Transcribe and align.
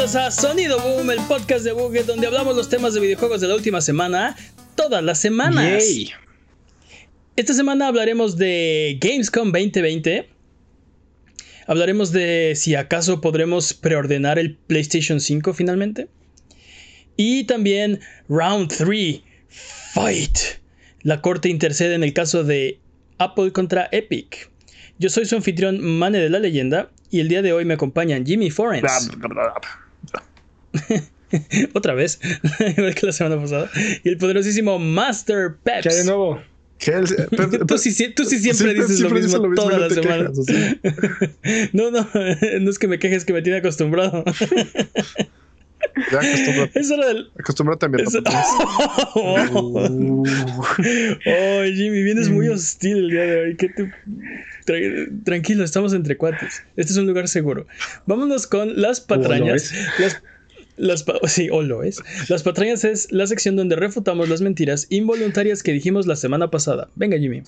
Bienvenidos 0.00 0.16
a 0.16 0.30
Sonido 0.30 0.80
Boom, 0.80 1.10
el 1.10 1.20
podcast 1.28 1.62
de 1.62 1.72
Buget, 1.72 2.06
donde 2.06 2.26
hablamos 2.26 2.56
los 2.56 2.70
temas 2.70 2.94
de 2.94 3.00
videojuegos 3.00 3.42
de 3.42 3.48
la 3.48 3.54
última 3.54 3.82
semana, 3.82 4.34
todas 4.74 5.04
las 5.04 5.18
semanas. 5.18 5.84
Esta 7.36 7.52
semana 7.52 7.86
hablaremos 7.86 8.38
de 8.38 8.96
Gamescom 8.98 9.52
2020. 9.52 10.26
Hablaremos 11.66 12.12
de 12.12 12.54
si 12.56 12.74
acaso 12.76 13.20
podremos 13.20 13.74
preordenar 13.74 14.38
el 14.38 14.56
PlayStation 14.56 15.20
5 15.20 15.52
finalmente. 15.52 16.08
Y 17.18 17.44
también 17.44 18.00
Round 18.30 18.72
3, 18.74 19.20
Fight. 19.48 20.38
La 21.02 21.20
corte 21.20 21.50
intercede 21.50 21.94
en 21.94 22.04
el 22.04 22.14
caso 22.14 22.42
de 22.42 22.80
Apple 23.18 23.52
contra 23.52 23.86
Epic. 23.92 24.50
Yo 24.98 25.10
soy 25.10 25.26
su 25.26 25.36
anfitrión 25.36 25.78
Mane 25.78 26.20
de 26.20 26.30
la 26.30 26.38
Leyenda 26.38 26.90
y 27.10 27.20
el 27.20 27.28
día 27.28 27.42
de 27.42 27.52
hoy 27.52 27.66
me 27.66 27.74
acompañan 27.74 28.24
Jimmy 28.24 28.50
Forens. 28.50 29.10
Otra 31.74 31.94
vez, 31.94 32.20
igual 32.76 32.94
que 32.94 33.06
la 33.06 33.12
semana 33.12 33.40
pasada. 33.40 33.70
Y 34.02 34.08
el 34.08 34.18
poderosísimo 34.18 34.78
Master 34.78 35.56
Peps. 35.62 35.88
¿Qué 35.88 35.94
de 35.94 36.04
nuevo? 36.04 36.40
tú, 37.66 37.78
sí, 37.78 37.92
siempre 37.92 38.72
dices 38.72 39.00
lo, 39.00 39.10
mismo 39.10 39.54
todas 39.54 39.80
las 39.80 39.92
semanas. 39.92 40.30
no, 41.74 41.90
no, 41.90 42.08
no 42.60 42.70
es 42.70 42.78
que 42.78 42.88
me 42.88 42.98
quejes, 42.98 43.26
que 43.26 43.34
me 43.34 43.42
tiene 43.42 43.58
acostumbrado. 43.58 44.24
Ya 46.10 46.18
acostúmbrate. 46.18 46.80
Eso 46.80 46.94
era 46.94 47.06
del... 47.06 47.30
Acostúmbrate 47.38 47.86
a 47.86 47.88
mi 47.88 48.02
Eso... 48.02 48.22
oh. 49.14 50.24
oh, 51.26 51.62
Jimmy, 51.64 52.02
vienes 52.02 52.28
muy 52.30 52.48
hostil 52.48 52.96
el 52.96 53.10
día 53.10 53.22
de 53.22 53.40
hoy. 53.40 53.56
¿Qué 53.56 53.68
te... 53.68 53.92
Tranquilo, 55.24 55.64
estamos 55.64 55.92
entre 55.92 56.16
cuates. 56.16 56.62
Este 56.76 56.92
es 56.92 56.98
un 56.98 57.06
lugar 57.06 57.28
seguro. 57.28 57.66
Vámonos 58.06 58.46
con 58.46 58.80
las 58.80 59.00
patrañas. 59.00 59.72
Las 59.98 60.22
las 60.80 61.04
sí, 61.26 61.48
o 61.50 61.62
lo 61.62 61.82
es. 61.82 62.02
Las 62.28 62.42
patrañas 62.42 62.84
es 62.84 63.12
la 63.12 63.26
sección 63.26 63.56
donde 63.56 63.76
refutamos 63.76 64.28
las 64.28 64.40
mentiras 64.40 64.86
involuntarias 64.90 65.62
que 65.62 65.72
dijimos 65.72 66.06
la 66.06 66.16
semana 66.16 66.50
pasada. 66.50 66.88
Venga, 66.96 67.18
Jimmy. 67.18 67.42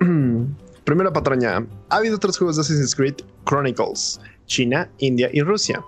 Primera 0.84 1.12
patraña. 1.12 1.66
Ha 1.90 1.96
habido 1.96 2.16
otros 2.16 2.38
juegos 2.38 2.56
de 2.56 2.62
Assassin's 2.62 2.94
Creed 2.94 3.14
Chronicles, 3.44 4.20
China, 4.46 4.88
India 4.98 5.28
y 5.32 5.42
Rusia. 5.42 5.82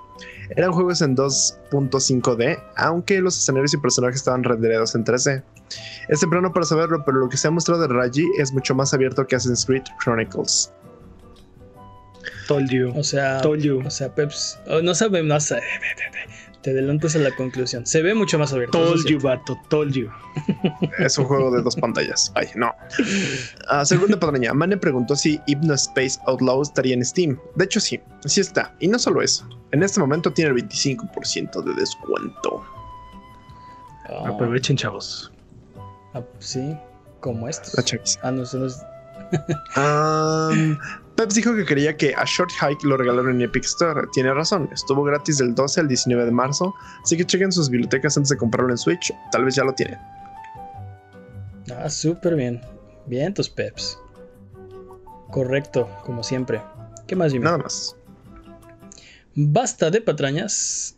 Eran 0.56 0.72
juegos 0.72 1.00
en 1.00 1.16
2.5D, 1.16 2.62
aunque 2.76 3.20
los 3.20 3.36
escenarios 3.36 3.74
y 3.74 3.78
personajes 3.78 4.16
estaban 4.16 4.44
renderidos 4.44 4.94
en 4.94 5.04
3D. 5.04 5.42
Es 6.08 6.20
temprano 6.20 6.52
para 6.52 6.66
saberlo, 6.66 7.02
pero 7.04 7.18
lo 7.18 7.28
que 7.28 7.36
se 7.36 7.48
ha 7.48 7.50
mostrado 7.50 7.82
de 7.82 7.88
Raji 7.88 8.24
es 8.38 8.52
mucho 8.52 8.74
más 8.74 8.92
abierto 8.94 9.26
que 9.26 9.36
Assassin's 9.36 9.64
Creed 9.64 9.82
Chronicles. 10.02 10.70
Told 12.46 12.70
you. 12.70 12.92
O 12.94 13.02
sea, 13.02 13.40
told 13.40 13.62
you. 13.62 13.82
O 13.84 13.90
sea, 13.90 14.14
Peps. 14.14 14.58
Oh, 14.68 14.82
no 14.82 14.94
sabemos, 14.94 15.28
no 15.28 15.40
sé. 15.40 15.60
Te 16.64 16.70
adelantas 16.70 17.14
a 17.14 17.18
la 17.18 17.30
conclusión. 17.36 17.84
Se 17.84 18.00
ve 18.00 18.14
mucho 18.14 18.38
más 18.38 18.54
abierto. 18.54 18.78
Told 18.78 19.06
you, 19.06 19.20
vato, 19.20 19.54
told 19.68 19.92
you. 19.92 20.08
Es 20.98 21.18
un 21.18 21.26
juego 21.26 21.54
de 21.54 21.60
dos 21.60 21.76
pantallas. 21.76 22.32
Ay, 22.34 22.46
no. 22.54 22.74
Uh, 23.70 23.84
segunda 23.84 24.18
patraña. 24.18 24.54
Mane 24.54 24.78
preguntó 24.78 25.14
si 25.14 25.38
Hypno 25.46 25.74
Space 25.74 26.18
Outlaw 26.26 26.62
estaría 26.62 26.94
en 26.94 27.04
Steam. 27.04 27.38
De 27.56 27.66
hecho, 27.66 27.80
sí. 27.80 28.00
Sí 28.24 28.40
está. 28.40 28.74
Y 28.80 28.88
no 28.88 28.98
solo 28.98 29.20
eso. 29.20 29.46
En 29.72 29.82
este 29.82 30.00
momento 30.00 30.32
tiene 30.32 30.52
el 30.52 30.66
25% 30.66 31.62
de 31.62 31.74
descuento. 31.74 32.64
Oh. 34.08 34.26
Aprovechen, 34.26 34.78
chavos. 34.78 35.30
Ah, 36.14 36.22
sí, 36.38 36.74
como 37.20 37.46
estos. 37.46 37.74
Ah, 38.22 38.30
no, 38.30 38.46
son 38.46 38.62
los... 38.62 38.80
um, 39.76 40.78
Peps 41.16 41.34
dijo 41.34 41.54
que 41.54 41.64
creía 41.64 41.96
que 41.96 42.12
A 42.16 42.24
Short 42.24 42.50
Hike 42.50 42.84
lo 42.84 42.96
regalaron 42.96 43.36
en 43.36 43.42
Epic 43.42 43.64
Store. 43.64 44.08
Tiene 44.12 44.34
razón, 44.34 44.68
estuvo 44.72 45.04
gratis 45.04 45.38
del 45.38 45.54
12 45.54 45.80
al 45.80 45.88
19 45.88 46.24
de 46.24 46.30
marzo, 46.32 46.74
así 47.02 47.16
que 47.16 47.24
chequen 47.24 47.52
sus 47.52 47.70
bibliotecas 47.70 48.16
antes 48.16 48.30
de 48.30 48.36
comprarlo 48.36 48.70
en 48.72 48.78
Switch, 48.78 49.12
tal 49.30 49.44
vez 49.44 49.54
ya 49.54 49.64
lo 49.64 49.72
tienen. 49.74 49.98
Ah, 51.78 51.88
súper 51.88 52.34
bien. 52.34 52.60
Bien, 53.06 53.32
tus 53.32 53.48
Peps. 53.48 53.98
Correcto, 55.30 55.88
como 56.04 56.22
siempre. 56.22 56.62
¿Qué 57.06 57.16
más, 57.16 57.32
Jimmy? 57.32 57.44
Nada 57.44 57.58
más. 57.58 57.96
Basta 59.34 59.90
de 59.90 60.00
patrañas. 60.00 60.96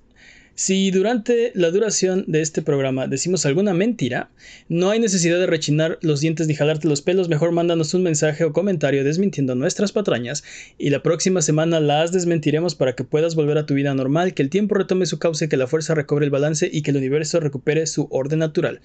Si 0.59 0.91
durante 0.91 1.53
la 1.55 1.71
duración 1.71 2.25
de 2.28 2.41
este 2.41 2.62
programa 2.62 3.06
decimos 3.06 3.44
alguna 3.44 3.75
mentira, 3.75 4.31
no 4.71 4.89
hay 4.89 4.99
necesidad 4.99 5.39
de 5.39 5.47
rechinar 5.47 5.99
los 6.00 6.21
dientes 6.21 6.49
ni 6.49 6.55
jalarte 6.55 6.89
los 6.89 7.03
pelos, 7.03 7.28
mejor 7.28 7.53
mándanos 7.53 7.93
un 7.93 8.03
mensaje 8.03 8.43
o 8.43 8.55
comentario 8.55 9.05
desmintiendo 9.05 9.55
nuestras 9.55 9.93
patrañas 9.93 10.45
y 10.78 10.89
la 10.89 11.03
próxima 11.03 11.43
semana 11.43 11.78
las 11.78 12.11
desmentiremos 12.11 12.75
para 12.75 12.95
que 12.95 13.05
puedas 13.05 13.34
volver 13.34 13.59
a 13.59 13.66
tu 13.66 13.75
vida 13.75 13.93
normal, 13.93 14.33
que 14.33 14.41
el 14.41 14.49
tiempo 14.49 14.77
retome 14.77 15.05
su 15.05 15.19
cauce, 15.19 15.50
que 15.50 15.59
la 15.59 15.66
fuerza 15.66 15.95
recobre 15.95 16.25
el 16.25 16.31
balance 16.31 16.71
y 16.72 16.81
que 16.81 16.91
el 16.91 16.97
universo 16.97 17.39
recupere 17.39 17.87
su 17.87 18.09
orden 18.11 18.39
natural. 18.39 18.81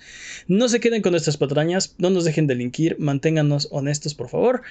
No 0.48 0.68
se 0.68 0.82
queden 0.82 1.02
con 1.02 1.12
nuestras 1.12 1.38
patrañas, 1.38 1.96
no 2.00 2.10
nos 2.10 2.26
dejen 2.26 2.48
delinquir, 2.48 2.98
manténganos 3.00 3.70
honestos 3.72 4.14
por 4.14 4.28
favor. 4.28 4.62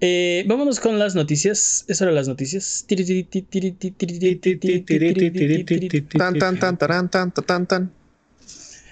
Eh, 0.00 0.44
vámonos 0.46 0.80
con 0.80 0.98
las 0.98 1.14
noticias. 1.14 1.84
Eso 1.88 2.04
eran 2.04 2.14
las 2.14 2.28
noticias. 2.28 2.84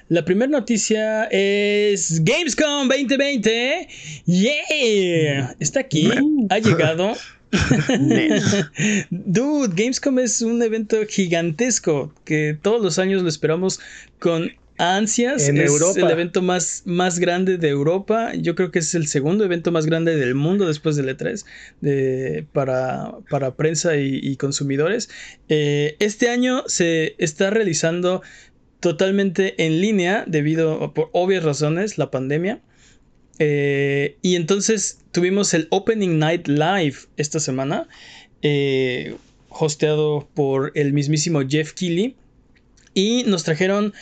La 0.08 0.24
primera 0.24 0.50
noticia 0.50 1.24
es 1.30 2.22
Gamescom 2.24 2.88
2020. 2.88 3.88
¡Yeah! 4.26 5.54
Está 5.58 5.80
aquí. 5.80 6.10
Ha 6.50 6.58
llegado. 6.58 7.14
Dude, 9.10 9.74
Gamescom 9.74 10.18
es 10.18 10.42
un 10.42 10.62
evento 10.62 10.96
gigantesco 11.08 12.12
que 12.24 12.58
todos 12.60 12.82
los 12.82 12.98
años 12.98 13.22
lo 13.22 13.28
esperamos 13.28 13.80
con 14.18 14.50
ansias. 14.78 15.48
En 15.48 15.58
es 15.58 15.96
el 15.96 16.10
evento 16.10 16.42
más, 16.42 16.82
más 16.84 17.18
grande 17.18 17.58
de 17.58 17.68
Europa. 17.68 18.32
Yo 18.34 18.54
creo 18.54 18.70
que 18.70 18.80
es 18.80 18.94
el 18.94 19.06
segundo 19.06 19.44
evento 19.44 19.72
más 19.72 19.86
grande 19.86 20.16
del 20.16 20.34
mundo 20.34 20.66
después 20.66 20.96
del 20.96 21.08
E3 21.16 21.44
de, 21.80 22.46
para, 22.52 23.14
para 23.30 23.54
prensa 23.54 23.96
y, 23.96 24.36
consumidores. 24.36 25.10
Eh, 25.48 25.96
este 25.98 26.28
año 26.28 26.64
se 26.66 27.14
está 27.18 27.50
realizando 27.50 28.22
totalmente 28.80 29.64
en 29.64 29.80
línea 29.80 30.24
debido, 30.26 30.92
por 30.92 31.08
obvias 31.12 31.44
razones, 31.44 31.98
la 31.98 32.10
pandemia. 32.10 32.60
Eh, 33.38 34.16
y 34.22 34.34
entonces 34.34 34.98
tuvimos 35.12 35.54
el 35.54 35.68
Opening 35.70 36.18
Night 36.18 36.48
Live 36.48 36.96
esta 37.16 37.40
semana, 37.40 37.88
eh, 38.42 39.14
hosteado 39.48 40.28
por 40.34 40.72
el 40.74 40.92
mismísimo 40.92 41.42
Jeff 41.48 41.72
Keighley. 41.72 42.16
Y 42.94 43.24
nos 43.26 43.44
trajeron 43.44 43.94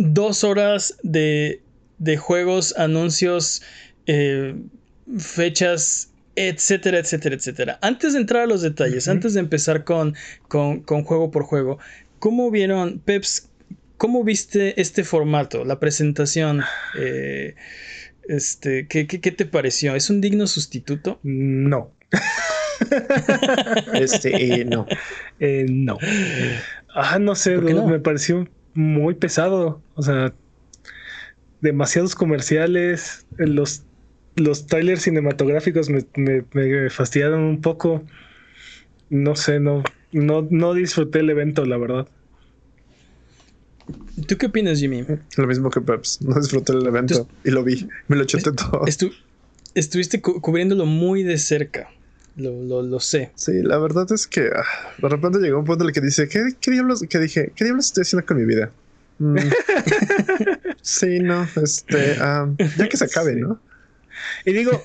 dos 0.00 0.44
horas 0.44 0.96
de, 1.02 1.60
de 1.98 2.16
juegos, 2.16 2.74
anuncios, 2.78 3.62
eh, 4.06 4.56
fechas, 5.18 6.10
etcétera, 6.36 6.98
etcétera, 6.98 7.36
etcétera. 7.36 7.78
Antes 7.82 8.14
de 8.14 8.20
entrar 8.20 8.44
a 8.44 8.46
los 8.46 8.62
detalles, 8.62 9.08
antes 9.08 9.34
de 9.34 9.40
empezar 9.40 9.84
con, 9.84 10.14
con, 10.48 10.82
juego 11.04 11.30
por 11.30 11.42
juego, 11.42 11.78
¿cómo 12.18 12.50
vieron, 12.50 13.00
Peps, 13.00 13.50
cómo 13.98 14.24
viste 14.24 14.80
este 14.80 15.04
formato, 15.04 15.64
la 15.64 15.78
presentación? 15.78 16.62
Eh, 16.98 17.54
este, 18.28 18.86
¿qué, 18.86 19.04
te 19.04 19.44
pareció? 19.44 19.96
¿Es 19.96 20.08
un 20.08 20.20
digno 20.20 20.46
sustituto? 20.46 21.18
No. 21.22 21.92
este, 23.94 24.60
eh, 24.60 24.64
no. 24.64 24.86
no. 25.68 25.98
Ah, 26.94 27.18
no 27.18 27.34
sé, 27.34 27.58
me 27.58 27.98
pareció 27.98 28.48
muy 28.74 29.14
pesado. 29.14 29.82
O 29.94 30.02
sea, 30.02 30.32
demasiados 31.60 32.14
comerciales. 32.14 33.26
Los, 33.36 33.82
los 34.36 34.66
trailers 34.66 35.02
cinematográficos 35.02 35.88
me, 35.90 36.04
me, 36.16 36.90
fastidiaron 36.90 37.42
un 37.42 37.60
poco. 37.60 38.02
No 39.08 39.36
sé, 39.36 39.60
no, 39.60 39.82
no, 40.12 40.46
no 40.50 40.74
disfruté 40.74 41.20
el 41.20 41.30
evento, 41.30 41.64
la 41.64 41.76
verdad. 41.76 42.08
¿Tú 44.26 44.36
qué 44.36 44.46
opinas, 44.46 44.78
Jimmy? 44.78 45.04
Lo 45.36 45.46
mismo 45.46 45.70
que 45.70 45.80
Peps. 45.80 46.22
No 46.22 46.38
disfruté 46.38 46.72
el 46.72 46.86
evento 46.86 47.28
y 47.44 47.50
lo 47.50 47.64
vi. 47.64 47.88
Me 48.08 48.16
lo 48.16 48.24
chuté 48.24 48.52
todo. 48.52 48.84
estuviste 49.74 50.20
cubriéndolo 50.20 50.86
muy 50.86 51.22
de 51.22 51.38
cerca. 51.38 51.90
Lo, 52.36 52.82
lo, 52.82 53.00
sé. 53.00 53.32
Sí, 53.34 53.62
la 53.62 53.78
verdad 53.78 54.10
es 54.12 54.26
que 54.26 54.50
ah, 54.54 54.64
de 54.98 55.08
repente 55.08 55.38
llegó 55.38 55.58
un 55.58 55.64
punto 55.64 55.84
en 55.84 55.88
el 55.88 55.94
que 55.94 56.00
dice, 56.00 56.28
¿qué, 56.28 56.54
qué 56.60 56.70
diablos? 56.70 57.04
Que 57.08 57.18
dije, 57.18 57.52
¿qué 57.54 57.64
diablos 57.64 57.86
estoy 57.86 58.02
haciendo 58.02 58.26
con 58.26 58.38
mi 58.38 58.44
vida? 58.44 58.70
Mm. 59.18 59.36
sí, 60.82 61.20
no, 61.20 61.46
este, 61.56 62.16
ya 62.16 62.88
que 62.88 62.96
se 62.96 63.04
acabe, 63.04 63.34
¿no? 63.34 63.60
Y 64.44 64.52
digo, 64.52 64.82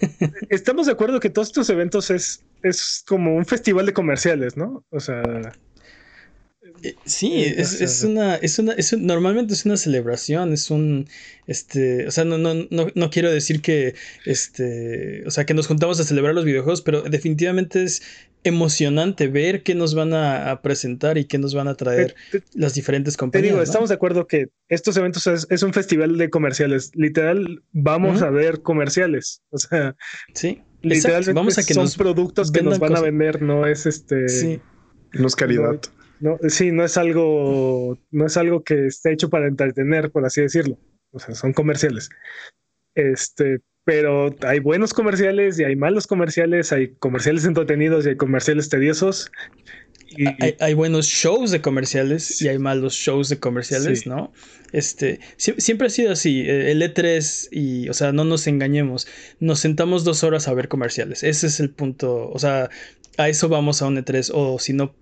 estamos 0.50 0.88
de 0.88 0.94
acuerdo 0.94 1.20
que 1.20 1.30
todos 1.30 1.50
estos 1.50 1.70
eventos 1.70 2.10
es, 2.12 2.44
es 2.64 3.04
como 3.08 3.36
un 3.36 3.46
festival 3.46 3.86
de 3.86 3.94
comerciales, 3.94 4.58
¿no? 4.58 4.84
O 4.90 5.00
sea, 5.00 5.24
sí, 7.06 7.44
es, 7.44 7.82
es, 7.82 8.04
una, 8.04 8.36
es 8.36 8.60
una, 8.60 8.74
es 8.74 8.98
normalmente 8.98 9.54
es 9.54 9.66
una 9.66 9.78
celebración, 9.78 10.54
es 10.54 10.70
un, 10.70 11.08
este, 11.48 12.08
o 12.08 12.12
sea, 12.12 12.26
no, 12.26 12.38
no, 12.38 12.54
no, 12.70 12.88
no 12.94 13.10
quiero 13.10 13.32
decir 13.32 13.62
que, 13.62 13.96
este, 14.26 15.24
o 15.26 15.32
sea, 15.32 15.46
que 15.46 15.54
nos 15.54 15.68
juntamos 15.68 16.00
a 16.00 16.04
celebrar 16.04 16.34
los 16.34 16.46
videojuegos, 16.46 16.82
pero 16.82 17.02
definitivamente 17.04 17.84
es 17.84 18.02
emocionante 18.46 19.28
ver 19.28 19.64
qué 19.64 19.74
nos 19.74 19.96
van 19.96 20.14
a, 20.14 20.62
presentar 20.62 21.18
y 21.18 21.26
qué 21.26 21.38
nos 21.38 21.56
van 21.56 21.68
a 21.68 21.74
traer 21.74 22.16
las 22.54 22.76
diferentes 22.76 23.18
compañías. 23.18 23.50
Te 23.50 23.54
digo, 23.54 23.64
estamos 23.64 23.90
de 23.90 23.96
acuerdo 23.96 24.28
que 24.28 24.50
estos 24.70 24.96
eventos 24.98 25.26
es, 25.28 25.64
un 25.64 25.74
festival 25.74 26.18
de 26.18 26.30
comerciales. 26.30 26.92
Literal, 26.94 27.64
vamos 27.72 28.22
a 28.22 28.30
ver 28.30 28.62
comerciales. 28.62 29.42
O 29.50 29.58
sea, 29.58 29.96
sí. 30.34 30.62
Literalmente 30.84 31.34
vamos 31.34 31.58
a 31.58 31.64
que 31.64 31.74
son 31.74 31.90
productos 31.98 32.52
que 32.52 32.62
nos 32.62 32.78
van 32.78 32.96
a 32.96 33.02
vender, 33.02 33.42
no 33.42 33.66
es 33.66 33.88
este. 33.88 34.30
Sí. 34.30 34.62
No 35.14 35.28
es 35.28 35.36
caridad. 35.36 35.80
No, 36.20 36.38
sí, 36.48 36.72
no 36.72 36.84
es 36.84 36.98
algo, 36.98 38.00
no 38.12 38.26
es 38.26 38.38
algo 38.38 38.64
que 38.64 38.88
esté 38.88 39.14
hecho 39.14 39.30
para 39.30 39.48
entretener, 39.48 40.12
por 40.12 40.26
así 40.26 40.42
decirlo. 40.42 40.78
O 41.12 41.20
sea, 41.20 41.36
son 41.36 41.54
comerciales. 41.54 42.10
Este, 42.96 43.62
pero 43.86 44.36
hay 44.42 44.60
buenos 44.60 44.94
comerciales 44.94 45.60
y 45.60 45.64
hay 45.64 45.76
malos 45.76 46.08
comerciales, 46.08 46.72
hay 46.72 46.96
comerciales 46.96 47.46
entretenidos 47.46 48.06
y 48.06 48.10
hay 48.10 48.18
comerciales 48.18 48.68
tediosos. 48.68 49.32
Y... 50.18 50.26
Hay, 50.60 50.74
buenos 50.74 51.08
shows 51.08 51.52
de 51.52 51.62
comerciales 51.62 52.42
y 52.42 52.48
hay 52.48 52.58
malos 52.58 52.94
shows 52.94 53.30
de 53.30 53.40
comerciales, 53.40 54.08
¿no? 54.08 54.32
Este, 54.72 55.20
siempre 55.38 55.88
ha 55.88 55.90
sido 55.90 56.12
así, 56.12 56.42
eh, 56.42 56.72
el 56.72 56.82
E3 56.82 57.50
y, 57.52 57.90
o 57.90 57.94
sea, 57.94 58.12
no 58.12 58.24
nos 58.24 58.48
engañemos, 58.48 59.08
nos 59.40 59.60
sentamos 59.60 60.04
dos 60.04 60.24
horas 60.24 60.48
a 60.48 60.54
ver 60.54 60.68
comerciales, 60.68 61.24
ese 61.24 61.48
es 61.48 61.60
el 61.60 61.70
punto, 61.70 62.30
o 62.30 62.40
sea, 62.40 62.70
a 63.18 63.30
eso 63.30 63.50
vamos 63.50 63.82
a 63.82 63.88
un 63.88 63.98
E3 63.98 64.32
o 64.34 64.58
si 64.60 64.74
no 64.74 64.96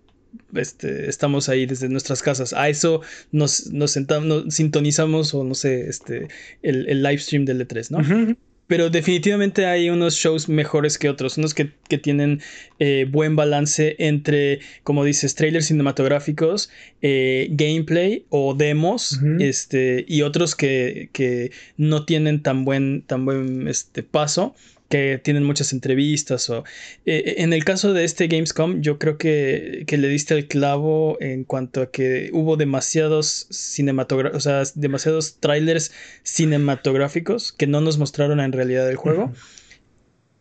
este, 0.56 1.10
estamos 1.10 1.50
ahí 1.50 1.66
desde 1.66 1.90
nuestras 1.90 2.22
casas. 2.22 2.54
A 2.54 2.70
eso 2.70 3.02
nos, 3.32 3.68
nos 3.68 3.92
sentamos, 3.92 4.54
sintonizamos 4.54 5.34
o 5.34 5.44
no 5.44 5.56
sé, 5.56 5.88
este, 5.88 6.28
el, 6.62 6.88
el 6.90 7.04
live 7.04 7.20
stream 7.20 7.46
del 7.46 7.68
E3, 7.68 7.90
¿no? 7.92 8.36
Pero 8.66 8.90
definitivamente 8.90 9.66
hay 9.66 9.90
unos 9.90 10.16
shows 10.16 10.48
mejores 10.48 10.98
que 10.98 11.10
otros, 11.10 11.38
unos 11.38 11.54
que, 11.54 11.72
tienen 12.02 12.42
eh, 12.80 13.06
buen 13.08 13.36
balance 13.36 13.96
entre, 14.00 14.62
como 14.84 15.04
dices, 15.04 15.36
trailers 15.36 15.68
cinematográficos, 15.68 16.72
eh, 17.04 17.50
gameplay 17.52 18.26
o 18.30 18.56
demos, 18.56 19.20
este, 19.40 20.06
y 20.08 20.24
otros 20.24 20.56
que, 20.56 21.10
que, 21.12 21.52
no 21.78 22.06
tienen 22.06 22.42
tan 22.42 22.66
buen, 22.66 23.04
tan 23.04 23.26
buen 23.26 23.68
este, 23.68 24.02
paso 24.02 24.56
que 24.94 25.18
tienen 25.18 25.44
muchas 25.44 25.74
entrevistas. 25.74 26.52
O, 26.52 26.60
eh, 27.08 27.24
eh, 27.26 27.36
en 27.40 27.52
el 27.52 27.66
caso 27.66 27.94
de 27.94 28.04
este 28.04 28.28
Gamescom, 28.28 28.82
yo 28.82 29.00
creo 29.00 29.18
que, 29.18 29.86
le 29.90 30.08
diste 30.08 30.36
el 30.36 30.48
clavo 30.48 31.18
en 31.20 31.46
cuanto 31.46 31.82
a 31.82 31.90
que 31.90 32.30
hubo 32.32 32.58
demasiados 32.58 33.48
cinematográficos, 33.50 34.38
o 34.38 34.40
sea, 34.40 34.62
demasiados 34.76 35.40
trailers 35.40 35.92
cinematográficos 36.22 37.54
que 37.54 37.66
no 37.66 37.82
nos 37.82 37.98
mostraron 37.98 38.40
en 38.40 38.52
realidad 38.52 38.88
el 38.88 38.96
juego. 38.96 39.34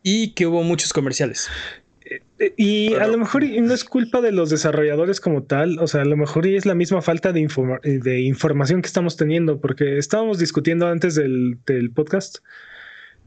Y 0.03 0.33
que 0.33 0.47
hubo 0.47 0.63
muchos 0.65 0.93
comerciales. 0.93 1.49
Eh, 2.39 2.53
y 2.59 2.93
a 2.93 3.07
lo 3.07 3.17
mejor 3.17 3.45
no 3.45 3.73
es 3.73 3.85
culpa 3.85 4.21
de 4.21 4.33
los 4.33 4.51
desarrolladores 4.51 5.19
como 5.21 5.45
tal, 5.45 5.79
o 5.79 5.87
sea, 5.87 6.03
a 6.03 6.05
lo 6.05 6.19
mejor 6.19 6.47
es 6.47 6.67
la 6.67 6.75
misma 6.75 7.01
falta 7.01 7.33
de, 7.33 7.49
de 7.85 8.21
información 8.21 8.83
que 8.83 8.89
estamos 8.89 9.17
teniendo, 9.17 9.63
porque 9.63 9.97
estábamos 9.97 10.39
discutiendo 10.39 10.89
antes 10.89 11.15
del, 11.15 11.57
del 11.65 11.91
podcast 11.91 12.41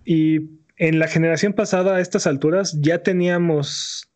y 0.05 0.64
en 0.77 0.99
la 0.99 1.07
generación 1.07 1.53
pasada, 1.53 1.95
a 1.95 2.01
estas 2.01 2.27
alturas, 2.27 2.77
ya 2.81 3.01
teníamos 3.03 4.09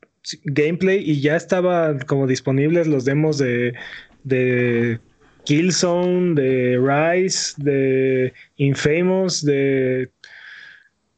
gameplay 0.44 1.00
y 1.00 1.21
ya 1.21 1.35
estaban 1.35 2.00
como 2.00 2.27
disponibles 2.27 2.88
los 2.88 3.06
demos 3.06 3.38
de, 3.38 3.73
de 4.23 5.00
Killzone, 5.45 6.35
de 6.35 6.77
Rise, 6.77 7.53
de 7.57 8.33
Infamous, 8.57 9.44
de, 9.44 10.09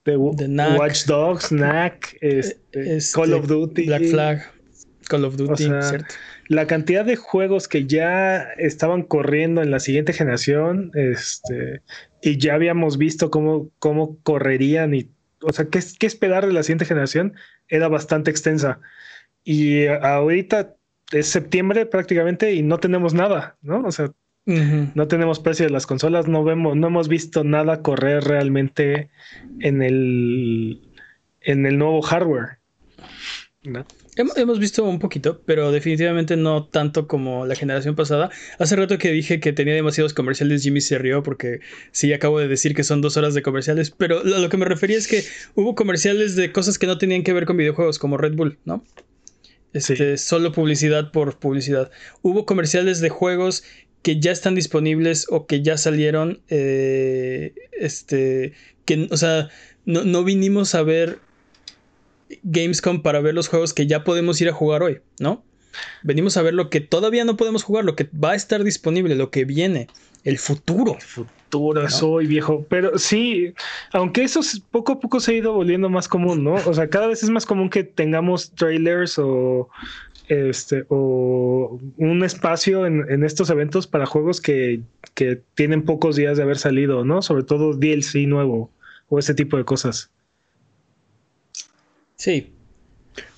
de, 0.06 0.18
Watch 0.18 1.06
Dogs, 1.06 1.48
Knack, 1.48 2.18
este, 2.22 2.60
este, 2.72 3.20
Call 3.20 3.34
of 3.34 3.48
Duty. 3.48 3.86
Black 3.88 4.04
Flag, 4.06 4.52
Call 5.08 5.26
of 5.26 5.36
Duty, 5.36 5.64
¿cierto? 5.82 6.14
La 6.48 6.68
cantidad 6.68 7.06
de 7.06 7.16
juegos 7.16 7.68
que 7.68 7.86
ya 7.86 8.42
estaban 8.58 9.04
corriendo 9.04 9.62
en 9.62 9.72
la 9.72 9.80
siguiente 9.80 10.12
generación, 10.12 10.92
este, 10.96 11.82
y 12.22 12.38
ya 12.38 12.56
habíamos 12.56 12.98
visto 12.98 13.32
cómo, 13.32 13.70
cómo 13.80 14.18
correrían 14.24 14.94
y 14.94 15.10
o 15.42 15.54
sea, 15.54 15.66
¿qué, 15.66 15.80
qué 16.00 16.08
esperar 16.08 16.46
de 16.46 16.54
la 16.54 16.64
siguiente 16.64 16.86
generación? 16.86 17.36
Era 17.68 17.88
bastante 17.88 18.32
extensa. 18.32 18.80
Y 19.44 19.88
ahorita 19.88 20.76
es 21.12 21.28
septiembre 21.28 21.86
prácticamente 21.86 22.54
y 22.54 22.62
no 22.64 22.80
tenemos 22.80 23.14
nada, 23.14 23.58
¿no? 23.62 23.82
O 23.84 23.92
sea, 23.92 24.12
no 24.46 25.08
tenemos 25.08 25.40
precio 25.40 25.66
de 25.66 25.72
las 25.72 25.86
consolas, 25.86 26.28
no 26.28 26.44
vemos, 26.44 26.76
no 26.76 26.88
hemos 26.88 27.08
visto 27.08 27.44
nada 27.44 27.82
correr 27.82 28.24
realmente 28.24 29.10
en 29.60 29.82
el, 29.82 30.82
en 31.42 31.66
el 31.66 31.78
nuevo 31.78 32.02
hardware. 32.02 32.58
¿no? 33.64 33.86
Hemos 34.18 34.60
visto 34.60 34.84
un 34.84 35.00
poquito, 35.00 35.42
pero 35.46 35.72
definitivamente 35.72 36.36
no 36.36 36.66
tanto 36.66 37.08
como 37.08 37.46
la 37.46 37.56
generación 37.56 37.96
pasada. 37.96 38.30
Hace 38.60 38.76
rato 38.76 38.98
que 38.98 39.10
dije 39.10 39.40
que 39.40 39.54
tenía 39.54 39.74
demasiados 39.74 40.14
comerciales, 40.14 40.64
Jimmy 40.64 40.82
se 40.82 40.98
rió 40.98 41.24
porque 41.24 41.62
sí 41.92 42.12
acabo 42.12 42.38
de 42.40 42.50
decir 42.50 42.76
que 42.76 42.84
son 42.84 43.02
dos 43.02 43.16
horas 43.16 43.34
de 43.36 43.42
comerciales, 43.42 43.90
pero 43.90 44.20
a 44.20 44.24
lo 44.24 44.50
que 44.50 44.58
me 44.58 44.66
refería 44.66 44.98
es 44.98 45.08
que 45.08 45.24
hubo 45.56 45.76
comerciales 45.76 46.36
de 46.36 46.52
cosas 46.52 46.78
que 46.78 46.88
no 46.88 46.98
tenían 46.98 47.24
que 47.24 47.32
ver 47.32 47.46
con 47.46 47.56
videojuegos, 47.56 48.00
como 48.00 48.18
Red 48.18 48.34
Bull, 48.34 48.58
¿no? 48.66 48.84
Este, 49.72 50.18
Solo 50.18 50.52
publicidad 50.52 51.12
por 51.12 51.40
publicidad. 51.40 51.90
Hubo 52.22 52.46
comerciales 52.46 53.00
de 53.00 53.10
juegos 53.10 53.64
que 54.02 54.20
ya 54.20 54.34
están 54.34 54.56
disponibles 54.56 55.28
o 55.30 55.46
que 55.46 55.62
ya 55.62 55.78
salieron, 55.78 56.42
eh, 56.50 57.54
este, 57.80 58.54
que, 58.84 59.08
o 59.10 59.16
sea, 59.16 59.48
no, 59.86 60.04
no 60.04 60.26
vinimos 60.26 60.76
a 60.76 60.84
ver 60.84 61.20
Gamescom 62.44 63.02
para 63.02 63.22
ver 63.22 63.34
los 63.34 63.48
juegos 63.48 63.74
que 63.74 63.88
ya 63.88 64.04
podemos 64.04 64.40
ir 64.42 64.50
a 64.50 64.54
jugar 64.54 64.84
hoy, 64.84 65.02
¿no? 65.20 65.44
Venimos 66.04 66.38
a 66.38 66.42
ver 66.42 66.54
lo 66.54 66.70
que 66.70 66.82
todavía 66.82 67.26
no 67.26 67.38
podemos 67.38 67.64
jugar, 67.64 67.86
lo 67.86 67.96
que 67.96 68.10
va 68.12 68.32
a 68.32 68.36
estar 68.36 68.64
disponible, 68.64 69.16
lo 69.16 69.32
que 69.32 69.46
viene, 69.46 69.88
el 70.24 70.38
futuro. 70.38 70.96
El 70.96 71.02
futuro 71.02 71.86
es 71.86 72.02
hoy, 72.04 72.28
viejo. 72.28 72.66
Pero 72.70 72.98
sí, 72.98 73.54
aunque 73.92 74.24
eso 74.24 74.42
poco 74.70 74.94
a 74.94 75.00
poco 75.00 75.20
se 75.20 75.32
ha 75.32 75.36
ido 75.36 75.54
volviendo 75.54 75.90
más 75.90 76.08
común, 76.08 76.44
¿no? 76.44 76.54
O 76.54 76.74
sea, 76.74 76.90
cada 76.90 77.08
vez 77.08 77.24
es 77.24 77.30
más 77.30 77.46
común 77.46 77.70
que 77.70 77.84
tengamos 77.84 78.52
trailers 78.52 79.18
o 79.18 79.70
este 80.28 80.86
o 80.88 81.80
un 81.98 82.24
espacio 82.24 82.86
en, 82.86 83.06
en 83.10 83.24
estos 83.24 83.50
eventos 83.50 83.86
para 83.88 84.06
juegos 84.06 84.40
que, 84.40 84.82
que, 85.14 85.42
tienen 85.56 85.84
pocos 85.84 86.16
días 86.16 86.38
de 86.38 86.44
haber 86.44 86.58
salido, 86.58 87.04
¿no? 87.04 87.22
Sobre 87.22 87.44
todo 87.44 87.74
DLC 87.74 88.28
nuevo 88.28 88.72
o 89.10 89.20
ese 89.20 89.34
tipo 89.34 89.58
de 89.58 89.66
cosas. 89.66 90.10
Sí. 92.22 92.54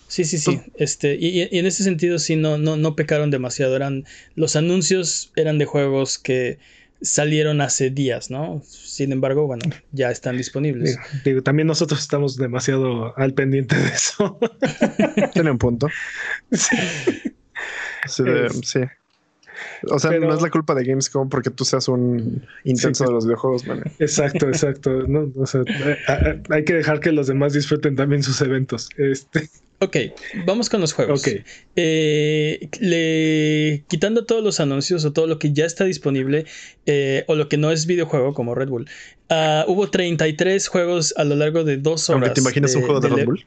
Sí, 0.09 0.25
sí, 0.25 0.37
sí. 0.37 0.59
Este, 0.75 1.15
y, 1.15 1.47
en 1.57 1.65
ese 1.65 1.83
sentido 1.83 2.19
sí 2.19 2.35
no, 2.35 2.57
no, 2.57 2.75
no 2.75 2.97
pecaron 2.97 3.31
demasiado. 3.31 3.77
Eran. 3.77 4.03
Los 4.35 4.57
anuncios 4.57 5.31
eran 5.37 5.57
de 5.57 5.63
juegos 5.63 6.19
que 6.19 6.59
salieron 7.01 7.61
hace 7.61 7.91
días, 7.91 8.29
¿no? 8.29 8.61
Sin 8.65 9.13
embargo, 9.13 9.47
bueno, 9.47 9.63
ya 9.93 10.11
están 10.11 10.35
disponibles. 10.35 10.97
Digo, 11.23 11.41
también 11.41 11.67
nosotros 11.67 12.01
estamos 12.01 12.35
demasiado 12.35 13.17
al 13.17 13.33
pendiente 13.33 13.77
de 13.77 13.87
eso. 13.87 14.37
Tiene 15.33 15.51
un 15.51 15.57
punto. 15.57 15.87
Sí. 18.05 18.25
sí. 18.63 18.79
O 19.89 19.99
sea, 19.99 20.11
no 20.19 20.33
es 20.33 20.41
la 20.41 20.49
culpa 20.49 20.75
de 20.75 20.83
Gamescom 20.83 21.29
porque 21.29 21.49
tú 21.49 21.65
seas 21.65 21.87
un 21.87 22.45
intenso 22.63 23.05
de 23.05 23.11
los 23.11 23.25
videojuegos, 23.25 23.65
man. 23.67 23.83
Exacto, 23.99 24.47
exacto. 24.47 24.89
No, 25.07 25.31
o 25.35 25.45
sea, 25.45 25.61
hay 26.49 26.63
que 26.63 26.73
dejar 26.73 26.99
que 26.99 27.11
los 27.11 27.27
demás 27.27 27.53
disfruten 27.53 27.95
también 27.95 28.23
sus 28.23 28.41
eventos. 28.41 28.89
Este. 28.97 29.49
Ok, 29.79 29.97
vamos 30.45 30.69
con 30.69 30.79
los 30.79 30.93
juegos. 30.93 31.19
Ok. 31.21 31.43
Eh, 31.75 32.69
le, 32.79 33.83
quitando 33.89 34.25
todos 34.25 34.41
los 34.41 34.61
anuncios 34.61 35.03
o 35.03 35.11
todo 35.11 35.27
lo 35.27 35.39
que 35.39 35.51
ya 35.51 35.65
está 35.65 35.83
disponible 35.83 36.45
eh, 36.85 37.25
o 37.27 37.35
lo 37.35 37.49
que 37.49 37.57
no 37.57 37.69
es 37.69 37.85
videojuego 37.85 38.33
como 38.33 38.55
Red 38.55 38.69
Bull, 38.69 38.87
uh, 39.29 39.69
hubo 39.69 39.89
33 39.89 40.67
juegos 40.69 41.13
a 41.17 41.25
lo 41.25 41.35
largo 41.35 41.65
de 41.65 41.77
dos 41.77 42.09
horas. 42.09 42.21
Aunque 42.21 42.35
te 42.35 42.41
imaginas 42.41 42.75
un 42.75 42.83
juego 42.83 43.01
de, 43.01 43.09
Red 43.09 43.25
Bull 43.25 43.45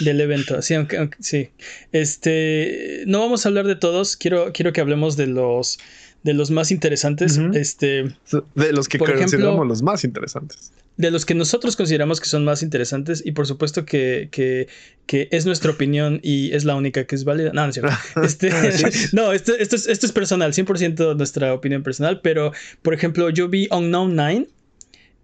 del 0.00 0.20
evento. 0.20 0.62
Sí, 0.62 0.74
aunque, 0.74 1.10
sí. 1.20 1.50
Este, 1.92 3.04
no 3.06 3.20
vamos 3.20 3.44
a 3.44 3.48
hablar 3.48 3.66
de 3.66 3.76
todos. 3.76 4.16
Quiero, 4.16 4.52
quiero 4.52 4.72
que 4.72 4.80
hablemos 4.80 5.16
de 5.16 5.26
los, 5.26 5.78
de 6.22 6.34
los 6.34 6.50
más 6.50 6.70
interesantes. 6.70 7.38
Este, 7.54 8.14
de 8.54 8.72
los 8.72 8.88
que 8.88 8.98
consideramos 8.98 9.66
los 9.66 9.82
más 9.82 10.04
interesantes. 10.04 10.72
De 10.96 11.10
los 11.10 11.26
que 11.26 11.34
nosotros 11.34 11.76
consideramos 11.76 12.20
que 12.20 12.26
son 12.26 12.44
más 12.44 12.62
interesantes 12.62 13.22
y 13.24 13.32
por 13.32 13.46
supuesto 13.46 13.84
que, 13.84 14.28
que, 14.30 14.66
que 15.04 15.28
es 15.30 15.44
nuestra 15.44 15.70
opinión 15.70 16.20
y 16.22 16.52
es 16.54 16.64
la 16.64 16.74
única 16.74 17.04
que 17.04 17.14
es 17.14 17.24
válida. 17.24 17.52
No, 17.52 17.62
no 17.64 17.68
es 17.68 17.74
cierto. 17.74 17.92
Este, 18.22 18.50
no, 19.12 19.32
esto, 19.32 19.54
esto, 19.54 19.76
es, 19.76 19.86
esto 19.88 20.06
es 20.06 20.12
personal, 20.12 20.52
100% 20.54 21.16
nuestra 21.16 21.52
opinión 21.52 21.82
personal, 21.82 22.20
pero 22.22 22.52
por 22.80 22.94
ejemplo 22.94 23.28
yo 23.28 23.48
vi 23.48 23.68
Unknown 23.70 24.16
Nine 24.16 24.48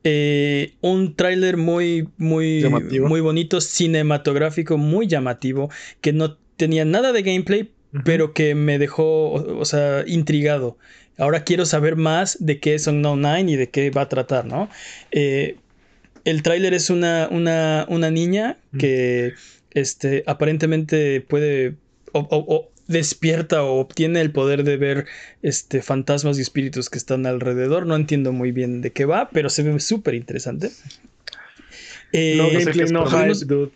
eh, 0.05 0.75
un 0.81 1.15
tráiler 1.15 1.57
muy, 1.57 2.09
muy, 2.17 2.65
muy 3.01 3.21
bonito, 3.21 3.61
cinematográfico, 3.61 4.77
muy 4.79 5.07
llamativo, 5.07 5.71
que 6.01 6.13
no 6.13 6.37
tenía 6.57 6.85
nada 6.85 7.13
de 7.13 7.23
gameplay, 7.23 7.71
pero 8.05 8.33
que 8.33 8.55
me 8.55 8.79
dejó, 8.79 9.33
o, 9.33 9.65
sea, 9.65 10.05
intrigado. 10.07 10.77
Ahora 11.19 11.45
quiero 11.45 11.67
saber 11.67 11.97
más 11.97 12.37
de 12.41 12.59
qué 12.59 12.75
es 12.75 12.87
Unknown 12.87 13.21
Nine 13.23 13.53
y 13.53 13.57
de 13.57 13.69
qué 13.69 13.91
va 13.91 14.03
a 14.03 14.09
tratar, 14.09 14.47
¿no? 14.47 14.69
Eh, 15.11 15.57
el 16.25 16.43
tráiler 16.43 16.73
es 16.75 16.89
una, 16.91 17.29
una, 17.31 17.85
una 17.89 18.11
niña 18.11 18.59
que 18.79 19.35
este, 19.73 20.25
aparentemente 20.27 21.21
puede 21.21 21.75
o, 22.13 22.69
despierta 22.87 23.63
o 23.63 23.79
obtiene 23.79 24.21
el 24.21 24.33
poder 24.33 24.65
de 24.65 24.77
ver 24.77 25.07
este, 25.43 25.83
fantasmas 25.83 26.39
y 26.39 26.43
espíritus 26.43 26.91
que 26.91 26.99
están 26.99 27.27
alrededor. 27.27 27.87
No 27.87 27.97
entiendo 27.97 28.33
muy 28.33 28.53
bien 28.53 28.81
de 28.81 28.93
qué 28.93 29.05
va, 29.05 29.29
pero 29.31 29.51
se 29.51 29.63
ve 29.63 29.79
súper 29.81 30.15
interesante. 30.15 30.71
Eh, 32.13 32.37
no 32.37 32.51
gameplay, 32.51 32.91
no 32.91 33.07
hype, 33.07 33.45
dude. 33.47 33.73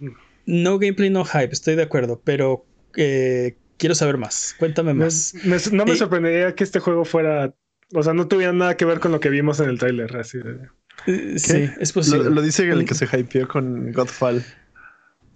No 0.47 0.79
gameplay, 0.79 1.11
no 1.11 1.25
hype, 1.25 1.53
estoy 1.53 1.75
de 1.75 1.83
acuerdo, 1.83 2.21
pero 2.23 2.65
eh, 2.97 3.57
quiero 3.79 3.95
saber 3.95 4.19
más. 4.19 4.55
Cuéntame 4.59 4.95
más. 4.95 5.35
no 5.73 5.85
me 5.85 5.93
eh, 5.93 5.97
sorprendería 5.97 6.55
que 6.55 6.65
este 6.65 6.79
juego 6.79 7.05
fuera, 7.05 7.55
o 7.93 8.03
sea, 8.03 8.13
no 8.13 8.29
tuviera 8.29 8.53
nada 8.53 8.77
que 8.77 8.85
ver 8.85 9.01
con 9.01 9.13
lo 9.13 9.21
que 9.21 9.29
vimos 9.29 9.59
en 9.61 9.69
el 9.69 9.79
trailer. 9.79 10.17
Así 10.17 10.39
Sí, 11.37 11.69
es 11.79 11.93
posible. 11.93 12.31
Lo, 12.31 12.43
dice 12.43 12.69
el 12.69 12.85
que 12.85 12.95
se 12.95 13.05
hypeó 13.05 13.47
con 13.47 13.93
Godfall. 13.93 14.43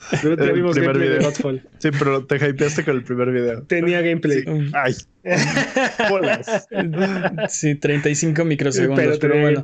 Pero 0.23 0.55
vimos 0.55 0.77
gameplay 0.77 1.09
de 1.09 1.19
Godfall. 1.19 1.63
Sí, 1.79 1.91
pero 1.99 2.25
te 2.25 2.37
hypeaste 2.37 2.85
con 2.85 2.97
el 2.97 3.03
primer 3.03 3.31
video. 3.31 3.63
Tenía 3.63 4.01
gameplay. 4.01 4.45
Ay. 4.73 4.95
sí, 7.49 7.75
35 7.75 8.45
microsegundos, 8.45 9.19
pero, 9.19 9.41
bueno. 9.41 9.63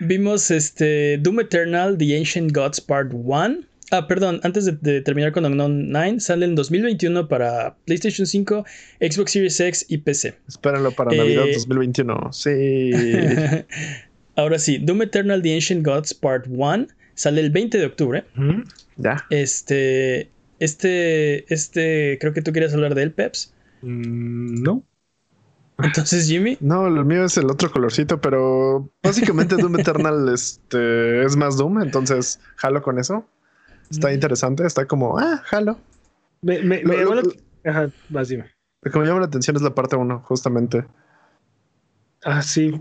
Vimos 0.00 0.50
este 0.50 1.18
Doom 1.18 1.40
Eternal, 1.40 1.98
The 1.98 2.18
Ancient 2.18 2.52
Gods 2.52 2.80
Part 2.80 3.10
1. 3.12 3.60
Ah, 3.90 4.08
perdón, 4.08 4.40
antes 4.42 4.80
de, 4.80 5.00
terminar 5.02 5.32
con 5.32 5.44
Unknown 5.44 5.90
9, 5.90 6.20
sale 6.20 6.46
en 6.46 6.54
2021 6.54 7.28
para 7.28 7.76
PlayStation 7.84 8.26
5, 8.26 8.64
Xbox 9.00 9.32
Series 9.32 9.60
X 9.60 9.84
y 9.88 9.98
PC. 9.98 10.34
Espérenlo 10.48 10.92
para 10.92 11.14
Navidad 11.14 11.44
2021. 11.52 12.30
Eh, 12.30 12.30
sí. 12.32 12.92
Ahora 14.36 14.58
sí, 14.58 14.78
Doom 14.78 15.02
Eternal 15.02 15.42
The 15.42 15.54
Ancient 15.54 15.84
Gods 15.84 16.14
Part 16.14 16.46
1 16.48 16.86
sale 17.14 17.40
el 17.40 17.50
20 17.50 17.78
de 17.78 17.86
octubre. 17.86 18.24
Ya. 18.96 19.24
Este, 19.30 20.30
este, 20.58 21.52
este, 21.52 22.18
creo 22.20 22.32
que 22.32 22.42
tú 22.42 22.52
querías 22.52 22.74
hablar 22.74 22.94
de 22.94 23.02
él, 23.02 23.12
Peps. 23.12 23.54
Mm, 23.82 24.62
no. 24.62 24.84
Entonces, 25.78 26.28
Jimmy. 26.28 26.56
No, 26.60 26.86
el 26.86 27.04
mío 27.04 27.24
es 27.24 27.36
el 27.36 27.50
otro 27.50 27.70
colorcito, 27.70 28.20
pero 28.20 28.90
básicamente 29.02 29.56
Doom 29.56 29.80
Eternal 29.80 30.28
este, 30.32 31.24
es 31.24 31.36
más 31.36 31.56
Doom, 31.56 31.82
entonces 31.82 32.40
jalo 32.56 32.82
con 32.82 32.98
eso. 32.98 33.26
Está 33.90 34.08
mm. 34.08 34.14
interesante, 34.14 34.66
está 34.66 34.86
como, 34.86 35.18
ah, 35.18 35.42
jalo. 35.44 35.78
Me, 36.42 36.62
me, 36.62 36.82
Ajá, 37.64 37.90
más 38.08 38.28
dime. 38.28 38.50
Lo 38.82 38.90
que 38.90 38.98
me 38.98 39.06
llama 39.06 39.20
la 39.20 39.26
atención 39.26 39.56
es 39.56 39.62
la 39.62 39.74
parte 39.74 39.96
1, 39.96 40.20
justamente. 40.24 40.84
Ah, 42.24 42.42
sí. 42.42 42.72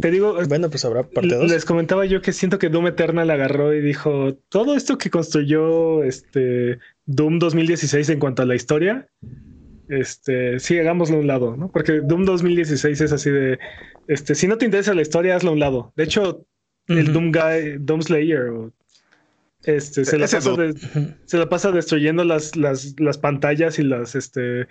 Te 0.00 0.10
digo, 0.10 0.36
bueno, 0.48 0.70
pues 0.70 0.84
habrá 0.84 1.02
parte 1.02 1.34
2. 1.34 1.50
Les 1.50 1.64
comentaba 1.64 2.04
yo 2.06 2.22
que 2.22 2.32
siento 2.32 2.58
que 2.58 2.68
Doom 2.68 2.88
Eternal 2.88 3.30
agarró 3.30 3.74
y 3.74 3.80
dijo, 3.80 4.34
todo 4.48 4.74
esto 4.74 4.98
que 4.98 5.10
construyó 5.10 6.02
este 6.04 6.78
Doom 7.06 7.38
2016 7.38 8.08
en 8.08 8.18
cuanto 8.18 8.42
a 8.42 8.46
la 8.46 8.54
historia, 8.54 9.08
este, 9.88 10.58
sí, 10.60 10.78
hagámoslo 10.78 11.16
a 11.16 11.20
un 11.20 11.26
lado, 11.26 11.56
¿no? 11.56 11.70
Porque 11.70 12.00
Doom 12.00 12.24
2016 12.24 13.00
es 13.00 13.12
así 13.12 13.30
de, 13.30 13.58
este, 14.06 14.34
si 14.34 14.46
no 14.46 14.56
te 14.56 14.64
interesa 14.64 14.94
la 14.94 15.02
historia, 15.02 15.36
hazlo 15.36 15.50
a 15.50 15.54
un 15.54 15.60
lado. 15.60 15.92
De 15.96 16.04
hecho, 16.04 16.46
el 16.86 17.12
Doom 17.12 17.32
Guy, 17.32 17.78
Doom 17.78 18.02
Slayer, 18.02 18.50
este, 19.64 20.04
se, 20.04 20.18
la 20.18 20.26
pasa 20.26 20.54
se 21.26 21.38
la 21.38 21.48
pasa 21.48 21.70
destruyendo 21.70 22.24
las, 22.24 22.56
las, 22.56 22.98
las 22.98 23.18
pantallas 23.18 23.78
y 23.78 23.82
las, 23.82 24.14
este, 24.14 24.66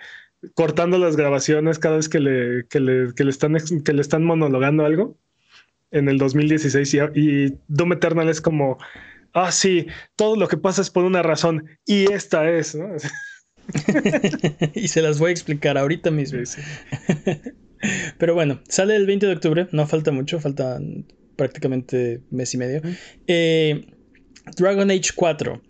cortando 0.54 0.98
las 0.98 1.16
grabaciones 1.16 1.78
cada 1.78 1.96
vez 1.96 2.08
que 2.08 2.20
le, 2.20 2.66
que 2.68 2.80
le, 2.80 3.14
que 3.14 3.24
le, 3.24 3.30
están, 3.30 3.56
que 3.84 3.92
le 3.92 4.00
están 4.00 4.24
monologando 4.24 4.84
algo 4.84 5.18
en 5.90 6.08
el 6.08 6.18
2016 6.18 6.94
y, 7.14 7.58
Doom 7.68 7.92
Eternal 7.94 8.28
es 8.28 8.40
como, 8.40 8.78
ah, 9.32 9.52
sí, 9.52 9.86
todo 10.16 10.36
lo 10.36 10.48
que 10.48 10.56
pasa 10.56 10.82
es 10.82 10.90
por 10.90 11.04
una 11.04 11.22
razón 11.22 11.66
y 11.86 12.10
esta 12.12 12.50
es, 12.50 12.74
¿no? 12.74 12.88
y 14.74 14.88
se 14.88 15.02
las 15.02 15.18
voy 15.18 15.30
a 15.30 15.32
explicar 15.32 15.78
ahorita 15.78 16.10
mismo. 16.10 16.40
Pero 18.18 18.34
bueno, 18.34 18.60
sale 18.68 18.96
el 18.96 19.06
20 19.06 19.26
de 19.26 19.32
octubre, 19.32 19.68
no 19.72 19.86
falta 19.86 20.12
mucho, 20.12 20.40
falta 20.40 20.78
prácticamente 21.36 22.20
mes 22.30 22.52
y 22.54 22.58
medio. 22.58 22.82
Eh, 23.26 23.86
Dragon 24.56 24.90
Age 24.90 25.10
4. 25.14 25.62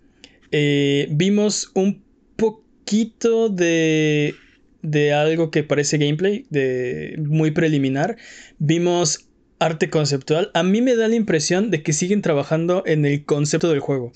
Eh, 0.51 1.07
vimos 1.11 1.71
un 1.73 2.03
poquito 2.35 3.47
de 3.47 4.35
de 4.81 5.13
algo 5.13 5.51
que 5.51 5.63
parece 5.63 5.97
gameplay, 5.97 6.45
de 6.49 7.15
muy 7.19 7.51
preliminar. 7.51 8.17
Vimos 8.59 9.27
arte 9.59 9.89
conceptual. 9.89 10.51
A 10.53 10.63
mí 10.63 10.81
me 10.81 10.95
da 10.95 11.07
la 11.07 11.15
impresión 11.15 11.71
de 11.71 11.83
que 11.83 11.93
siguen 11.93 12.21
trabajando 12.21 12.83
en 12.85 13.05
el 13.05 13.25
concepto 13.25 13.69
del 13.69 13.79
juego. 13.79 14.11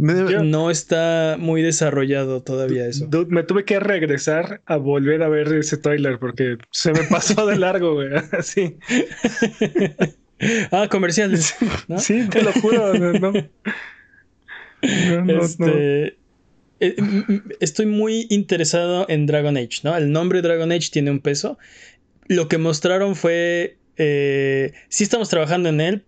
No 0.00 0.70
está 0.70 1.36
muy 1.38 1.60
desarrollado 1.60 2.42
todavía 2.42 2.86
eso. 2.86 3.06
me 3.28 3.42
tuve 3.42 3.66
que 3.66 3.78
regresar 3.80 4.62
a 4.64 4.76
volver 4.76 5.22
a 5.22 5.28
ver 5.28 5.48
ese 5.52 5.76
trailer 5.76 6.18
porque 6.18 6.56
se 6.70 6.92
me 6.92 7.02
pasó 7.04 7.46
de 7.46 7.58
largo, 7.58 7.94
güey. 7.94 8.08
Así. 8.32 8.78
ah, 10.72 10.88
comerciales. 10.90 11.54
Sí, 11.98 12.26
te 12.30 12.42
lo 12.42 12.52
juro. 12.52 12.94
No, 12.94 13.32
este, 15.42 16.16
estoy 17.60 17.86
muy 17.86 18.26
interesado 18.30 19.06
en 19.08 19.26
Dragon 19.26 19.56
Age, 19.56 19.80
¿no? 19.84 19.96
El 19.96 20.12
nombre 20.12 20.42
Dragon 20.42 20.72
Age 20.72 20.88
tiene 20.90 21.10
un 21.10 21.20
peso. 21.20 21.58
Lo 22.26 22.48
que 22.48 22.58
mostraron 22.58 23.16
fue, 23.16 23.76
eh, 23.96 24.72
sí 24.88 25.04
estamos 25.04 25.28
trabajando 25.28 25.68
en 25.68 25.80
él, 25.80 26.04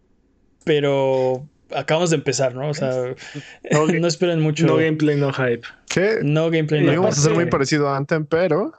pero 0.65 1.47
acabamos 1.75 2.11
de 2.11 2.17
empezar, 2.17 2.55
¿no? 2.55 2.71
O 2.71 2.75
sea, 2.75 2.91
no, 3.71 4.07
esperen 4.07 4.41
mucho. 4.41 4.67
No 4.67 4.77
gameplay, 4.77 5.17
no 5.17 5.33
hype. 5.33 5.63
¿Qué? 5.89 6.21
No 6.23 6.51
gameplay, 6.51 6.81
no 6.81 6.93
hype. 6.93 7.01
Vamos 7.01 7.19
a 7.19 7.23
ser 7.23 7.35
muy 7.35 7.47
parecido 7.47 7.89
a 7.89 7.97
Anthem, 7.97 8.25
pero... 8.25 8.73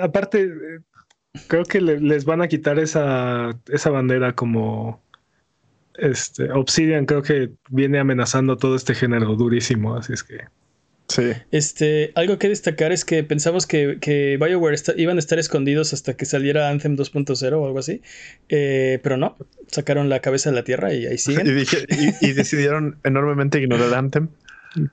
Aparte, 0.00 0.44
eh, 0.44 0.80
creo 1.48 1.64
que 1.64 1.80
les 1.80 2.24
van 2.24 2.42
a 2.42 2.48
quitar 2.48 2.78
esa, 2.78 3.50
esa 3.68 3.90
bandera 3.90 4.34
como... 4.34 5.04
Este, 5.98 6.52
Obsidian 6.52 7.06
creo 7.06 7.22
que 7.22 7.52
viene 7.70 7.98
amenazando 7.98 8.58
todo 8.58 8.76
este 8.76 8.94
género 8.94 9.34
durísimo, 9.34 9.96
así 9.96 10.12
es 10.12 10.22
que... 10.22 10.40
Sí. 11.08 11.32
Este, 11.52 12.12
algo 12.14 12.38
que 12.38 12.48
destacar 12.48 12.92
es 12.92 13.04
que 13.04 13.22
pensamos 13.22 13.66
que, 13.66 13.98
que 14.00 14.38
BioWare 14.40 14.76
iban 14.96 15.16
a 15.16 15.20
estar 15.20 15.38
escondidos 15.38 15.92
hasta 15.92 16.14
que 16.14 16.24
saliera 16.24 16.68
Anthem 16.68 16.96
2.0 16.96 17.52
o 17.52 17.66
algo 17.66 17.78
así, 17.78 18.02
eh, 18.48 18.98
pero 19.02 19.16
no, 19.16 19.36
sacaron 19.68 20.08
la 20.08 20.20
cabeza 20.20 20.50
de 20.50 20.56
la 20.56 20.64
tierra 20.64 20.92
y 20.92 21.06
ahí 21.06 21.18
siguen. 21.18 21.46
y, 22.20 22.32
decidieron 22.32 22.98
enormemente 23.04 23.60
ignorar 23.60 23.94
Anthem. 23.94 24.28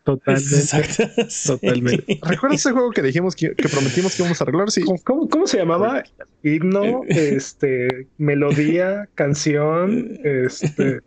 Totalmente. 0.03 0.55
Exacto. 0.55 1.03
Totalmente. 1.45 2.19
¿Recuerdas 2.21 2.61
ese 2.61 2.71
juego 2.71 2.91
que 2.91 3.01
dijimos 3.01 3.35
que, 3.35 3.49
prometimos 3.51 4.15
que 4.15 4.21
íbamos 4.21 4.39
a 4.39 4.43
arreglar? 4.43 4.71
Sí. 4.71 4.83
¿Cómo, 5.03 5.27
cómo 5.27 5.47
se 5.47 5.57
llamaba? 5.57 6.03
Himno, 6.43 7.01
este, 7.07 8.07
melodía, 8.17 9.09
canción, 9.15 10.19
este. 10.23 11.01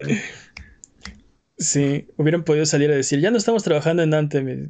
Sí, 1.59 2.07
hubieran 2.19 2.45
podido 2.45 2.67
salir 2.67 2.91
a 2.91 2.95
decir, 2.95 3.19
ya 3.21 3.31
no 3.31 3.39
estamos 3.39 3.63
trabajando 3.63 4.03
en 4.03 4.11
Dante. 4.11 4.45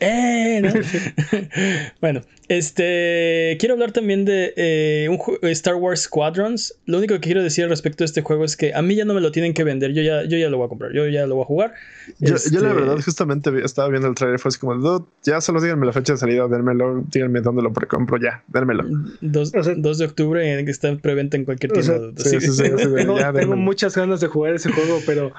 eh, 0.00 0.60
bueno, 2.00 2.22
este, 2.48 3.56
quiero 3.60 3.74
hablar 3.74 3.92
también 3.92 4.24
de 4.24 4.52
eh, 4.56 5.08
un 5.08 5.48
Star 5.50 5.76
Wars 5.76 6.02
Squadrons. 6.02 6.74
Lo 6.86 6.98
único 6.98 7.14
que 7.14 7.20
quiero 7.20 7.40
decir 7.40 7.68
respecto 7.68 8.02
a 8.02 8.06
este 8.06 8.22
juego 8.22 8.44
es 8.44 8.56
que 8.56 8.74
a 8.74 8.82
mí 8.82 8.96
ya 8.96 9.04
no 9.04 9.14
me 9.14 9.20
lo 9.20 9.30
tienen 9.30 9.54
que 9.54 9.62
vender, 9.62 9.92
yo 9.92 10.02
ya, 10.02 10.24
yo 10.24 10.36
ya 10.38 10.50
lo 10.50 10.58
voy 10.58 10.66
a 10.66 10.68
comprar, 10.70 10.92
yo 10.92 11.06
ya 11.06 11.24
lo 11.28 11.36
voy 11.36 11.44
a 11.44 11.46
jugar. 11.46 11.74
Yo, 12.18 12.30
la 12.30 12.36
este 12.36 12.58
verdad 12.58 13.00
justamente 13.00 13.52
estaba 13.64 13.88
viendo 13.88 14.08
el 14.08 14.16
trailer, 14.16 14.40
fue 14.40 14.48
así 14.48 14.58
como, 14.58 15.06
ya 15.22 15.40
solo 15.40 15.60
díganme 15.60 15.86
la 15.86 15.92
fecha 15.92 16.14
de 16.14 16.18
salida, 16.18 16.48
denmelo, 16.48 17.04
díganme 17.12 17.42
dónde 17.42 17.62
lo 17.62 17.72
precompro, 17.72 18.18
ya, 18.18 18.42
denmelo. 18.48 18.84
2, 19.20 19.52
de 19.52 20.04
octubre, 20.04 20.58
en 20.58 20.64
que 20.64 20.72
está 20.72 20.88
en 20.88 20.98
preventa 20.98 21.36
en 21.36 21.44
cualquier 21.44 21.70
tienda. 21.70 22.10
sí, 22.16 22.40
sí, 22.40 22.52
sí, 22.52 22.64
tengo 23.34 23.56
muchas 23.56 23.96
ganas 23.96 24.20
de 24.20 24.26
jugar 24.26 24.56
ese 24.56 24.72
juego, 24.72 24.98
pero 25.06 25.32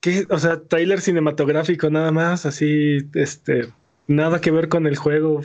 ¿Qué? 0.00 0.26
O 0.30 0.38
sea, 0.38 0.62
trailer 0.62 1.00
cinematográfico 1.00 1.90
nada 1.90 2.10
más, 2.10 2.46
así, 2.46 3.06
este, 3.14 3.68
nada 4.06 4.40
que 4.40 4.50
ver 4.50 4.68
con 4.68 4.86
el 4.86 4.96
juego. 4.96 5.42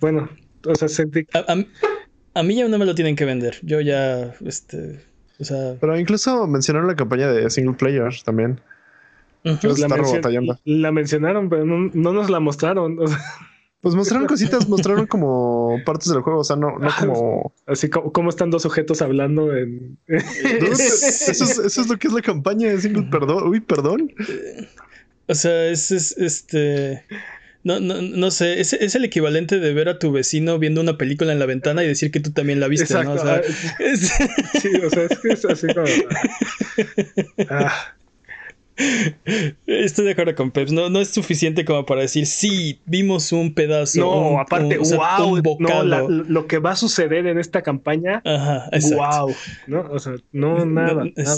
Bueno, 0.00 0.30
o 0.66 0.74
sea, 0.74 0.88
sentí... 0.88 1.26
a, 1.34 2.42
mí 2.42 2.54
ya 2.54 2.68
no 2.68 2.78
me 2.78 2.86
lo 2.86 2.94
tienen 2.94 3.16
que 3.16 3.24
vender. 3.24 3.58
Yo 3.62 3.80
ya, 3.80 4.34
este, 4.44 5.00
o 5.38 5.44
sea... 5.44 5.76
Pero 5.80 5.98
incluso 5.98 6.46
mencionaron 6.46 6.88
la 6.88 6.96
campaña 6.96 7.30
de 7.30 7.50
single 7.50 7.76
player 7.76 8.14
también. 8.24 8.60
la, 9.44 10.58
la, 10.64 10.92
mencionaron, 10.92 11.50
pero 11.50 11.66
no, 11.66 11.90
no 11.92 12.12
nos 12.12 12.30
la 12.30 12.40
mostraron. 12.40 12.98
O 13.02 13.06
sea... 13.08 13.18
Pues 13.82 13.96
mostraron 13.96 14.28
cositas, 14.28 14.68
mostraron 14.68 15.08
como 15.08 15.80
partes 15.84 16.08
del 16.08 16.22
juego, 16.22 16.38
o 16.38 16.44
sea, 16.44 16.54
no, 16.54 16.78
no 16.78 16.88
como. 17.00 17.52
Así 17.66 17.90
como, 17.90 18.12
como 18.12 18.30
están 18.30 18.48
dos 18.48 18.62
sujetos 18.62 19.02
hablando 19.02 19.56
en. 19.56 19.98
eso, 20.06 21.66
es, 21.66 21.88
lo 21.88 21.98
que 21.98 22.06
es 22.06 22.14
la 22.14 22.22
campaña 22.22 22.68
de 22.68 22.80
single 22.80 23.08
perdón. 23.10 23.48
Uy, 23.48 23.58
perdón. 23.58 24.14
O 25.26 25.34
sea, 25.34 25.66
es, 25.66 25.90
es 25.90 26.16
este. 26.16 27.04
No, 27.64 27.80
no, 27.80 28.00
no 28.00 28.30
sé, 28.30 28.60
es, 28.60 28.72
es, 28.72 28.94
el 28.94 29.04
equivalente 29.04 29.58
de 29.58 29.74
ver 29.74 29.88
a 29.88 29.98
tu 29.98 30.12
vecino 30.12 30.60
viendo 30.60 30.80
una 30.80 30.96
película 30.96 31.32
en 31.32 31.40
la 31.40 31.46
ventana 31.46 31.82
y 31.82 31.88
decir 31.88 32.12
que 32.12 32.20
tú 32.20 32.30
también 32.30 32.60
la 32.60 32.68
viste, 32.68 32.94
¿no? 33.02 33.14
O 33.14 33.18
sea, 33.18 33.36
ah, 33.36 33.42
Sí, 34.60 34.68
o 34.76 34.90
sea, 34.90 35.04
es 35.10 35.18
que 35.18 35.28
es 35.28 35.44
así 35.44 35.66
como. 35.74 35.86
Ah. 37.50 37.94
Estoy 39.66 40.06
de 40.06 40.12
acuerdo 40.12 40.34
con 40.34 40.50
Peps. 40.50 40.72
No, 40.72 40.88
no 40.88 41.00
es 41.00 41.08
suficiente 41.08 41.64
como 41.64 41.84
para 41.84 42.02
decir, 42.02 42.26
sí, 42.26 42.80
vimos 42.86 43.32
un 43.32 43.54
pedazo. 43.54 44.00
No, 44.00 44.40
aparte, 44.40 44.78
wow, 44.78 45.42
no, 45.58 46.08
lo 46.08 46.46
que 46.46 46.58
va 46.58 46.72
a 46.72 46.76
suceder 46.76 47.26
en 47.26 47.38
esta 47.38 47.62
campaña. 47.62 48.22
Ajá, 48.24 48.70
Wow. 48.94 49.34
¿no? 49.66 49.80
O 49.90 49.98
sea, 49.98 50.14
no, 50.32 50.64
nada, 50.64 51.04
nada. 51.16 51.36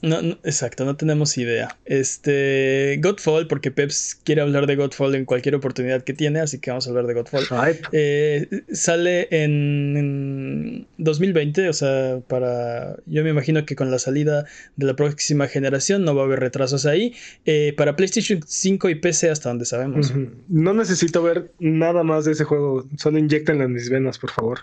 No, 0.00 0.18
exacto, 0.44 0.84
no 0.84 0.96
tenemos 0.96 1.36
idea. 1.38 1.76
Este, 1.84 3.00
Godfall, 3.02 3.48
porque 3.48 3.70
Peps 3.70 4.20
quiere 4.22 4.42
hablar 4.42 4.66
de 4.66 4.76
Godfall 4.76 5.14
en 5.16 5.24
cualquier 5.24 5.56
oportunidad 5.56 6.02
que 6.04 6.12
tiene, 6.12 6.40
así 6.40 6.60
que 6.60 6.70
vamos 6.70 6.86
a 6.86 6.90
hablar 6.90 7.06
de 7.06 7.14
Godfall. 7.14 7.44
Eh, 7.92 8.48
sale 8.70 9.26
en, 9.30 10.86
2020, 10.98 11.68
o 11.68 11.72
sea, 11.72 12.20
para. 12.28 12.96
Yo 13.06 13.24
me 13.24 13.30
imagino 13.30 13.66
que 13.66 13.74
con 13.74 13.90
la 13.90 13.98
salida 13.98 14.44
de 14.76 14.86
la 14.86 14.94
próxima 14.94 15.48
generación 15.48 16.04
no 16.04 16.14
va 16.14 16.22
a 16.22 16.24
haber 16.26 16.40
retrasos 16.40 16.86
ahí. 16.86 17.14
Eh, 17.44 17.74
para 17.76 17.96
PlayStation 17.96 18.40
5 18.46 18.90
y 18.90 18.94
PC, 18.94 19.30
hasta 19.30 19.48
donde 19.48 19.64
sabemos. 19.64 20.12
No 20.48 20.74
necesito 20.74 21.22
ver 21.22 21.50
nada 21.58 22.04
más 22.04 22.24
de 22.24 22.32
ese 22.32 22.44
juego, 22.44 22.86
solo 22.96 23.18
inyectenlo 23.18 23.64
en 23.64 23.72
mis 23.72 23.90
venas, 23.90 24.18
por 24.18 24.30
favor 24.30 24.60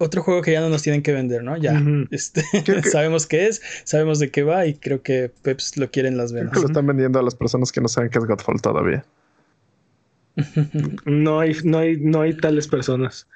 otro 0.00 0.22
juego 0.22 0.40
que 0.40 0.52
ya 0.52 0.60
no 0.60 0.70
nos 0.70 0.82
tienen 0.82 1.02
que 1.02 1.12
vender, 1.12 1.44
¿no? 1.44 1.58
Ya 1.58 1.82
este, 2.10 2.42
sabemos 2.90 3.26
qué 3.26 3.48
es, 3.48 3.60
sabemos 3.84 4.18
de 4.18 4.30
qué 4.30 4.42
va 4.42 4.49
y 4.66 4.74
creo 4.74 5.02
que 5.02 5.30
Peps 5.42 5.76
lo 5.76 5.90
quiere 5.90 6.08
en 6.08 6.16
las 6.16 6.32
venas. 6.32 6.56
lo 6.56 6.66
están 6.66 6.86
vendiendo 6.86 7.18
a 7.18 7.22
las 7.22 7.34
personas 7.34 7.72
que 7.72 7.80
no 7.80 7.88
saben 7.88 8.10
qué 8.10 8.18
es 8.18 8.24
Godfall 8.24 8.60
todavía. 8.60 9.04
no, 11.04 11.40
hay, 11.40 11.56
no, 11.64 11.78
hay, 11.78 11.96
no 11.96 12.22
hay 12.22 12.36
tales 12.36 12.68
personas. 12.68 13.26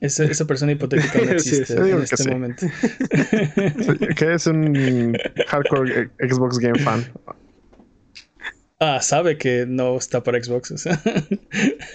Esa, 0.00 0.24
esa 0.24 0.46
persona 0.46 0.72
hipotética 0.72 1.18
no 1.18 1.30
existe 1.32 1.74
en 1.74 2.02
este 2.02 2.30
momento. 2.30 2.66
¿Qué 4.16 4.34
es 4.34 4.46
un 4.46 5.16
hardcore 5.48 6.10
Xbox 6.18 6.58
Game 6.58 6.78
fan? 6.80 7.04
Ah, 8.78 9.00
sabe 9.00 9.38
que 9.38 9.64
no 9.66 9.96
está 9.96 10.22
para 10.22 10.42
Xbox. 10.42 10.70
O 10.70 10.76
sea. 10.76 11.00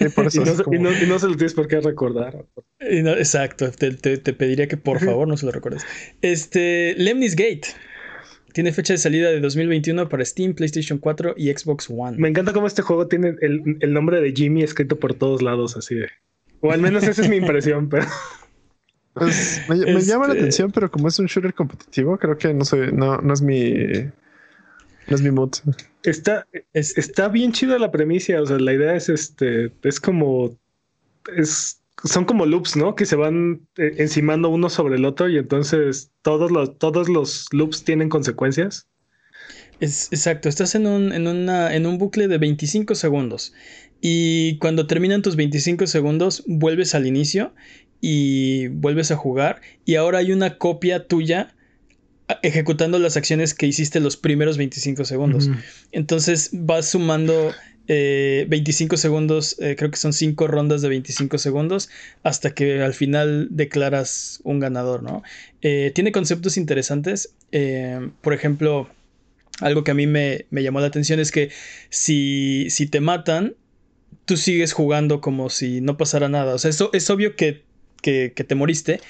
y, 0.00 0.78
no, 0.78 1.18
se 1.18 1.28
lo 1.28 1.36
tienes 1.36 1.54
por 1.54 1.68
qué 1.68 1.80
recordar. 1.80 2.44
exacto, 2.80 3.70
te, 3.70 4.18
pediría 4.18 4.66
que 4.66 4.76
por 4.76 4.98
favor 4.98 5.28
no 5.28 5.36
se 5.36 5.46
lo 5.46 5.52
recuerdes. 5.52 5.84
Este, 6.22 6.96
Lemnis 6.98 7.36
Gate. 7.36 7.68
Tiene 8.52 8.72
fecha 8.72 8.92
de 8.92 8.98
salida 8.98 9.30
de 9.30 9.40
2021 9.40 10.08
para 10.08 10.24
Steam, 10.24 10.54
PlayStation 10.54 10.98
4 10.98 11.34
y 11.36 11.50
Xbox 11.50 11.88
One. 11.90 12.18
Me 12.18 12.28
encanta 12.28 12.52
cómo 12.52 12.66
este 12.66 12.82
juego 12.82 13.06
tiene 13.08 13.34
el, 13.40 13.92
nombre 13.92 14.20
de 14.20 14.32
Jimmy 14.32 14.62
escrito 14.62 14.98
por 14.98 15.14
todos 15.14 15.42
lados, 15.42 15.76
así 15.76 15.94
de. 15.94 16.08
O 16.60 16.70
al 16.70 16.80
menos 16.80 17.02
esa 17.04 17.22
es 17.22 17.28
mi 17.28 17.36
impresión, 17.36 17.88
pero. 17.88 18.06
Pues, 19.14 19.60
me, 19.68 19.76
llama 19.76 20.26
la 20.26 20.32
este 20.32 20.44
atención, 20.44 20.72
pero 20.72 20.90
como 20.90 21.06
es 21.06 21.18
un 21.18 21.26
shooter 21.26 21.52
competitivo, 21.52 22.16
creo 22.16 22.38
que 22.38 22.54
no, 22.54 22.64
soy, 22.64 22.92
no, 22.92 23.18
no 23.18 23.34
es 23.34 23.42
mi. 23.42 23.74
No 25.06 25.16
es 25.16 25.20
mi 25.20 25.30
mood. 25.30 25.50
Está, 26.02 26.46
está 26.72 27.28
bien 27.28 27.52
chida 27.52 27.78
la 27.78 27.90
premisa, 27.90 28.40
o 28.40 28.46
sea, 28.46 28.58
la 28.58 28.72
idea 28.72 28.94
es 28.96 29.10
este, 29.10 29.70
es 29.82 30.00
como, 30.00 30.56
es, 31.36 31.81
son 32.04 32.24
como 32.24 32.46
loops, 32.46 32.76
¿no? 32.76 32.94
Que 32.94 33.06
se 33.06 33.16
van 33.16 33.66
eh, 33.76 33.94
encimando 33.98 34.48
uno 34.48 34.68
sobre 34.68 34.96
el 34.96 35.04
otro 35.04 35.28
y 35.28 35.38
entonces 35.38 36.10
todos 36.22 36.50
los, 36.50 36.78
todos 36.78 37.08
los 37.08 37.46
loops 37.52 37.84
tienen 37.84 38.08
consecuencias. 38.08 38.88
Es, 39.80 40.08
exacto, 40.12 40.48
estás 40.48 40.74
en 40.74 40.86
un, 40.86 41.12
en, 41.12 41.26
una, 41.26 41.74
en 41.74 41.86
un 41.86 41.98
bucle 41.98 42.28
de 42.28 42.38
25 42.38 42.94
segundos 42.94 43.52
y 44.00 44.58
cuando 44.58 44.86
terminan 44.86 45.22
tus 45.22 45.36
25 45.36 45.86
segundos 45.86 46.44
vuelves 46.46 46.94
al 46.94 47.06
inicio 47.06 47.54
y 48.00 48.68
vuelves 48.68 49.10
a 49.10 49.16
jugar 49.16 49.60
y 49.84 49.96
ahora 49.96 50.18
hay 50.18 50.32
una 50.32 50.58
copia 50.58 51.06
tuya 51.06 51.54
ejecutando 52.42 52.98
las 52.98 53.16
acciones 53.16 53.54
que 53.54 53.66
hiciste 53.66 54.00
los 54.00 54.16
primeros 54.16 54.56
25 54.56 55.04
segundos. 55.04 55.50
Entonces 55.90 56.50
vas 56.52 56.90
sumando 56.90 57.52
25 57.86 58.94
eh, 58.94 58.98
segundos, 58.98 59.56
eh, 59.60 59.74
creo 59.76 59.90
que 59.90 59.96
son 59.96 60.12
5 60.12 60.46
rondas 60.46 60.82
de 60.82 60.88
25 60.88 61.38
segundos, 61.38 61.90
hasta 62.22 62.54
que 62.54 62.82
al 62.82 62.94
final 62.94 63.48
declaras 63.50 64.40
un 64.44 64.60
ganador, 64.60 65.02
¿no? 65.02 65.22
Eh, 65.62 65.92
tiene 65.94 66.12
conceptos 66.12 66.56
interesantes. 66.56 67.34
por 68.20 68.32
ejemplo, 68.32 68.88
algo 69.60 69.84
que 69.84 69.90
a 69.90 69.94
mí 69.94 70.06
me, 70.06 70.46
llamó 70.50 70.80
la 70.80 70.86
atención 70.86 71.20
es 71.20 71.30
que 71.30 71.50
si, 71.90 72.68
si, 72.70 72.86
te 72.86 73.00
matan, 73.00 73.54
tú 74.24 74.36
sigues 74.36 74.72
jugando 74.72 75.20
como 75.20 75.50
si 75.50 75.80
no 75.80 75.96
pasara 75.96 76.28
nada. 76.28 76.54
O 76.54 76.58
sea, 76.58 76.70
eso, 76.70 76.90
es 76.92 77.10
obvio 77.10 77.36
que, 77.36 77.62
que, 78.00 78.32
que 78.34 78.44
te 78.44 78.54
moriste, 78.54 79.00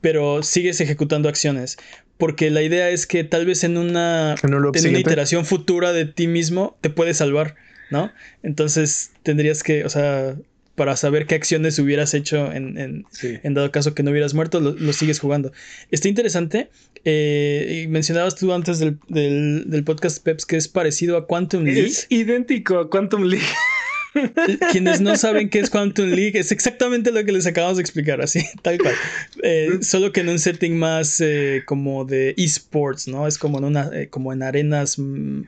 pero 0.00 0.42
sigues 0.42 0.80
ejecutando 0.80 1.28
acciones 1.28 1.78
porque 2.18 2.50
la 2.50 2.62
idea 2.62 2.90
es 2.90 3.06
que 3.06 3.24
tal 3.24 3.46
vez 3.46 3.64
en 3.64 3.76
una, 3.76 4.36
en 4.42 4.54
una 4.54 4.98
iteración 4.98 5.44
futura 5.44 5.92
de 5.92 6.06
ti 6.06 6.26
mismo 6.26 6.76
te 6.80 6.90
puedes 6.90 7.16
salvar, 7.16 7.56
¿no? 7.90 8.12
Entonces 8.42 9.10
tendrías 9.22 9.62
que, 9.62 9.84
o 9.84 9.88
sea, 9.88 10.36
para 10.74 10.96
saber 10.96 11.26
qué 11.26 11.34
acciones 11.34 11.78
hubieras 11.78 12.14
hecho 12.14 12.52
en, 12.52 13.04
en, 13.42 13.54
dado 13.54 13.70
caso 13.70 13.94
que 13.94 14.02
no 14.02 14.10
hubieras 14.10 14.34
muerto, 14.34 14.60
lo, 14.60 14.92
sigues 14.92 15.20
jugando. 15.20 15.52
Está 15.90 16.08
interesante. 16.08 16.68
Eh, 17.04 17.82
y 17.84 17.88
mencionabas 17.88 18.34
tú 18.34 18.52
antes 18.52 18.78
del, 18.78 18.98
del, 19.08 19.64
del, 19.70 19.84
podcast 19.84 20.22
Peps 20.24 20.46
que 20.46 20.56
es 20.56 20.68
parecido 20.68 21.16
a 21.16 21.26
Quantum 21.26 21.64
League. 21.64 21.84
Es 21.84 22.06
idéntico 22.08 22.78
a 22.78 22.90
Quantum 22.90 23.24
League. 23.24 23.44
Quienes 24.72 25.00
no 25.00 25.16
saben 25.16 25.48
qué 25.48 25.60
es 25.60 25.70
Quantum 25.70 26.10
League, 26.10 26.38
es 26.38 26.52
exactamente 26.52 27.10
lo 27.10 27.24
que 27.24 27.32
les 27.32 27.46
acabamos 27.46 27.76
de 27.76 27.82
explicar, 27.82 28.20
así, 28.20 28.44
tal 28.62 28.78
cual. 28.78 28.94
Eh, 29.42 29.78
solo 29.82 30.12
que 30.12 30.20
en 30.20 30.28
un 30.28 30.38
setting 30.38 30.78
más 30.78 31.20
eh, 31.20 31.62
como 31.66 32.04
de 32.04 32.34
esports, 32.36 33.08
¿no? 33.08 33.26
Es 33.26 33.38
como 33.38 33.58
en 33.58 33.64
una, 33.64 33.90
eh, 33.92 34.08
como 34.08 34.32
en 34.32 34.42
arenas 34.42 34.98
mm, 34.98 35.42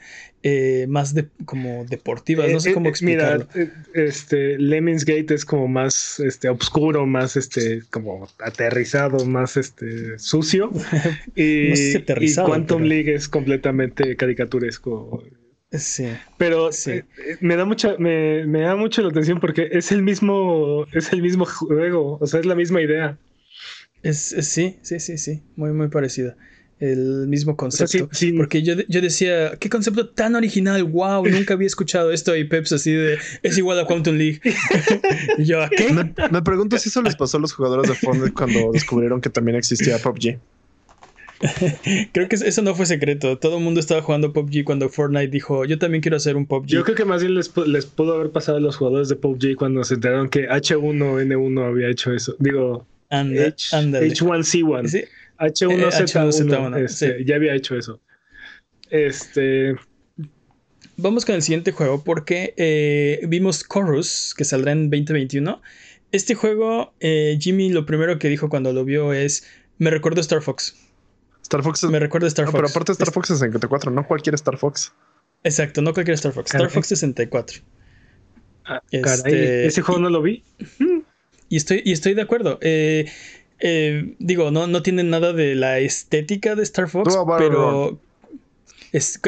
más 0.87 1.13
de, 1.13 1.27
como 1.45 1.85
deportivas, 1.87 2.49
no 2.53 2.61
sé 2.61 2.73
cómo 2.73 2.89
explicarlo. 2.89 3.49
Mira, 3.53 3.73
este, 3.95 4.57
Lemmings 4.59 5.05
Gate 5.05 5.35
es 5.35 5.45
como 5.45 5.67
más 5.67 6.21
este, 6.21 6.49
oscuro, 6.49 7.05
más 7.05 7.37
este, 7.37 7.83
como 7.91 8.29
aterrizado, 8.39 9.27
más 9.27 9.57
este, 9.57 10.19
sucio. 10.21 10.71
y, 11.35 11.73
y 11.73 12.35
Quantum 12.45 12.83
League 12.83 13.13
es 13.13 13.29
completamente 13.29 14.15
caricaturesco. 14.15 15.25
Sí. 15.73 16.07
Pero 16.37 16.73
sí. 16.73 16.93
Eh, 16.93 17.05
eh, 17.19 17.37
me 17.41 17.57
da 17.57 17.65
mucha, 17.65 17.97
me, 17.99 18.47
da 18.47 18.77
mucho 18.77 19.03
la 19.03 19.09
atención 19.09 19.41
porque 19.41 19.69
es 19.73 19.91
el 19.93 20.03
mismo, 20.03 20.87
es 20.93 21.13
el 21.13 21.23
mismo 21.23 21.45
juego, 21.45 22.19
o 22.21 22.27
sea, 22.27 22.41
es 22.41 22.47
la 22.47 22.55
misma 22.55 22.81
idea. 22.81 23.19
Es, 24.03 24.35
sí, 24.41 24.79
sí, 24.83 25.01
sí, 25.01 25.19
sí, 25.19 25.43
muy, 25.57 25.73
muy 25.73 25.89
parecida. 25.89 26.37
El 26.79 27.27
mismo 27.27 27.57
concepto. 27.57 28.11
Porque 28.37 28.63
yo, 28.63 28.75
yo, 28.87 29.01
decía, 29.01 29.57
qué 29.59 29.71
concepto 29.71 30.11
tan 30.11 30.35
original, 30.35 30.85
wow, 30.85 31.27
nunca 31.27 31.55
había 31.55 31.67
escuchado 31.67 32.13
esto 32.13 32.37
y 32.37 32.45
Peps 32.45 32.73
así 32.73 32.93
de, 32.93 33.19
es 33.43 33.57
igual 33.57 33.81
a 33.81 33.87
Quantum 33.87 34.17
League. 34.17 34.41
y 35.39 35.45
yo, 35.45 35.63
¿a 35.63 35.71
qué? 35.71 35.93
Me, 35.93 36.15
me, 36.31 36.43
pregunto 36.43 36.79
si 36.79 36.91
eso 36.91 37.03
les 37.03 37.17
pasó 37.17 37.39
a 37.39 37.41
los 37.41 37.53
jugadores 37.55 37.89
de 37.89 37.97
Fortnite 37.97 38.35
cuando 38.35 38.73
descubrieron 38.73 39.21
que 39.21 39.31
también 39.31 39.57
existía 39.57 39.99
PUBG. 39.99 40.39
creo 42.13 42.29
que 42.29 42.37
eso 42.37 42.63
no 42.63 42.75
fue 42.75 42.87
secreto. 42.87 43.39
Todo 43.39 43.59
el 43.59 43.65
mundo 43.65 43.81
estaba 43.81 44.03
jugando 44.03 44.33
PUBG 44.33 44.65
cuando 44.65 44.89
Fortnite 44.89 45.29
dijo, 45.29 45.65
yo 45.65 45.79
también 45.79 46.03
quiero 46.03 46.17
hacer 46.17 46.37
un 46.37 46.47
PUBG. 46.47 46.67
Yo 46.67 46.85
creo 46.85 46.97
que 46.97 47.05
más 47.05 47.23
bien 47.23 47.35
les, 47.35 47.55
les 47.67 47.87
pudo 47.87 48.15
haber 48.15 48.31
pasado 48.31 48.59
a 48.59 48.61
los 48.61 48.77
jugadores 48.77 49.09
de 49.09 49.17
PUBG 49.17 49.57
cuando 49.57 49.85
se 49.85 49.95
enteraron 49.95 50.29
que 50.29 50.49
H1N1 50.49 51.67
había 51.67 51.89
hecho 51.89 52.13
eso. 52.13 52.35
Digo, 52.39 52.87
H, 53.11 53.77
1 53.77 54.43
c 54.43 54.63
1 54.63 54.83
H1Z1, 55.39 57.25
ya 57.25 57.37
había 57.37 57.55
hecho 57.55 57.77
eso. 57.77 58.01
Este... 58.91 59.75
Vamos 60.99 61.27
con 61.27 61.35
el 61.35 61.43
siguiente 61.43 61.73
juego 61.73 62.03
porque 62.03 62.55
eh, 62.57 63.21
vimos 63.29 63.67
Chorus 63.69 64.35
que 64.35 64.45
saldrá 64.45 64.73
en 64.73 64.89
2021. 64.89 65.61
Este 66.11 66.35
juego, 66.35 66.95
eh, 67.01 67.37
Jimmy 67.39 67.69
lo 67.69 67.85
primero 67.85 68.19
que 68.19 68.29
dijo 68.29 68.49
cuando 68.49 68.73
lo 68.73 68.87
vio 68.87 69.13
es, 69.13 69.47
me 69.77 69.91
recuerdo 69.91 70.23
Star 70.23 70.41
Fox. 70.41 70.86
Star 71.47 71.63
Fox 71.63 71.85
Me 71.85 72.01
recuerda 72.01 72.27
Star 72.27 72.47
Fox. 72.47 72.57
pero 72.57 72.67
aparte 72.67 72.91
Star 72.91 73.13
Fox 73.13 73.29
64, 73.29 73.93
no 73.93 74.05
cualquier 74.05 74.35
Star 74.35 74.57
Fox. 74.59 74.93
Exacto, 75.45 75.81
no 75.81 75.95
cualquier 75.95 76.17
Star 76.17 76.33
Fox. 76.33 76.53
Star 76.53 76.69
Fox 76.69 76.89
64. 76.89 77.63
Ah, 78.65 78.83
este, 78.91 79.67
ese 79.67 79.81
juego 79.83 80.01
no 80.01 80.11
lo 80.11 80.23
vi. 80.23 80.43
Y 81.49 81.57
estoy, 81.57 81.83
y 81.85 81.93
estoy 81.93 82.15
de 82.15 82.23
acuerdo. 82.23 82.59
Eh, 82.61 83.09
eh, 83.61 84.17
digo, 84.19 84.51
no, 84.51 84.67
no 84.67 84.83
tiene 84.83 85.05
nada 85.05 85.33
de 85.33 85.55
la 85.55 85.79
estética 85.79 86.57
de 86.57 86.65
Star 86.65 86.89
Fox, 86.89 87.17
pero 87.39 88.01
es, 88.91 89.21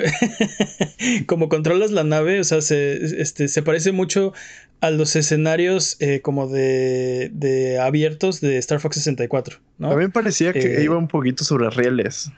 como 1.26 1.48
controlas 1.48 1.92
la 1.92 2.02
nave, 2.02 2.40
o 2.40 2.44
sea, 2.44 2.60
se, 2.60 3.22
este, 3.22 3.46
se 3.46 3.62
parece 3.62 3.92
mucho 3.92 4.32
a 4.80 4.90
los 4.90 5.16
escenarios 5.16 5.96
eh, 6.00 6.20
como 6.20 6.48
de, 6.48 7.30
de, 7.32 7.78
abiertos 7.78 8.40
de 8.40 8.58
Star 8.58 8.80
Fox 8.80 8.96
64. 8.96 9.58
¿no? 9.78 9.90
También 9.90 10.12
parecía 10.12 10.52
que 10.52 10.76
eh, 10.76 10.84
iba 10.84 10.96
un 10.96 11.08
poquito 11.08 11.44
sobre 11.44 11.70
rieles. 11.70 12.30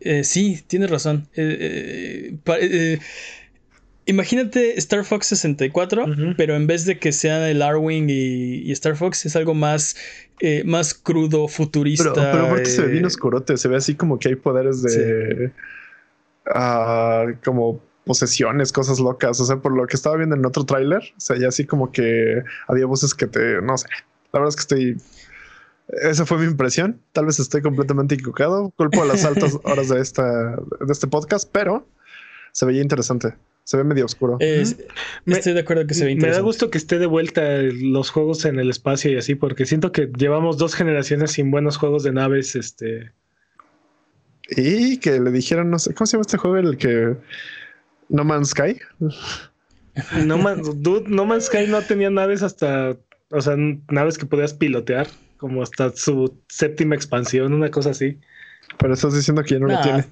Eh, 0.00 0.24
sí, 0.24 0.62
tienes 0.66 0.90
razón. 0.90 1.28
Imagínate 4.08 4.78
Star 4.78 5.04
Fox 5.04 5.26
64, 5.26 6.06
pero 6.36 6.54
en 6.54 6.66
vez 6.66 6.84
de 6.84 6.98
que 6.98 7.12
sea 7.12 7.50
el 7.50 7.60
Arwing 7.60 8.06
y, 8.08 8.70
Star 8.72 8.96
Fox, 8.96 9.26
es 9.26 9.34
algo 9.34 9.52
más, 9.52 9.96
más 10.64 10.94
crudo, 10.94 11.48
futurista. 11.48 12.12
Pero, 12.14 12.30
pero 12.30 12.46
aparte 12.46 12.66
se 12.66 12.82
ve 12.82 12.92
bien 12.92 13.04
oscurote, 13.04 13.56
se 13.56 13.68
ve 13.68 13.76
así 13.76 13.96
como 13.96 14.18
que 14.18 14.28
hay 14.28 14.36
poderes 14.36 14.82
de. 14.82 15.50
Ah, 16.54 17.26
como 17.44 17.82
posesiones, 18.06 18.72
cosas 18.72 19.00
locas. 19.00 19.38
O 19.40 19.44
sea, 19.44 19.56
por 19.56 19.76
lo 19.76 19.86
que 19.86 19.96
estaba 19.96 20.16
viendo 20.16 20.36
en 20.36 20.46
otro 20.46 20.64
tráiler, 20.64 21.02
o 21.16 21.20
sea, 21.20 21.36
ya 21.36 21.48
así 21.48 21.66
como 21.66 21.92
que 21.92 22.42
había 22.68 22.86
voces 22.86 23.14
que 23.14 23.26
te. 23.26 23.60
No 23.60 23.76
sé. 23.76 23.88
La 24.32 24.40
verdad 24.40 24.48
es 24.48 24.56
que 24.56 24.60
estoy. 24.60 24.96
Esa 25.88 26.24
fue 26.24 26.38
mi 26.38 26.44
impresión. 26.44 27.00
Tal 27.12 27.26
vez 27.26 27.38
estoy 27.38 27.62
completamente 27.62 28.14
equivocado. 28.14 28.70
Culpo 28.76 29.02
a 29.02 29.06
las 29.06 29.24
altas 29.24 29.58
horas 29.64 29.88
de, 29.88 30.00
esta, 30.00 30.56
de 30.56 30.92
este 30.92 31.06
podcast, 31.08 31.48
pero 31.52 31.86
se 32.52 32.64
veía 32.64 32.80
interesante. 32.80 33.34
Se 33.64 33.76
ve 33.76 33.82
medio 33.82 34.04
oscuro. 34.04 34.38
estoy 34.40 35.52
de 35.52 35.60
acuerdo 35.60 35.86
que 35.88 35.94
se 35.94 36.04
ve 36.04 36.12
interesante. 36.12 36.30
Me 36.30 36.32
da 36.36 36.40
gusto 36.40 36.70
que 36.70 36.78
esté 36.78 37.00
de 37.00 37.06
vuelta 37.06 37.42
los 37.62 38.10
juegos 38.10 38.44
en 38.44 38.60
el 38.60 38.70
espacio 38.70 39.10
y 39.10 39.16
así, 39.16 39.34
porque 39.34 39.66
siento 39.66 39.90
que 39.90 40.08
llevamos 40.16 40.56
dos 40.56 40.76
generaciones 40.76 41.32
sin 41.32 41.50
buenos 41.50 41.76
juegos 41.76 42.04
de 42.04 42.12
naves. 42.12 42.54
Este. 42.54 43.12
Y 44.50 44.98
que 44.98 45.18
le 45.18 45.32
dijeron, 45.32 45.70
no 45.70 45.80
sé, 45.80 45.94
¿cómo 45.94 46.06
se 46.06 46.12
llama 46.12 46.22
este 46.22 46.36
juego? 46.36 46.56
El 46.56 46.76
que. 46.76 47.16
No 48.08 48.24
Man's 48.24 48.50
Sky. 48.50 48.78
No, 50.24 50.36
no 50.36 51.26
Man's 51.26 51.46
Sky 51.46 51.66
no 51.68 51.82
tenía 51.82 52.10
naves 52.10 52.42
hasta. 52.42 52.96
O 53.30 53.40
sea, 53.40 53.56
naves 53.90 54.18
que 54.18 54.26
podías 54.26 54.54
pilotear, 54.54 55.08
como 55.38 55.62
hasta 55.62 55.90
su 55.90 56.38
séptima 56.48 56.94
expansión, 56.94 57.52
una 57.52 57.70
cosa 57.70 57.90
así. 57.90 58.18
Pero 58.78 58.94
estás 58.94 59.14
diciendo 59.14 59.42
que 59.42 59.54
ya 59.54 59.60
no 59.60 59.66
lo 59.66 59.80
tiene 59.80 60.04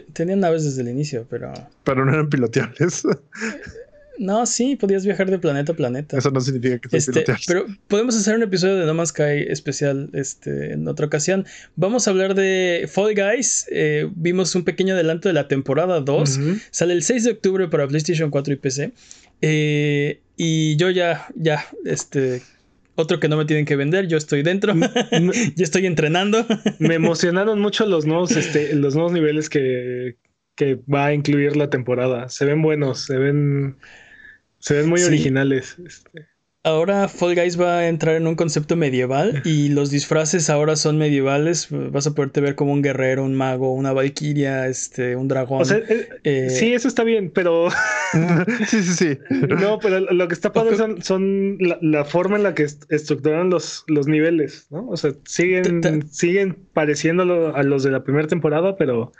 tenían 0.00 0.40
naves 0.40 0.64
desde 0.64 0.82
el 0.82 0.88
inicio, 0.88 1.26
pero. 1.28 1.52
Pero 1.84 2.04
no 2.04 2.12
eran 2.12 2.28
piloteables. 2.28 3.02
No, 4.18 4.46
sí, 4.46 4.76
podías 4.76 5.04
viajar 5.04 5.30
de 5.30 5.38
planeta 5.38 5.72
a 5.72 5.76
planeta. 5.76 6.18
Eso 6.18 6.30
no 6.30 6.40
significa 6.40 6.78
que 6.78 6.96
este, 6.96 7.24
Pero 7.46 7.66
podemos 7.88 8.16
hacer 8.16 8.36
un 8.36 8.42
episodio 8.42 8.76
de 8.76 8.86
No 8.86 8.94
Man's 8.94 9.10
Sky 9.10 9.46
especial 9.48 10.10
este, 10.12 10.72
en 10.72 10.86
otra 10.86 11.06
ocasión. 11.06 11.46
Vamos 11.76 12.06
a 12.06 12.10
hablar 12.10 12.34
de 12.34 12.88
Fall 12.92 13.14
Guys. 13.14 13.66
Eh, 13.70 14.08
vimos 14.14 14.54
un 14.54 14.64
pequeño 14.64 14.94
adelanto 14.94 15.28
de 15.28 15.32
la 15.32 15.48
temporada 15.48 16.00
2. 16.00 16.40
Sale 16.70 16.92
el 16.92 17.02
6 17.02 17.24
de 17.24 17.30
octubre 17.32 17.68
para 17.68 17.88
PlayStation 17.88 18.30
4 18.30 18.54
y 18.54 18.56
PC. 18.56 18.92
Eh, 19.40 20.20
y 20.36 20.76
yo 20.76 20.90
ya, 20.90 21.26
ya, 21.34 21.64
este, 21.84 22.42
otro 22.94 23.20
que 23.20 23.28
no 23.28 23.36
me 23.36 23.44
tienen 23.44 23.64
que 23.64 23.76
vender, 23.76 24.06
yo 24.06 24.16
estoy 24.16 24.42
dentro, 24.42 24.74
ya 25.56 25.64
estoy 25.64 25.86
entrenando. 25.86 26.46
me 26.78 26.94
emocionaron 26.94 27.60
mucho 27.60 27.86
los 27.86 28.06
nuevos, 28.06 28.36
este, 28.36 28.74
los 28.74 28.94
nuevos 28.94 29.12
niveles 29.12 29.48
que, 29.48 30.16
que, 30.54 30.78
va 30.92 31.06
a 31.06 31.14
incluir 31.14 31.56
la 31.56 31.70
temporada. 31.70 32.28
Se 32.28 32.44
ven 32.44 32.62
buenos, 32.62 33.00
se 33.00 33.18
ven, 33.18 33.76
se 34.62 34.74
ven 34.74 34.88
muy 34.88 35.02
originales. 35.02 35.76
Este. 35.84 36.26
Ahora 36.64 37.08
Fall 37.08 37.34
Guys 37.34 37.60
va 37.60 37.78
a 37.78 37.88
entrar 37.88 38.14
en 38.14 38.28
un 38.28 38.36
concepto 38.36 38.76
medieval 38.76 39.42
y 39.44 39.68
los 39.70 39.90
disfraces 39.90 40.48
ahora 40.48 40.76
son 40.76 40.96
medievales. 40.96 41.66
Vas 41.70 42.06
a 42.06 42.14
poderte 42.14 42.40
ver 42.40 42.54
como 42.54 42.72
un 42.72 42.82
guerrero, 42.82 43.24
un 43.24 43.34
mago, 43.34 43.74
una 43.74 43.92
valquiria, 43.92 44.68
este, 44.68 45.16
un 45.16 45.26
dragón. 45.26 45.66
Eh, 45.72 46.08
eh, 46.22 46.50
sí, 46.50 46.72
eso 46.72 46.86
está 46.86 47.02
bien, 47.02 47.32
pero. 47.34 47.68
sí, 48.68 48.82
sí, 48.84 48.94
sí. 48.94 49.18
No, 49.48 49.80
pero 49.80 49.98
lo 49.98 50.28
que 50.28 50.34
está 50.34 50.52
padre 50.52 50.76
son, 50.76 51.58
la, 51.58 52.04
forma 52.04 52.36
en 52.36 52.44
la 52.44 52.54
que 52.54 52.62
estructuran 52.62 53.50
los, 53.50 53.82
los 53.88 54.06
niveles, 54.06 54.68
¿no? 54.70 54.88
O 54.88 54.96
sea, 54.96 55.14
siguen, 55.24 56.06
siguen 56.12 56.56
pareciendo 56.72 57.56
a 57.56 57.62
los 57.64 57.82
de 57.82 57.90
la 57.90 58.04
primera 58.04 58.28
temporada, 58.28 58.76
pero 58.76 59.12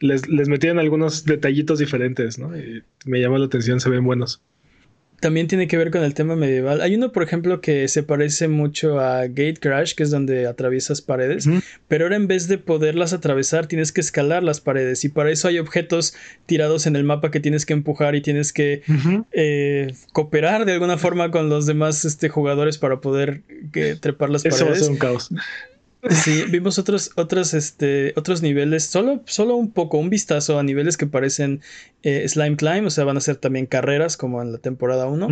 les, 0.00 0.28
les 0.28 0.48
metieron 0.48 0.80
algunos 0.80 1.24
detallitos 1.24 1.78
diferentes, 1.78 2.40
¿no? 2.40 2.56
Y 2.58 2.82
me 3.04 3.20
llama 3.20 3.38
la 3.38 3.46
atención, 3.46 3.78
se 3.78 3.90
ven 3.90 4.02
buenos 4.02 4.42
también 5.20 5.46
tiene 5.46 5.68
que 5.68 5.76
ver 5.76 5.90
con 5.90 6.02
el 6.02 6.14
tema 6.14 6.34
medieval. 6.34 6.80
Hay 6.80 6.94
uno, 6.94 7.12
por 7.12 7.22
ejemplo, 7.22 7.60
que 7.60 7.86
se 7.88 8.02
parece 8.02 8.48
mucho 8.48 8.98
a 8.98 9.26
Gate 9.26 9.58
Crash, 9.60 9.94
que 9.94 10.02
es 10.02 10.10
donde 10.10 10.46
atraviesas 10.46 11.02
paredes, 11.02 11.48
pero 11.88 12.06
ahora 12.06 12.16
en 12.16 12.26
vez 12.26 12.48
de 12.48 12.58
poderlas 12.58 13.12
atravesar, 13.12 13.66
tienes 13.66 13.92
que 13.92 14.00
escalar 14.00 14.42
las 14.42 14.60
paredes 14.60 15.04
y 15.04 15.10
para 15.10 15.30
eso 15.30 15.48
hay 15.48 15.58
objetos 15.58 16.14
tirados 16.46 16.86
en 16.86 16.96
el 16.96 17.04
mapa 17.04 17.30
que 17.30 17.40
tienes 17.40 17.66
que 17.66 17.74
empujar 17.74 18.14
y 18.14 18.22
tienes 18.22 18.52
que 18.52 18.82
eh, 19.32 19.94
cooperar 20.12 20.64
de 20.64 20.72
alguna 20.72 20.96
forma 20.96 21.30
con 21.30 21.48
los 21.48 21.66
demás 21.66 22.04
este, 22.04 22.28
jugadores 22.28 22.78
para 22.78 23.00
poder 23.00 23.42
eh, 23.74 23.96
trepar 24.00 24.30
las 24.30 24.42
paredes. 24.42 24.62
Eso 24.62 24.74
ser 24.74 24.90
un 24.90 24.98
caos. 24.98 25.30
Sí, 26.08 26.44
vimos 26.48 26.78
otros, 26.78 27.10
otros, 27.16 27.52
este, 27.52 28.14
otros 28.16 28.40
niveles, 28.40 28.84
solo, 28.84 29.22
solo 29.26 29.56
un 29.56 29.70
poco, 29.70 29.98
un 29.98 30.08
vistazo 30.08 30.58
a 30.58 30.62
niveles 30.62 30.96
que 30.96 31.06
parecen 31.06 31.60
eh, 32.02 32.26
Slime 32.26 32.56
Climb, 32.56 32.86
o 32.86 32.90
sea, 32.90 33.04
van 33.04 33.18
a 33.18 33.20
ser 33.20 33.36
también 33.36 33.66
carreras 33.66 34.16
como 34.16 34.40
en 34.40 34.52
la 34.52 34.58
temporada 34.58 35.06
1. 35.06 35.28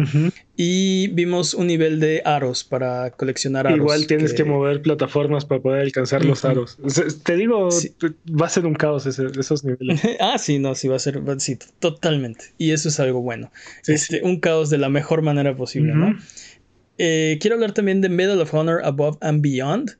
Y 0.56 1.08
vimos 1.08 1.54
un 1.54 1.68
nivel 1.68 2.00
de 2.00 2.20
aros 2.24 2.64
para 2.64 3.10
coleccionar 3.12 3.66
aros. 3.66 3.78
Igual 3.78 4.06
tienes 4.06 4.34
que, 4.34 4.44
mover 4.44 4.82
plataformas 4.82 5.46
para 5.46 5.62
poder 5.62 5.80
alcanzar 5.82 6.22
los 6.24 6.44
aros. 6.44 6.76
te 7.22 7.36
digo, 7.36 7.70
va 8.28 8.46
a 8.46 8.50
ser 8.50 8.66
un 8.66 8.74
caos 8.74 9.06
esos 9.06 9.64
niveles. 9.64 10.02
ah, 10.20 10.36
sí, 10.36 10.58
no, 10.58 10.74
sí, 10.74 10.88
va 10.88 10.96
a 10.96 11.00
ser, 11.00 11.22
sí, 11.38 11.58
totalmente. 11.78 12.46
Y 12.58 12.72
eso 12.72 12.90
es 12.90 13.00
algo 13.00 13.22
bueno. 13.22 13.50
este, 13.86 14.20
Un 14.22 14.38
caos 14.38 14.68
de 14.68 14.76
la 14.76 14.90
mejor 14.90 15.22
manera 15.22 15.56
posible, 15.56 15.94
¿no? 15.94 16.14
Eh, 16.98 17.38
quiero 17.40 17.54
hablar 17.54 17.72
también 17.72 18.00
de 18.02 18.08
Medal 18.10 18.40
of 18.40 18.52
Honor 18.52 18.84
Above 18.84 19.16
and 19.20 19.40
Beyond 19.40 19.96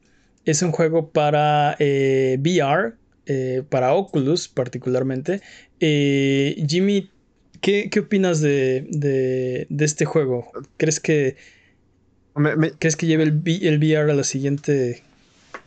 es 0.51 0.63
un 0.63 0.73
juego 0.73 1.11
para 1.11 1.77
eh, 1.79 2.39
VR, 2.41 2.95
eh, 3.27 3.63
para 3.69 3.93
Oculus 3.93 4.49
particularmente. 4.49 5.43
Eh, 5.79 6.65
Jimmy, 6.67 7.11
¿qué, 7.61 7.91
opinas 8.01 8.41
de, 8.41 9.67
este 9.79 10.07
juego? 10.07 10.51
¿Crees 10.79 11.01
que, 11.01 11.37
¿crees 12.79 12.97
que 12.97 13.07
lleve 13.07 13.25
el, 13.25 13.43
el, 13.45 13.79
VR 13.79 14.11
a 14.11 14.15
la 14.15 14.25
siguiente, 14.25 15.03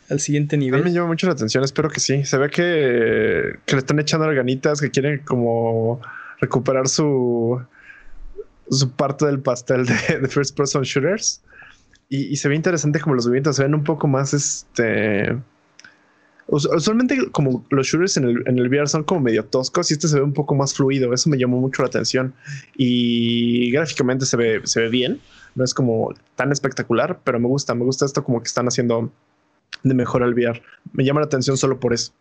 al 0.10 0.20
siguiente 0.20 0.58
nivel? 0.58 0.82
A 0.82 0.84
mí 0.84 0.90
me 0.90 0.96
llama 0.96 1.10
mucho 1.10 1.28
la 1.28 1.34
atención, 1.34 1.64
espero 1.64 1.90
que 1.90 2.00
sí. 2.00 2.26
Se 2.26 2.38
ve 2.40 2.50
que, 2.50 3.60
le 3.68 3.78
están 3.78 4.00
echando 4.00 4.26
organitas, 4.26 4.82
que 4.82 4.90
quieren 4.90 5.20
como 5.20 6.02
recuperar 6.40 6.88
su, 6.88 7.62
su 8.72 8.92
parte 8.94 9.28
del 9.28 9.42
pastel 9.42 9.86
de 9.86 10.28
First 10.28 10.58
Person 10.58 10.82
Shooters. 10.82 11.42
Y, 12.14 12.36
se 12.36 12.50
ve 12.50 12.56
interesante 12.56 13.00
como 13.00 13.16
los 13.16 13.26
movimientos 13.26 13.56
se 13.56 13.64
ven 13.64 13.74
un 13.74 13.86
poco 13.86 14.06
más 14.06 14.34
este. 14.34 15.34
Usualmente, 16.46 17.32
como 17.32 17.66
los 17.70 17.88
shooters 17.88 18.18
en 18.18 18.26
el, 18.26 18.44
en 18.48 18.60
el 18.60 18.68
VR 18.68 18.90
son 18.90 19.06
como 19.06 19.22
medio 19.22 19.46
toscos 19.46 19.90
y 19.90 19.94
este 19.94 20.10
se 20.10 20.18
ve 20.18 20.22
un 20.22 20.34
poco 20.34 20.54
más 20.54 20.74
fluido. 20.74 21.14
Eso 21.14 21.30
me 21.30 21.38
llamó 21.38 21.62
mucho 21.62 21.84
la 21.84 21.88
atención. 21.88 22.34
Y 22.76 23.72
gráficamente 23.72 24.26
se 24.26 24.36
ve, 24.36 24.60
se 24.66 24.82
ve 24.82 24.90
bien. 24.90 25.22
No 25.56 25.64
es 25.64 25.74
como 25.74 26.14
tan 26.36 26.52
espectacular, 26.52 27.22
pero 27.24 27.40
me 27.40 27.48
gusta. 27.48 27.74
Me 27.76 27.86
gusta 27.86 28.04
esto 28.04 28.26
como 28.26 28.42
que 28.42 28.48
están 28.48 28.68
haciendo 28.68 29.10
de 29.84 29.94
mejor 29.94 30.22
al 30.22 30.34
VR. 30.34 30.62
Me 30.92 31.06
llama 31.06 31.22
la 31.22 31.28
atención 31.28 31.56
solo 31.56 31.80
por 31.80 31.94
eso. 31.94 32.12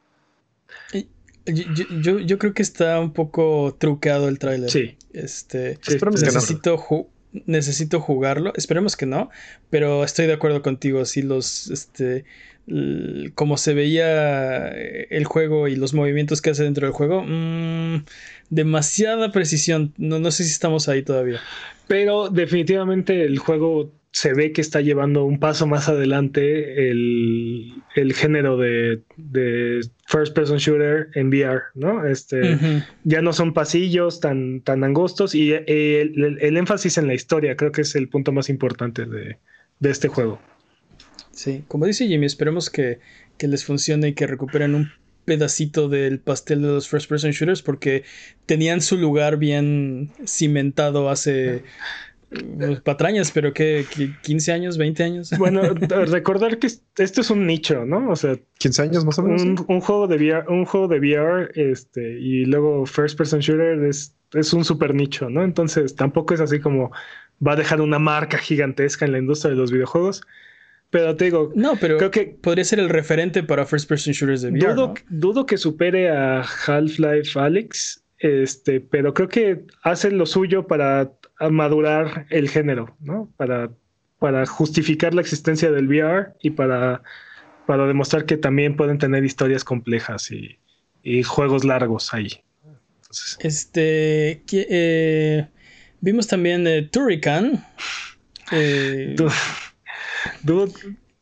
Yo, 1.46 2.20
yo, 2.20 2.38
creo 2.38 2.54
que 2.54 2.62
está 2.62 3.00
un 3.00 3.12
poco 3.12 3.74
truqueado 3.76 4.28
el 4.28 4.38
tráiler. 4.38 4.70
Sí. 4.70 4.96
Este, 5.12 5.80
necesito 6.12 6.78
necesito 7.46 8.00
jugarlo. 8.00 8.52
Esperemos 8.56 8.96
que 8.96 9.06
no, 9.06 9.30
pero 9.70 10.04
estoy 10.04 10.26
de 10.26 10.32
acuerdo 10.32 10.62
contigo. 10.62 11.04
Si 11.04 11.22
los, 11.22 11.70
este, 11.70 12.24
como 13.34 13.56
se 13.56 13.74
veía 13.74 14.68
eh, 14.68 15.08
el 15.10 15.24
juego 15.24 15.68
y 15.68 15.76
los 15.76 15.94
movimientos 15.94 16.42
que 16.42 16.50
hace 16.50 16.64
dentro 16.64 16.86
del 16.86 16.94
juego, 16.94 17.24
mm, 17.26 18.04
demasiada 18.50 19.32
precisión. 19.32 19.94
No, 19.96 20.18
no 20.18 20.30
sé 20.30 20.44
si 20.44 20.50
estamos 20.50 20.88
ahí 20.88 21.02
todavía. 21.02 21.40
Pero 21.86 22.28
definitivamente 22.28 23.24
el 23.24 23.38
juego 23.38 23.92
se 24.12 24.34
ve 24.34 24.52
que 24.52 24.60
está 24.60 24.80
llevando 24.80 25.24
un 25.24 25.38
paso 25.38 25.66
más 25.66 25.88
adelante 25.88 26.90
el, 26.90 27.82
género 28.14 28.56
de, 28.56 29.02
first 30.06 30.34
person 30.34 30.58
shooter 30.58 31.08
en 31.14 31.28
VR, 31.28 31.62
¿no? 31.74 32.04
Este, 32.04 32.58
Ya 33.04 33.22
no 33.22 33.32
son 33.32 33.54
pasillos 33.54 34.20
tan, 34.20 34.62
tan 34.62 34.82
angostos 34.82 35.34
y 35.34 35.52
el, 35.52 36.56
énfasis 36.56 36.98
en 36.98 37.06
la 37.06 37.14
historia 37.14 37.56
creo 37.56 37.70
que 37.70 37.82
es 37.82 37.94
el 37.94 38.08
punto 38.08 38.32
más 38.32 38.48
importante 38.48 39.06
de, 39.06 39.38
este 39.80 40.08
juego. 40.08 40.40
Sí, 41.30 41.64
como 41.68 41.86
dice 41.86 42.06
Jimmy, 42.06 42.26
esperemos 42.26 42.68
que, 42.68 42.98
que 43.38 43.46
les 43.46 43.64
funcione 43.64 44.08
y 44.08 44.14
que 44.14 44.26
recuperen 44.26 44.74
un 44.74 44.90
pedacito 45.24 45.88
del 45.88 46.18
pastel 46.18 46.62
de 46.62 46.68
los 46.68 46.88
first 46.88 47.08
person 47.08 47.30
shooters 47.30 47.62
porque 47.62 48.02
tenían 48.46 48.80
su 48.80 48.96
lugar 48.96 49.36
bien 49.36 50.10
cimentado 50.26 51.08
hace 51.08 51.62
pues, 52.30 52.80
patrañas, 52.80 53.32
pero 53.32 53.52
que 53.52 53.84
15 54.22 54.52
años, 54.52 54.78
20 54.78 55.02
años. 55.02 55.30
Bueno, 55.38 55.62
recordar 56.06 56.58
que 56.58 56.68
esto 56.68 57.20
es 57.20 57.30
un 57.30 57.46
nicho, 57.46 57.84
¿no? 57.84 58.10
O 58.10 58.16
sea, 58.16 58.36
15 58.58 58.82
años 58.82 59.04
más 59.04 59.18
o 59.18 59.22
menos. 59.22 59.42
Un, 59.42 59.80
juego 59.80 60.06
de 60.06 60.16
VR, 60.16 60.44
un 60.48 60.64
juego 60.64 60.86
de 60.88 60.98
VR, 60.98 61.50
este, 61.54 62.18
y 62.20 62.44
luego 62.44 62.86
first 62.86 63.18
person 63.18 63.40
shooter 63.40 63.82
es, 63.84 64.14
es 64.32 64.52
un 64.52 64.64
super 64.64 64.94
nicho, 64.94 65.28
¿no? 65.28 65.42
Entonces 65.42 65.96
tampoco 65.96 66.34
es 66.34 66.40
así 66.40 66.60
como 66.60 66.92
va 67.44 67.52
a 67.52 67.56
dejar 67.56 67.80
una 67.80 67.98
marca 67.98 68.38
gigantesca 68.38 69.04
en 69.04 69.12
la 69.12 69.18
industria 69.18 69.50
de 69.50 69.56
los 69.56 69.72
videojuegos. 69.72 70.22
Pero 70.90 71.16
te 71.16 71.26
digo, 71.26 71.52
no, 71.54 71.76
pero 71.76 71.98
creo 71.98 72.10
que 72.10 72.36
podría 72.40 72.64
ser 72.64 72.80
el 72.80 72.88
referente 72.88 73.42
para 73.42 73.64
first 73.64 73.88
person 73.88 74.12
shooters 74.12 74.42
de 74.42 74.50
VR. 74.50 74.74
Dudo, 74.74 74.94
dudo 75.08 75.46
que 75.46 75.56
supere 75.56 76.10
a 76.10 76.42
Half-Life 76.42 77.38
Alyx 77.38 77.99
Este, 78.20 78.80
pero 78.80 79.14
creo 79.14 79.28
que 79.28 79.64
hacen 79.82 80.18
lo 80.18 80.26
suyo 80.26 80.66
para 80.66 81.10
madurar 81.50 82.26
el 82.28 82.50
género, 82.50 82.94
¿no? 83.00 83.32
Para, 83.38 83.70
para 84.18 84.44
justificar 84.44 85.14
la 85.14 85.22
existencia 85.22 85.70
del 85.70 85.88
VR 85.88 86.34
y 86.42 86.50
para, 86.50 87.02
para 87.66 87.86
demostrar 87.86 88.26
que 88.26 88.36
también 88.36 88.76
pueden 88.76 88.98
tener 88.98 89.24
historias 89.24 89.64
complejas 89.64 90.30
y, 90.30 90.58
juegos 91.22 91.64
largos 91.64 92.12
ahí. 92.12 92.42
este 93.38 94.42
eh, 94.52 95.48
vimos 96.00 96.26
también 96.28 96.66
eh, 96.66 96.82
Turrican. 96.82 97.64
Eh, 98.52 99.14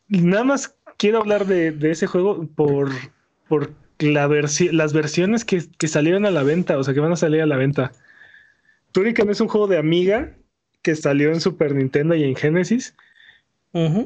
nada 0.08 0.44
más 0.44 0.74
quiero 0.96 1.18
hablar 1.18 1.44
de, 1.44 1.76
ese 1.90 2.06
juego 2.06 2.48
por, 2.56 2.90
por 3.50 3.74
la 3.98 4.28
las 4.28 4.92
versiones 4.92 5.44
que, 5.44 5.88
salieron 5.88 6.26
a 6.26 6.30
la 6.30 6.42
venta, 6.42 6.78
o 6.78 6.84
sea, 6.84 6.94
que 6.94 7.00
van 7.00 7.12
a 7.12 7.16
salir 7.16 7.42
a 7.42 7.46
la 7.46 7.56
venta. 7.56 7.92
Turrican 8.92 9.28
es 9.30 9.40
un 9.40 9.48
juego 9.48 9.66
de 9.66 9.78
Amiga 9.78 10.36
que 10.82 10.94
salió 10.94 11.32
en 11.32 11.40
Super 11.40 11.74
Nintendo 11.74 12.14
y 12.14 12.24
en 12.24 12.36
Genesis. 12.36 12.94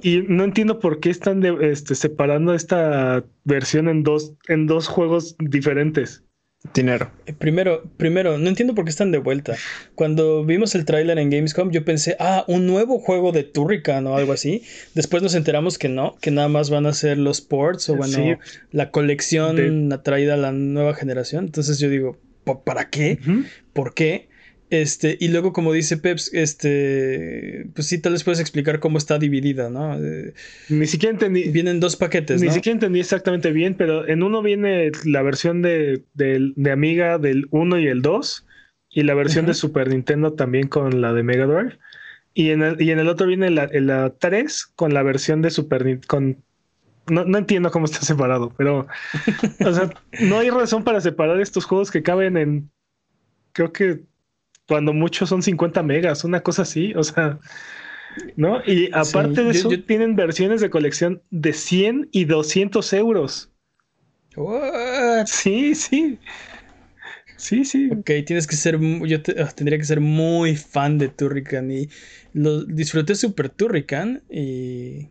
Y 0.02 0.24
no 0.28 0.44
entiendo 0.44 0.81
por 0.81 1.00
qué 1.00 1.09
están 1.09 1.42
este, 1.62 1.94
separando 1.94 2.52
esta 2.52 3.24
versión 3.44 3.88
en 3.88 4.02
dos, 4.02 4.35
en 4.48 4.66
dos 4.66 4.87
juegos 4.87 5.37
diferentes. 5.38 6.22
Dinero. 6.75 7.11
Eh, 7.27 7.33
primero, 7.33 7.83
primero, 7.96 8.38
no 8.38 8.48
entiendo 8.48 8.75
por 8.75 8.85
qué 8.85 8.90
están 8.90 9.11
de 9.11 9.18
vuelta. 9.18 9.57
Cuando 9.94 10.44
vimos 10.44 10.75
el 10.75 10.85
tráiler 10.85 11.18
en 11.18 11.29
Gamescom, 11.29 11.70
yo 11.70 11.85
pensé, 11.85 12.16
ah, 12.20 12.44
un 12.46 12.66
nuevo 12.66 12.98
juego 13.01 13.33
de 13.33 13.42
Turrican 13.42 14.07
o 14.07 14.16
algo 14.16 14.33
así. 14.33 14.62
Después 14.94 15.22
nos 15.22 15.35
enteramos 15.35 15.77
que 15.77 15.88
no, 15.88 16.16
que 16.20 16.31
nada 16.31 16.48
más 16.48 16.70
van 16.70 16.87
a 16.87 16.92
ser 16.92 17.18
los 17.18 17.40
ports 17.40 17.88
o 17.88 17.96
bueno, 17.96 18.38
la 18.70 18.90
colección 18.90 19.92
atraída 19.92 20.35
a 20.35 20.37
la 20.38 20.53
nueva 20.53 20.94
generación. 20.94 21.46
Entonces 21.46 21.79
yo 21.81 21.88
digo, 21.88 22.18
¿para 22.64 22.90
qué? 22.90 23.18
¿Por 23.72 23.94
qué? 23.94 24.29
Este, 24.73 25.19
y 25.21 25.29
luego, 25.29 25.53
como 25.53 25.71
dice 25.75 25.99
Peps, 25.99 26.33
este, 26.33 27.67
pues 27.75 27.89
sí, 27.89 27.99
tal 27.99 28.13
vez 28.13 28.25
puedes 28.25 28.41
explicar 28.41 28.81
cómo 28.81 28.97
está 28.97 29.19
dividida, 29.19 29.69
¿no? 29.69 30.03
Eh, 30.03 30.33
ni 30.71 30.87
siquiera 30.87 31.13
entendí. 31.13 31.51
Vienen 31.51 31.79
dos 31.79 31.97
paquetes, 31.97 32.41
Ni 32.41 32.49
siquiera 32.49 32.77
entendí 32.77 32.99
exactamente 32.99 33.53
bien, 33.53 33.75
pero 33.75 34.09
en 34.09 34.23
uno 34.23 34.41
viene 34.41 34.91
la 35.05 35.21
versión 35.21 35.61
de, 35.61 36.05
Amiga 36.73 37.19
del 37.19 37.49
1 37.51 37.81
y 37.81 37.87
el 37.89 38.01
2, 38.01 38.47
y 38.89 39.03
la 39.03 39.13
versión 39.13 39.45
de 39.45 39.53
Super 39.53 39.89
Nintendo 39.89 40.33
también 40.33 40.69
con 40.69 41.03
la 41.03 41.13
de 41.13 41.23
Mega 41.23 41.45
Drive. 41.45 41.79
Y 42.33 42.49
en 42.49 42.63
el, 42.63 42.81
y 42.81 42.93
en 42.93 42.99
el 42.99 43.09
otro 43.09 43.27
viene 43.27 43.51
la, 43.51 43.69
la 43.71 44.15
3 44.19 44.73
con 44.75 44.95
la 44.95 45.03
versión 45.03 45.43
de 45.43 45.51
Super 45.51 45.85
Nintendo. 45.85 46.41
No, 47.11 47.27
no, 47.27 47.37
entiendo 47.37 47.71
cómo 47.71 47.85
está 47.85 48.01
separado, 48.01 48.55
pero 48.57 48.87
o 49.67 49.73
sea, 49.75 49.91
no 50.23 50.39
hay 50.39 50.49
razón 50.49 50.83
para 50.83 51.03
separar 51.03 51.43
estos 51.43 51.67
juegos 51.67 51.91
que 51.91 52.03
caben 52.03 52.39
en 52.39 52.71
creo 53.53 53.71
que 53.71 54.01
cuando 54.66 54.92
muchos 54.92 55.29
son 55.29 55.42
50 55.42 55.83
megas, 55.83 56.25
una 56.25 56.40
cosa 56.42 56.62
así, 56.62 56.92
o 56.94 57.03
sea, 57.03 57.38
¿no? 58.37 58.62
Y 58.66 58.90
aparte 58.92 59.44
de 59.44 59.51
eso, 59.51 59.68
tienen 59.87 60.16
versiones 60.16 60.61
de 60.61 60.70
colección 60.70 61.22
de 61.31 61.53
100 61.53 62.09
y 62.12 62.25
200 62.25 62.92
euros. 62.92 63.53
Sí, 65.27 65.75
sí. 65.75 66.18
Sí, 67.37 67.64
sí. 67.64 67.90
Ok, 67.90 68.11
tienes 68.25 68.46
que 68.46 68.55
ser, 68.55 68.79
yo 68.79 69.18
ah, 69.38 69.51
tendría 69.55 69.77
que 69.77 69.85
ser 69.85 70.01
muy 70.01 70.57
fan 70.57 70.98
de 70.98 71.09
Turrican 71.09 71.70
y 71.72 71.88
lo 72.33 72.64
disfruté 72.64 73.16
super 73.16 73.48
Turrican 73.48 74.22
y 74.31 75.09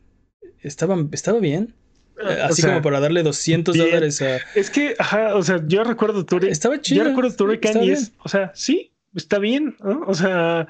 estaba, 0.62 0.98
estaba 1.12 1.40
bien. 1.40 1.76
Ah, 2.24 2.34
eh, 2.34 2.42
así 2.44 2.62
como 2.62 2.82
para 2.82 3.00
darle 3.00 3.24
200 3.24 3.76
dólares 3.76 4.22
a... 4.22 4.38
Es 4.56 4.70
que, 4.70 4.96
ajá, 4.98 5.36
o 5.36 5.44
sea, 5.44 5.62
yo 5.68 5.84
recuerdo 5.84 6.26
Turrican. 6.26 6.52
Estaba 6.52 6.80
chido. 6.80 7.04
Yo 7.04 7.10
recuerdo 7.10 7.36
Turrican 7.36 7.84
y 7.84 7.92
es, 7.92 8.14
o 8.24 8.30
sea, 8.30 8.52
sí, 8.56 8.94
está 9.16 9.40
bien, 9.40 9.76
¿no? 9.84 10.02
O 10.08 10.14
sea, 10.14 10.68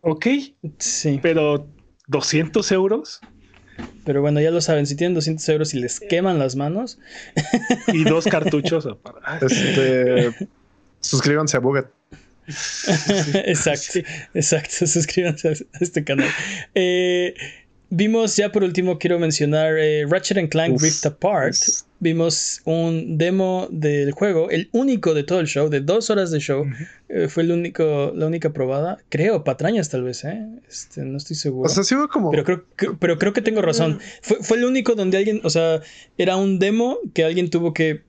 ok. 0.00 0.26
Sí. 0.78 1.18
Pero 1.22 1.68
200 2.08 2.72
euros. 2.72 3.20
Pero 4.04 4.20
bueno, 4.20 4.40
ya 4.40 4.50
lo 4.50 4.60
saben, 4.60 4.86
si 4.86 4.94
tienen 4.94 5.14
200 5.14 5.48
euros 5.48 5.74
y 5.74 5.80
les 5.80 5.98
queman 5.98 6.38
las 6.38 6.54
manos. 6.56 6.98
y 7.88 8.04
dos 8.04 8.24
cartuchos. 8.26 8.86
este, 9.40 10.32
suscríbanse 11.00 11.56
a 11.56 11.60
Buget. 11.60 11.86
exacto, 13.46 14.00
exacto. 14.34 14.86
Suscríbanse 14.86 15.48
a 15.48 15.52
este 15.80 16.04
canal. 16.04 16.28
Eh, 16.74 17.34
Vimos 17.96 18.34
ya 18.34 18.50
por 18.50 18.64
último, 18.64 18.98
quiero 18.98 19.20
mencionar 19.20 19.78
eh, 19.78 20.04
Ratchet 20.08 20.50
Clank 20.50 20.80
Rift 20.80 21.06
Apart. 21.06 21.54
Vimos 22.04 22.60
un 22.66 23.16
demo 23.16 23.66
del 23.70 24.12
juego, 24.12 24.50
el 24.50 24.68
único 24.72 25.14
de 25.14 25.24
todo 25.24 25.40
el 25.40 25.46
show, 25.46 25.70
de 25.70 25.80
dos 25.80 26.10
horas 26.10 26.30
de 26.30 26.38
show. 26.38 26.66
Eh, 27.08 27.28
fue 27.28 27.44
el 27.44 27.50
único, 27.50 28.12
la 28.14 28.26
única 28.26 28.52
probada. 28.52 28.98
Creo, 29.08 29.42
patrañas 29.42 29.88
tal 29.88 30.02
vez, 30.02 30.22
¿eh? 30.24 30.46
Este, 30.68 31.02
no 31.02 31.16
estoy 31.16 31.34
seguro. 31.34 31.64
O 31.64 31.72
sea, 31.72 31.82
sí 31.82 31.94
como. 32.12 32.30
Pero 32.30 32.44
creo, 32.44 32.64
que, 32.76 32.88
pero 33.00 33.18
creo 33.18 33.32
que 33.32 33.40
tengo 33.40 33.62
razón. 33.62 34.00
Fue, 34.20 34.36
fue 34.42 34.58
el 34.58 34.66
único 34.66 34.94
donde 34.94 35.16
alguien, 35.16 35.40
o 35.44 35.48
sea, 35.48 35.80
era 36.18 36.36
un 36.36 36.58
demo 36.58 36.98
que 37.14 37.24
alguien 37.24 37.48
tuvo 37.48 37.72
que 37.72 38.02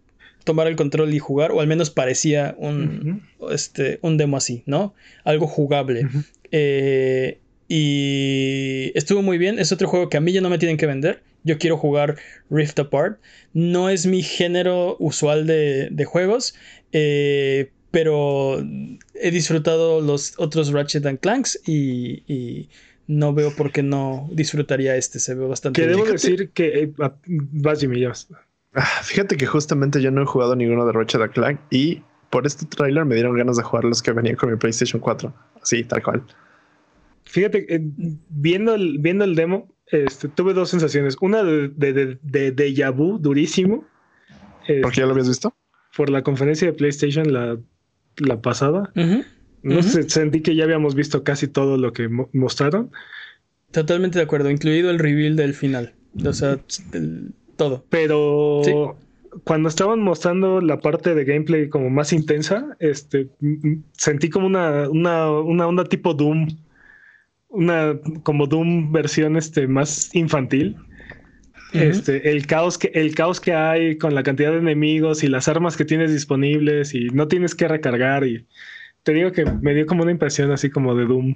tomar 0.44 0.68
el 0.68 0.76
control 0.76 1.14
y 1.14 1.20
jugar, 1.20 1.54
o 1.54 1.62
al 1.62 1.68
menos 1.68 1.90
parecía 1.90 2.54
un, 2.58 3.24
este, 3.50 4.00
un 4.02 4.18
demo 4.18 4.36
así, 4.36 4.62
¿no? 4.66 4.94
Algo 5.24 5.48
jugable. 5.48 6.06
eh, 6.52 7.40
y 7.70 8.92
estuvo 8.94 9.22
muy 9.22 9.38
bien. 9.38 9.58
Es 9.58 9.72
otro 9.72 9.88
juego 9.88 10.10
que 10.10 10.18
a 10.18 10.22
mí 10.22 10.34
ya 10.34 10.42
no 10.42 10.50
me 10.50 10.58
tienen 10.58 10.76
que 10.76 10.86
vender. 10.86 11.24
Yo 11.46 11.58
quiero 11.58 11.78
jugar 11.78 12.18
Rift 12.50 12.78
Apart. 12.80 13.20
No 13.54 13.90
es 13.90 14.06
mi 14.06 14.22
género 14.22 14.98
usual 15.00 15.48
de, 15.48 16.06
juegos. 16.06 16.56
Eh, 16.92 17.72
pero 17.92 18.60
he 19.14 19.32
disfrutado 19.32 20.02
los 20.02 20.34
otros 20.38 20.74
Ratchet 20.74 21.06
and 21.06 21.20
Clanks 21.20 21.58
y, 21.66 22.68
no 23.08 23.34
veo 23.34 23.56
por 23.56 23.72
qué 23.72 23.84
no 23.84 24.28
disfrutaría 24.32 24.98
este. 24.98 25.20
Se 25.20 25.36
ve 25.36 25.46
bastante 25.46 25.80
Que 25.80 25.88
debo 25.88 26.04
decir 26.04 26.50
que 26.50 26.84
eh, 26.84 26.94
vas 27.28 27.84
y 27.84 27.88
me 27.88 28.12
Fíjate 29.04 29.38
que 29.38 29.46
justamente 29.46 30.02
yo 30.02 30.12
no 30.12 30.24
he 30.24 30.26
jugado 30.26 30.56
ninguno 30.56 30.86
de 30.86 30.92
Ratchet 30.92 31.22
and 31.22 31.32
Clank 31.32 31.60
y 31.70 32.02
por 32.32 32.46
este 32.46 32.66
tráiler 32.66 33.06
me 33.06 33.16
dieron 33.16 33.38
ganas 33.38 33.56
de 33.56 33.64
jugar 33.64 33.86
los 33.86 34.02
que 34.02 34.12
venían 34.12 34.36
con 34.36 34.50
mi 34.52 34.58
PlayStation 34.58 35.00
4. 35.00 35.34
Así, 35.62 35.84
tal 35.84 36.04
cual. 36.04 36.24
Fíjate, 37.24 37.74
eh, 37.74 37.80
viendo, 38.30 38.76
el, 38.76 39.00
viendo 39.00 39.24
el 39.24 39.36
demo, 39.36 39.74
este, 39.88 40.28
tuve 40.28 40.54
dos 40.54 40.70
sensaciones. 40.70 41.18
Una 41.22 41.44
de, 41.44 41.70
de, 41.70 42.18
de, 42.22 42.56
déjà 42.56 42.92
vu 42.92 43.20
durísimo. 43.20 43.86
¿Por 44.82 44.92
qué 44.92 45.02
ya 45.02 45.06
lo 45.06 45.12
habías 45.12 45.28
visto? 45.28 45.56
Por 45.96 46.10
la 46.10 46.24
conferencia 46.24 46.68
de 46.68 46.74
PlayStation 46.74 47.32
la, 47.32 47.58
la 48.18 48.42
pasada. 48.42 48.92
No 49.62 49.82
sé, 49.82 50.10
sentí 50.10 50.42
que 50.42 50.56
ya 50.56 50.64
habíamos 50.64 50.96
visto 50.96 51.24
casi 51.24 51.48
todo 51.48 51.78
lo 51.78 51.94
que 51.94 52.08
mostraron. 52.34 52.92
Totalmente 53.72 54.20
de 54.20 54.26
acuerdo, 54.26 54.50
incluido 54.50 54.90
el 54.90 55.00
reveal 55.00 55.36
del 55.36 55.54
final. 55.54 55.94
O 56.24 56.34
sea, 56.34 56.60
todo. 57.56 57.86
Pero 57.90 58.96
cuando 59.44 59.70
estaban 59.70 60.00
mostrando 60.00 60.62
la 60.62 60.80
parte 60.80 61.14
de 61.14 61.26
gameplay 61.26 61.70
como 61.70 61.90
más 61.90 62.14
intensa, 62.14 62.76
este, 62.80 63.30
sentí 63.94 64.30
como 64.30 64.48
una, 64.48 64.90
una, 64.90 65.30
una 65.32 65.68
onda 65.68 65.84
tipo 65.84 66.14
Doom 66.14 66.48
una 67.56 68.00
como 68.24 68.48
Doom 68.48 68.92
versión 68.92 69.38
este, 69.38 69.68
más 69.68 70.14
infantil. 70.14 70.76
Este, 71.74 72.30
el 72.30 72.48
caos 72.48 72.78
que 72.78 72.90
el 72.94 73.16
caos 73.16 73.42
que 73.42 73.54
hay 73.54 73.98
con 73.98 74.16
la 74.16 74.24
cantidad 74.24 74.52
de 74.52 74.60
enemigos 74.60 75.24
y 75.24 75.28
las 75.28 75.50
armas 75.50 75.76
que 75.76 75.84
tienes 75.84 76.14
disponibles 76.14 76.94
y 76.94 77.10
no 77.10 77.28
tienes 77.28 77.54
que 77.54 77.68
recargar 77.68 78.26
y 78.26 78.46
te 79.04 79.14
digo 79.14 79.34
que 79.34 79.46
me 79.46 79.74
dio 79.74 79.86
como 79.86 80.04
una 80.04 80.12
impresión 80.12 80.52
así 80.52 80.70
como 80.70 80.96
de 80.96 81.06
Doom. 81.06 81.36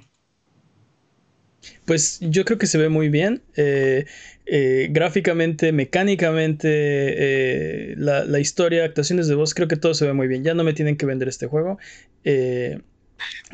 Pues 1.84 2.18
yo 2.20 2.44
creo 2.44 2.58
que 2.58 2.66
se 2.66 2.78
ve 2.78 2.88
muy 2.88 3.08
bien. 3.08 3.42
Eh, 3.56 4.06
eh, 4.46 4.88
gráficamente, 4.90 5.72
mecánicamente, 5.72 6.68
eh, 6.68 7.94
la, 7.96 8.24
la, 8.24 8.40
historia, 8.40 8.84
actuaciones 8.84 9.28
de 9.28 9.34
voz, 9.34 9.54
creo 9.54 9.68
que 9.68 9.76
todo 9.76 9.94
se 9.94 10.06
ve 10.06 10.12
muy 10.12 10.26
bien. 10.26 10.42
Ya 10.42 10.54
no 10.54 10.64
me 10.64 10.72
tienen 10.72 10.96
que 10.96 11.06
vender 11.06 11.28
este 11.28 11.46
juego. 11.46 11.78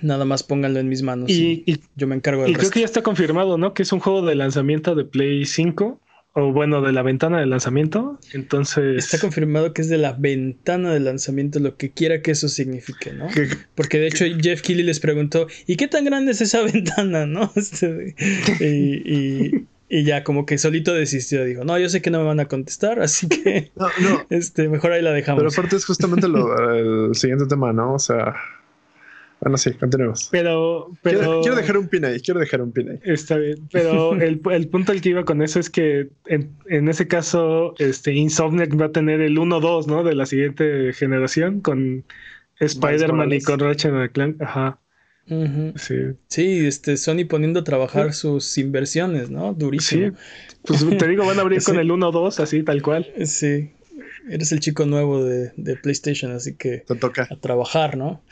Nada 0.02 0.24
más 0.24 0.42
pónganlo 0.42 0.80
en 0.80 0.88
mis 0.88 1.02
manos 1.02 1.30
y, 1.30 1.80
yo 1.96 2.06
me 2.06 2.14
encargo 2.14 2.42
del 2.42 2.52
Y 2.52 2.54
creo 2.54 2.70
que 2.70 2.80
ya 2.80 2.86
está 2.86 3.02
confirmado, 3.02 3.58
¿no? 3.58 3.74
Que 3.74 3.82
es 3.82 3.92
un 3.92 4.00
juego 4.00 4.24
de 4.24 4.34
lanzamiento 4.34 4.94
de 4.94 5.04
Play 5.04 5.44
5 5.44 6.00
o 6.38 6.52
bueno, 6.52 6.82
de 6.82 6.92
la 6.92 7.02
ventana 7.02 7.40
de 7.40 7.46
lanzamiento. 7.46 8.18
Entonces. 8.34 8.98
Está 8.98 9.18
confirmado 9.18 9.72
que 9.72 9.80
es 9.80 9.88
de 9.88 9.96
la 9.96 10.12
ventana 10.12 10.92
de 10.92 11.00
lanzamiento, 11.00 11.60
lo 11.60 11.78
que 11.78 11.92
quiera 11.92 12.20
que 12.20 12.32
eso 12.32 12.50
signifique, 12.50 13.14
¿no? 13.14 13.26
Porque 13.74 13.98
de 13.98 14.08
hecho 14.08 14.26
Jeff 14.38 14.60
Keighley 14.60 14.84
les 14.84 15.00
preguntó, 15.00 15.46
¿y 15.66 15.76
qué 15.76 15.88
tan 15.88 16.04
grande 16.04 16.32
es 16.32 16.42
esa 16.42 16.60
ventana, 16.72 17.24
no? 17.24 17.50
Este, 17.56 18.14
y, 19.88 20.04
ya 20.04 20.24
como 20.24 20.44
que 20.44 20.58
solito 20.58 20.92
desistió, 20.92 21.42
dijo, 21.42 21.64
no, 21.64 21.78
yo 21.78 21.88
sé 21.88 22.02
que 22.02 22.10
no 22.10 22.18
me 22.18 22.26
van 22.26 22.40
a 22.40 22.48
contestar, 22.48 23.00
así 23.00 23.28
que 23.28 23.70
no, 23.76 23.86
no. 24.02 24.26
Este, 24.28 24.68
mejor 24.68 24.92
ahí 24.92 25.00
la 25.00 25.12
dejamos. 25.12 25.40
Pero 25.40 25.50
aparte 25.50 25.76
es 25.76 25.86
justamente 25.86 26.28
lo, 26.28 27.08
el 27.08 27.14
siguiente 27.14 27.46
tema, 27.46 27.72
¿no? 27.72 27.94
O 27.94 27.98
sea, 27.98 28.34
bueno, 29.40 29.56
sí, 29.58 29.72
continuemos. 29.72 30.28
Pero, 30.30 30.90
pero 31.02 31.40
quiero, 31.42 31.56
dejar 31.56 31.76
un 31.78 31.88
pin 31.88 32.04
ahí, 32.04 32.20
quiero 32.20 32.40
dejar 32.40 32.62
un 32.62 32.72
pin 32.72 32.90
ahí. 32.90 33.00
Está 33.04 33.36
bien, 33.36 33.68
pero 33.70 34.12
el, 34.20 34.40
el, 34.50 34.68
punto 34.68 34.92
al 34.92 35.00
que 35.00 35.10
iba 35.10 35.24
con 35.24 35.42
eso 35.42 35.60
es 35.60 35.70
que 35.70 36.08
en, 36.26 36.56
en 36.68 36.88
ese 36.88 37.06
caso, 37.06 37.74
este 37.78 38.12
Insomniac 38.12 38.80
va 38.80 38.86
a 38.86 38.92
tener 38.92 39.20
el 39.20 39.36
1-2, 39.36 39.86
¿no? 39.86 40.04
De 40.04 40.14
la 40.14 40.26
siguiente 40.26 40.92
generación 40.92 41.60
con, 41.60 42.04
Spider-Man 42.60 43.32
y 43.32 43.40
con 43.40 43.58
Ratchet 43.60 44.12
Clank, 44.12 44.40
ajá. 44.40 44.78
Sí. 45.76 45.94
Sí, 46.28 46.66
este, 46.66 46.96
Sony 46.96 47.26
poniendo 47.28 47.60
a 47.60 47.64
trabajar 47.64 48.14
sus 48.14 48.56
inversiones, 48.58 49.28
¿no? 49.28 49.54
Durísimo. 49.54 50.16
Sí. 50.16 50.16
Pues 50.62 50.98
te 50.98 51.08
digo, 51.08 51.26
van 51.26 51.38
a 51.38 51.42
abrir 51.42 51.62
con 51.64 51.78
el 51.78 51.90
1-2, 51.90 52.40
así 52.40 52.62
tal 52.62 52.80
cual. 52.82 53.06
Sí. 53.24 53.70
Eres 54.28 54.50
el 54.52 54.60
chico 54.60 54.86
nuevo 54.86 55.24
de, 55.24 55.76
PlayStation, 55.76 56.32
así 56.32 56.54
que 56.54 56.78
te 56.78 56.96
toca 56.96 57.28
a 57.30 57.36
trabajar, 57.36 57.96
¿no? 57.96 58.22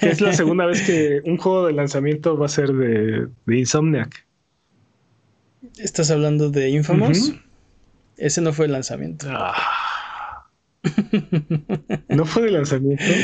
Es 0.00 0.20
la 0.20 0.32
segunda 0.34 0.66
vez 0.66 0.82
que 0.82 1.20
un 1.24 1.36
juego 1.36 1.66
de 1.66 1.72
lanzamiento 1.72 2.36
va 2.36 2.46
a 2.46 2.48
ser 2.48 2.72
de, 2.72 3.28
Insomniac. 3.46 4.26
¿Estás 5.78 6.10
hablando 6.10 6.50
de 6.50 6.70
Infamous? 6.70 7.34
Ese 8.16 8.40
no 8.40 8.52
fue 8.52 8.66
el 8.66 8.72
lanzamiento. 8.72 9.26
Ah. 9.30 10.48
¿No 12.08 12.26
fue 12.26 12.42
de 12.42 12.50
lanzamiento? 12.50 13.04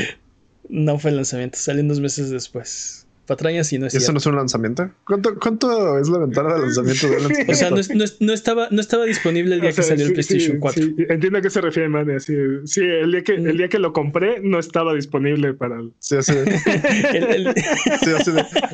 No 0.72 1.00
fue 1.00 1.10
el 1.10 1.16
lanzamiento, 1.16 1.58
salió 1.58 1.82
unos 1.82 1.98
meses 1.98 2.30
después 2.30 3.08
patrañas 3.30 3.72
y 3.72 3.78
no 3.78 3.86
es 3.86 3.94
¿Eso 3.94 4.10
no 4.10 4.18
es 4.18 4.26
un 4.26 4.34
lanzamiento? 4.34 4.90
¿Cuánto, 5.06 5.38
¿Cuánto, 5.38 6.00
es 6.00 6.08
la 6.08 6.18
ventana 6.18 6.54
de 6.54 6.62
lanzamiento 6.62 7.08
de 7.08 7.20
lanzamiento? 7.20 7.52
O 7.52 7.54
sea, 7.54 7.70
no, 8.18 8.32
estaba, 8.32 8.66
no 8.72 8.80
estaba 8.80 9.04
disponible 9.04 9.54
el 9.54 9.60
día 9.60 9.70
que 9.70 9.84
salió 9.84 10.06
el 10.06 10.14
PlayStation 10.14 10.58
4. 10.58 10.82
Entiendo 11.08 11.38
a 11.38 11.40
qué 11.40 11.48
se 11.48 11.60
refiere, 11.60 11.88
man. 11.88 12.08
Sí, 12.18 12.34
sí 12.64 12.80
el, 12.80 13.12
día 13.12 13.22
que, 13.22 13.34
el 13.34 13.56
día 13.56 13.68
que 13.68 13.78
lo 13.78 13.92
compré 13.92 14.40
no 14.40 14.58
estaba 14.58 14.94
disponible 14.94 15.54
para 15.54 15.78
el... 15.78 15.92
Sí, 16.00 16.16
así 16.16 16.32
el, 17.14 17.54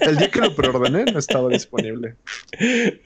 el 0.01 0.17
día 0.17 0.31
que 0.31 0.41
lo 0.41 0.57
preordené 0.57 1.05
no 1.13 1.19
estaba 1.19 1.51
disponible. 1.51 2.17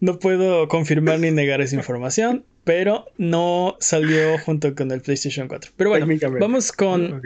No 0.00 0.18
puedo 0.18 0.68
confirmar 0.68 1.20
ni 1.20 1.30
negar 1.30 1.60
esa 1.60 1.76
información 1.76 2.44
pero 2.64 3.06
no 3.18 3.76
salió 3.78 4.38
junto 4.38 4.74
con 4.74 4.90
el 4.90 5.02
PlayStation 5.02 5.48
4. 5.48 5.72
Pero 5.76 5.90
bueno, 5.90 6.06
vamos 6.40 6.72
con 6.72 7.22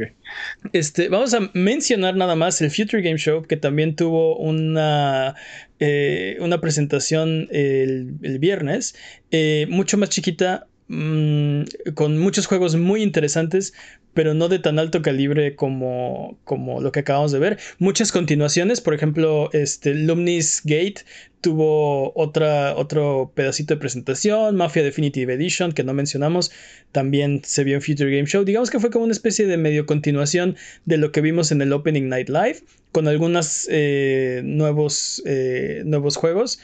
este, 0.73 1.09
vamos 1.09 1.33
a 1.33 1.51
mencionar 1.55 2.17
nada 2.17 2.35
más 2.35 2.61
el 2.61 2.71
Future 2.71 3.03
Game 3.03 3.19
Show 3.19 3.43
que 3.45 3.57
también 3.57 3.95
tuvo 3.95 4.37
una 4.37 5.37
eh, 5.81 6.37
una 6.41 6.61
presentación 6.61 7.49
el, 7.53 8.39
viernes, 8.41 8.97
eh, 9.31 9.67
mucho 9.71 9.97
más 9.97 10.09
chiquita, 10.09 10.67
mm, 10.89 11.63
con 11.95 12.19
muchos 12.19 12.47
juegos 12.47 12.75
muy 12.75 13.03
interesantes, 13.03 13.75
pero 14.19 14.35
no 14.35 14.49
de 14.49 14.59
tan 14.59 14.81
alto 14.81 15.01
calibre 15.01 15.55
como, 15.55 16.37
como 16.43 16.81
lo 16.81 16.91
que 16.91 16.99
acabamos 16.99 17.31
de 17.31 17.39
ver. 17.39 17.59
Muchas 17.79 18.11
continuaciones, 18.11 18.81
por 18.81 18.93
ejemplo, 18.93 19.49
este 19.53 19.95
Lumnis 19.95 20.61
Gate 20.65 21.05
tuvo 21.41 22.13
otra, 22.19 22.75
otro 22.75 23.31
pedacito 23.37 23.75
de 23.75 23.79
presentación, 23.79 24.57
Mafia 24.57 24.83
Definitive 24.83 25.33
Edition, 25.35 25.71
que 25.71 25.85
no 25.85 25.95
mencionamos, 25.95 26.51
también 26.91 27.43
se 27.45 27.63
vio 27.63 27.77
en 27.77 27.83
Future 27.83 28.11
Game 28.11 28.27
Show. 28.27 28.43
Digamos 28.43 28.71
que 28.71 28.81
fue 28.81 28.91
como 28.91 29.05
una 29.05 29.13
especie 29.13 29.47
de 29.47 29.57
medio 29.57 29.87
continuación 29.87 30.57
de 30.85 30.97
lo 30.97 31.13
que 31.13 31.21
vimos 31.21 31.53
en 31.53 31.63
el 31.63 31.73
Opening 31.73 32.09
Night 32.09 32.29
Live, 32.29 32.63
con 32.91 33.07
algunos 33.07 33.69
eh, 33.71 34.41
nuevos, 34.45 35.23
eh, 35.27 35.83
nuevos 35.85 36.17
juegos. 36.17 36.59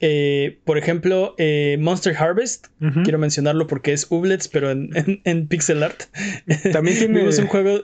Eh, 0.00 0.58
por 0.64 0.78
ejemplo, 0.78 1.34
eh, 1.38 1.76
Monster 1.80 2.16
Harvest, 2.16 2.68
quiero 3.02 3.18
mencionarlo 3.18 3.66
porque 3.66 3.92
es 3.92 4.06
Ublets, 4.10 4.46
pero 4.48 4.70
en, 4.70 4.90
en, 5.24 5.48
pixel 5.48 5.82
art. 5.82 6.02
También 6.72 6.98
tiene 6.98 7.24
un 7.24 7.46
juego. 7.46 7.80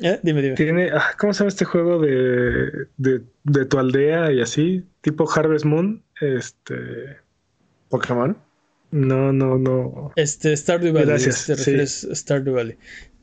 ¿Eh? 0.00 0.18
Dime, 0.22 0.40
dime. 0.40 0.54
Tiene, 0.54 0.90
ah, 0.90 1.10
¿Cómo 1.18 1.34
se 1.34 1.40
llama 1.40 1.48
este 1.48 1.66
juego 1.66 2.00
de, 2.00 2.86
de, 2.96 3.64
tu 3.66 3.78
aldea 3.78 4.32
y 4.32 4.40
así? 4.40 4.86
Tipo 5.02 5.30
Harvest 5.30 5.66
Moon. 5.66 6.02
Este. 6.20 7.18
Pokémon. 7.90 8.36
No, 8.92 9.32
no, 9.32 9.58
no. 9.58 10.12
Este, 10.16 10.56
Stardew 10.56 10.92
Valley. 10.92 11.08
Gracias. 11.08 11.46
Te 11.46 11.54
refieres 11.54 12.08
Stardew 12.12 12.54
Valley. 12.54 12.76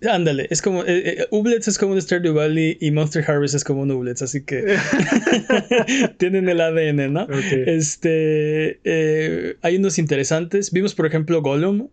Ándale, 0.06 0.46
es 0.52 0.62
como. 0.62 0.84
Eh, 0.84 1.22
eh, 1.22 1.28
Ublets 1.32 1.68
es 1.68 1.80
como 1.80 1.94
un 1.94 2.02
Stardew 2.02 2.36
Valley 2.36 2.78
y 2.80 2.92
Monster 2.92 3.24
Harvest 3.28 3.56
es 3.56 3.64
como 3.64 3.82
un 3.82 3.90
Ublets, 3.90 4.22
así 4.22 4.44
que. 4.44 4.78
tienen 6.18 6.48
el 6.50 6.62
ADN, 6.62 7.12
¿no? 7.12 7.28
Este. 7.66 8.80
Eh, 8.84 9.56
hay 9.62 9.78
unos 9.78 9.98
interesantes. 9.98 10.72
Vimos, 10.72 10.94
por 10.94 11.08
ejemplo, 11.08 11.42
Gollum, 11.42 11.90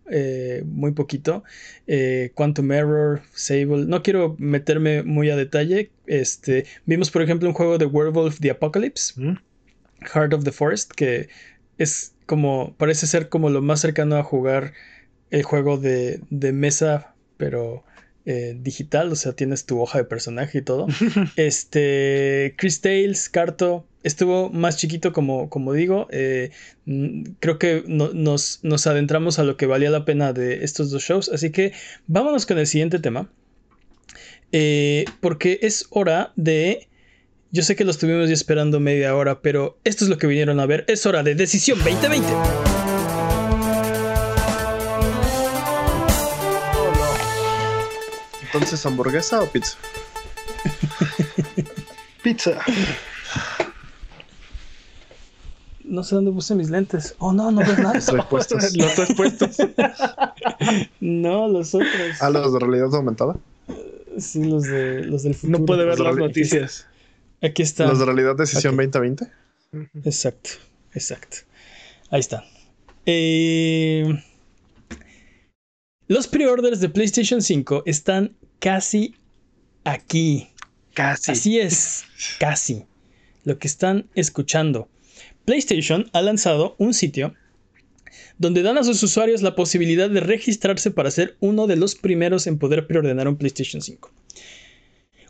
muy 0.65 0.91
poquito. 0.91 1.43
Quantum 2.35 2.71
Error, 2.71 3.21
Sable. 3.33 3.85
No 3.87 4.03
quiero 4.03 4.35
meterme 4.37 5.01
muy 5.01 5.31
a 5.31 5.35
detalle. 5.35 5.89
Este. 6.05 6.65
Vimos, 6.85 7.09
por 7.09 7.23
ejemplo, 7.23 7.49
un 7.49 7.55
juego 7.55 7.79
de 7.79 7.85
Werewolf 7.85 8.39
the 8.39 8.51
Apocalypse, 8.51 9.19
mm. 9.19 9.37
Heart 10.13 10.33
of 10.33 10.43
the 10.43 10.51
Forest, 10.51 10.91
que 10.91 11.29
es 11.79 12.13
como. 12.27 12.75
Parece 12.77 13.07
ser 13.07 13.29
como 13.29 13.49
lo 13.49 13.63
más 13.63 13.81
cercano 13.81 14.17
a 14.17 14.23
jugar 14.23 14.73
el 15.31 15.41
juego 15.41 15.77
de, 15.77 16.21
de 16.29 16.51
mesa, 16.51 17.15
pero 17.37 17.83
eh, 18.25 18.57
digital, 18.59 19.11
o 19.11 19.15
sea, 19.15 19.33
tienes 19.33 19.65
tu 19.65 19.79
hoja 19.79 19.99
de 19.99 20.05
personaje 20.05 20.59
y 20.59 20.61
todo. 20.61 20.87
este, 21.35 22.55
Chris 22.57 22.81
Tales, 22.81 23.29
Carto, 23.29 23.85
estuvo 24.03 24.49
más 24.49 24.77
chiquito 24.77 25.13
como, 25.13 25.49
como 25.49 25.73
digo. 25.73 26.07
Eh, 26.11 26.51
creo 27.39 27.59
que 27.59 27.83
nos, 27.87 28.59
nos 28.63 28.87
adentramos 28.87 29.39
a 29.39 29.43
lo 29.43 29.57
que 29.57 29.65
valía 29.65 29.89
la 29.89 30.05
pena 30.05 30.33
de 30.33 30.63
estos 30.63 30.91
dos 30.91 31.03
shows, 31.03 31.29
así 31.29 31.51
que 31.51 31.73
vámonos 32.07 32.45
con 32.45 32.57
el 32.57 32.67
siguiente 32.67 32.99
tema. 32.99 33.29
Eh, 34.51 35.05
porque 35.19 35.59
es 35.61 35.87
hora 35.89 36.31
de... 36.35 36.87
Yo 37.51 37.63
sé 37.63 37.75
que 37.75 37.85
lo 37.85 37.91
estuvimos 37.91 38.29
esperando 38.29 38.79
media 38.79 39.15
hora, 39.15 39.41
pero 39.41 39.77
esto 39.83 40.03
es 40.03 40.09
lo 40.09 40.17
que 40.17 40.27
vinieron 40.27 40.59
a 40.59 40.65
ver. 40.65 40.83
Es 40.87 41.05
hora 41.05 41.23
de 41.23 41.35
Decisión 41.35 41.77
2020. 41.79 42.74
Entonces, 48.55 48.85
¿hamburguesa 48.85 49.43
o 49.43 49.47
pizza? 49.47 49.77
pizza. 52.23 52.57
No 55.83 56.05
sé 56.05 56.15
dónde 56.15 56.31
puse 56.31 56.55
mis 56.55 56.69
lentes. 56.69 57.15
Oh, 57.19 57.33
no, 57.33 57.51
no 57.51 57.59
ves 57.59 57.77
nada. 57.79 57.95
Los 57.95 58.25
puestos. 58.27 58.73
los 58.77 58.95
tres 58.95 59.13
puestos. 59.13 59.57
no, 61.01 61.49
los 61.49 61.75
otros. 61.75 61.91
¿Ah, 62.21 62.29
los 62.29 62.53
de 62.53 62.59
realidad 62.59 62.95
aumentada? 62.95 63.35
sí, 64.19 64.45
los, 64.45 64.63
de, 64.63 65.03
los 65.03 65.23
del 65.23 65.35
futuro. 65.35 65.59
No 65.59 65.65
puede 65.65 65.83
ver 65.83 65.99
las 65.99 66.15
noticias. 66.15 66.87
Aquí 67.41 67.61
está. 67.61 67.87
¿Los 67.87 67.99
de 67.99 68.05
realidad 68.05 68.37
decisión 68.37 68.77
2020? 68.77 69.29
Exacto, 70.05 70.51
exacto. 70.93 71.39
Ahí 72.09 72.21
está. 72.21 72.45
Eh, 73.05 74.23
los 76.07 76.27
pre-orders 76.27 76.79
de 76.79 76.87
PlayStation 76.87 77.41
5 77.41 77.83
están 77.85 78.33
casi 78.59 79.15
aquí. 79.83 80.49
Casi. 80.93 81.31
Así 81.31 81.59
es, 81.59 82.05
casi. 82.39 82.85
Lo 83.43 83.59
que 83.59 83.67
están 83.67 84.09
escuchando. 84.15 84.89
PlayStation 85.45 86.09
ha 86.13 86.21
lanzado 86.21 86.75
un 86.79 86.93
sitio 86.93 87.33
donde 88.37 88.63
dan 88.63 88.77
a 88.77 88.83
sus 88.83 89.01
usuarios 89.03 89.41
la 89.41 89.55
posibilidad 89.55 90.09
de 90.09 90.19
registrarse 90.19 90.91
para 90.91 91.11
ser 91.11 91.37
uno 91.39 91.67
de 91.67 91.75
los 91.75 91.95
primeros 91.95 92.47
en 92.47 92.57
poder 92.57 92.87
preordenar 92.87 93.27
un 93.27 93.37
PlayStation 93.37 93.81
5. 93.81 94.11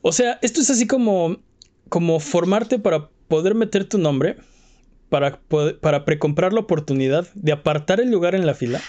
O 0.01 0.11
sea, 0.11 0.39
esto 0.41 0.61
es 0.61 0.69
así 0.69 0.87
como, 0.87 1.37
como 1.89 2.19
formarte 2.19 2.79
para 2.79 3.09
poder 3.27 3.55
meter 3.55 3.85
tu 3.85 3.97
nombre, 3.97 4.37
para, 5.09 5.39
para 5.81 6.05
precomprar 6.05 6.53
la 6.53 6.61
oportunidad 6.61 7.27
de 7.33 7.51
apartar 7.51 7.99
el 7.99 8.11
lugar 8.11 8.35
en 8.35 8.45
la 8.45 8.53
fila, 8.53 8.81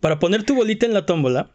para 0.00 0.18
poner 0.18 0.44
tu 0.44 0.54
bolita 0.54 0.86
en 0.86 0.94
la 0.94 1.06
tómbola 1.06 1.50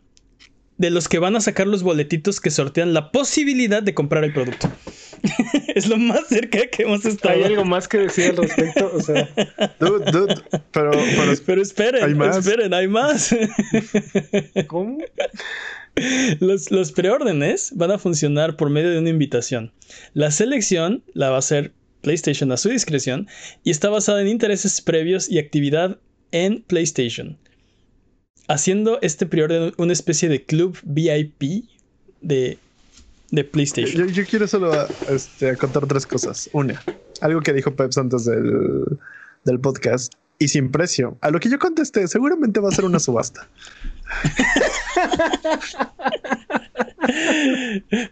de 0.77 0.91
los 0.91 1.07
que 1.07 1.19
van 1.19 1.35
a 1.35 1.41
sacar 1.41 1.67
los 1.67 1.83
boletitos 1.83 2.39
que 2.39 2.51
sortean 2.51 2.93
la 2.93 3.11
posibilidad 3.11 3.81
de 3.81 3.93
comprar 3.93 4.23
el 4.23 4.33
producto. 4.33 4.71
es 5.75 5.87
lo 5.87 5.97
más 5.97 6.27
cerca 6.27 6.67
que 6.67 6.83
hemos 6.83 7.03
estado. 7.05 7.33
¿Hay 7.33 7.43
algo 7.43 7.65
más 7.65 7.87
que 7.87 7.99
decir 7.99 8.31
al 8.31 8.37
respecto? 8.37 8.91
O 8.93 9.01
sea... 9.01 9.27
Dude, 9.79 10.11
dude, 10.11 10.35
pero, 10.71 10.91
pero, 11.45 11.61
esperen, 11.61 12.03
¿hay 12.03 12.13
más? 12.13 12.37
esperen, 12.37 12.73
hay 12.73 12.87
más. 12.87 13.35
¿Cómo? 14.67 14.99
Los, 16.39 16.69
los 16.69 16.91
preórdenes 16.91 17.71
van 17.75 17.91
a 17.91 17.97
funcionar 17.97 18.55
por 18.55 18.69
medio 18.69 18.91
de 18.91 18.99
una 18.99 19.09
invitación. 19.09 19.71
La 20.13 20.29
selección 20.29 21.03
la 21.13 21.29
va 21.29 21.37
a 21.37 21.39
hacer 21.39 21.73
PlayStation 22.01 22.51
a 22.51 22.57
su 22.57 22.69
discreción 22.69 23.27
y 23.63 23.71
está 23.71 23.89
basada 23.89 24.21
en 24.21 24.27
intereses 24.27 24.81
previos 24.81 25.29
y 25.29 25.39
actividad 25.39 25.99
en 26.31 26.61
PlayStation 26.61 27.37
haciendo 28.47 28.99
este 29.01 29.25
prior 29.25 29.73
una 29.77 29.93
especie 29.93 30.29
de 30.29 30.43
club 30.43 30.77
VIP 30.83 31.65
de, 32.21 32.57
de 33.31 33.43
PlayStation. 33.43 34.07
Yo, 34.07 34.25
quiero 34.25 34.47
solo 34.47 34.71
este, 35.09 35.55
contar 35.57 35.85
tres 35.87 36.05
cosas. 36.05 36.49
Una, 36.53 36.81
algo 37.21 37.41
que 37.41 37.53
dijo 37.53 37.75
Peps 37.75 37.97
antes 37.97 38.25
del, 38.25 38.99
del 39.43 39.59
podcast 39.59 40.13
y 40.39 40.47
sin 40.47 40.71
precio. 40.71 41.17
A 41.21 41.31
lo 41.31 41.39
que 41.39 41.49
yo 41.49 41.59
contesté, 41.59 42.07
seguramente 42.07 42.59
va 42.59 42.69
a 42.69 42.71
ser 42.71 42.85
una 42.85 42.99
subasta. 42.99 43.47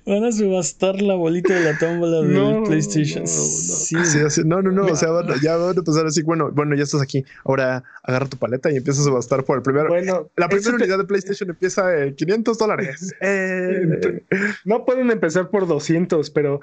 Van 0.06 0.24
a 0.24 0.32
subastar 0.32 1.02
la 1.02 1.16
bolita 1.16 1.54
de 1.54 1.72
la 1.72 1.78
tómbola 1.78 2.22
del 2.22 2.64
PlayStation. 2.64 3.24
No, 3.24 3.28
sí. 3.28 3.96
así, 3.96 4.42
no, 4.46 4.62
no, 4.62 4.72
no. 4.72 4.86
O 4.86 4.96
sea, 4.96 5.10
ya 5.42 5.58
van 5.58 5.76
a 5.76 5.80
empezar 5.80 6.06
así. 6.06 6.22
Bueno, 6.24 6.52
bueno, 6.52 6.76
ya 6.76 6.84
estás 6.84 7.02
aquí. 7.02 7.26
Ahora 7.44 7.84
agarra 8.04 8.28
tu 8.28 8.38
paleta 8.38 8.72
y 8.72 8.78
empieza 8.78 9.02
a 9.02 9.04
subastar 9.04 9.44
por 9.44 9.58
el 9.58 9.64
primero. 9.64 9.90
Bueno, 9.90 10.30
la 10.36 10.48
primera 10.48 10.76
unidad 10.76 10.98
de 10.98 11.04
PlayStation 11.04 11.50
empieza 11.50 12.04
en 12.04 12.16
500 12.16 12.58
dólares. 12.58 13.14
Eh. 13.22 14.24
No 14.66 14.86
pueden 14.86 15.10
empezar 15.10 15.50
por 15.50 15.68
200, 15.68 16.30
pero 16.30 16.60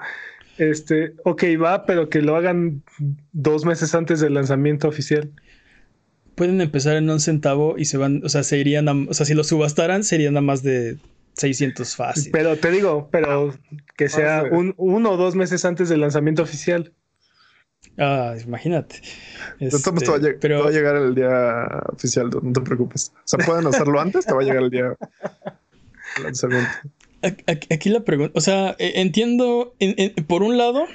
este, 0.57 1.13
ok, 1.23 1.43
va, 1.61 1.85
pero 1.85 2.09
que 2.09 2.21
lo 2.21 2.35
hagan 2.35 2.83
dos 3.31 3.65
meses 3.65 3.93
antes 3.95 4.19
del 4.19 4.35
lanzamiento 4.35 4.87
oficial 4.87 5.31
pueden 6.35 6.61
empezar 6.61 6.95
en 6.95 7.09
un 7.09 7.19
centavo 7.19 7.75
y 7.77 7.85
se 7.85 7.97
van, 7.97 8.21
o 8.23 8.29
sea, 8.29 8.43
se 8.43 8.57
irían, 8.57 8.89
a, 8.89 8.93
o 8.93 9.13
sea, 9.13 9.25
si 9.25 9.33
lo 9.33 9.43
subastaran 9.43 10.03
serían 10.03 10.37
a 10.37 10.41
más 10.41 10.63
de 10.63 10.97
600 11.33 11.95
fácil. 11.95 12.31
Pero 12.31 12.57
te 12.57 12.71
digo, 12.71 13.09
pero 13.11 13.53
que 13.97 14.09
sea 14.09 14.43
un, 14.51 14.73
uno 14.77 15.11
o 15.11 15.17
dos 15.17 15.35
meses 15.35 15.65
antes 15.65 15.89
del 15.89 16.01
lanzamiento 16.01 16.43
oficial. 16.43 16.93
Ah, 17.97 18.35
imagínate. 18.43 19.01
Este, 19.59 19.91
pero... 20.39 20.39
te 20.39 20.63
va 20.63 20.69
a 20.69 20.71
llegar 20.71 20.95
el 20.95 21.13
día 21.13 21.67
oficial, 21.93 22.29
no 22.41 22.53
te 22.53 22.61
preocupes. 22.61 23.11
O 23.15 23.21
sea, 23.25 23.45
pueden 23.45 23.67
hacerlo 23.67 23.99
antes, 23.99 24.25
te 24.25 24.33
va 24.33 24.41
a 24.41 24.43
llegar 24.43 24.63
el 24.63 24.69
día 24.69 24.95
lanzamiento. 26.23 26.69
Aquí 27.47 27.89
la 27.89 28.01
pregunta, 28.01 28.33
o 28.35 28.41
sea, 28.41 28.75
e, 28.79 29.01
entiendo, 29.01 29.75
por 30.27 30.43
un 30.43 30.57
lado, 30.57 30.87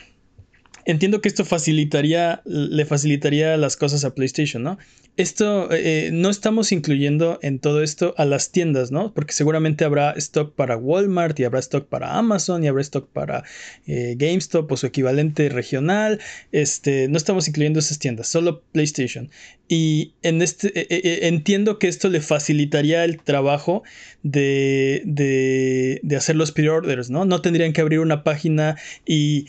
entiendo 0.88 1.20
que 1.20 1.28
esto 1.28 1.44
facilitaría, 1.44 2.40
le 2.46 2.84
facilitaría 2.86 3.56
las 3.58 3.76
cosas 3.76 4.04
a 4.04 4.14
PlayStation, 4.14 4.62
¿no? 4.62 4.78
Esto 5.18 5.70
eh, 5.72 6.06
eh, 6.06 6.10
no 6.12 6.30
estamos 6.30 6.70
incluyendo 6.70 7.40
en 7.42 7.58
todo 7.58 7.82
esto 7.82 8.14
a 8.16 8.24
las 8.24 8.52
tiendas, 8.52 8.90
¿no? 8.90 9.12
Porque 9.12 9.32
seguramente 9.32 9.84
habrá 9.84 10.12
stock 10.12 10.54
para 10.54 10.76
Walmart 10.76 11.38
y 11.40 11.44
habrá 11.44 11.58
stock 11.58 11.88
para 11.88 12.16
Amazon 12.16 12.62
y 12.62 12.68
habrá 12.68 12.82
stock 12.82 13.08
para 13.12 13.42
eh, 13.86 14.14
GameStop 14.16 14.70
o 14.70 14.76
su 14.76 14.86
equivalente 14.86 15.48
regional. 15.50 16.20
Este, 16.52 17.08
no 17.08 17.18
estamos 17.18 17.48
incluyendo 17.48 17.80
esas 17.80 17.98
tiendas, 17.98 18.28
solo 18.28 18.62
PlayStation. 18.72 19.28
Y 19.66 20.14
en 20.22 20.40
este 20.40 21.26
entiendo 21.26 21.78
que 21.78 21.88
esto 21.88 22.08
le 22.08 22.22
facilitaría 22.22 23.04
el 23.04 23.20
trabajo 23.20 23.82
de, 24.22 25.02
de, 25.04 26.00
de 26.02 26.16
hacer 26.16 26.36
los 26.36 26.52
pre-orders, 26.52 27.10
¿no? 27.10 27.26
No 27.26 27.42
tendrían 27.42 27.74
que 27.74 27.82
abrir 27.82 28.00
una 28.00 28.24
página 28.24 28.76
y 29.04 29.48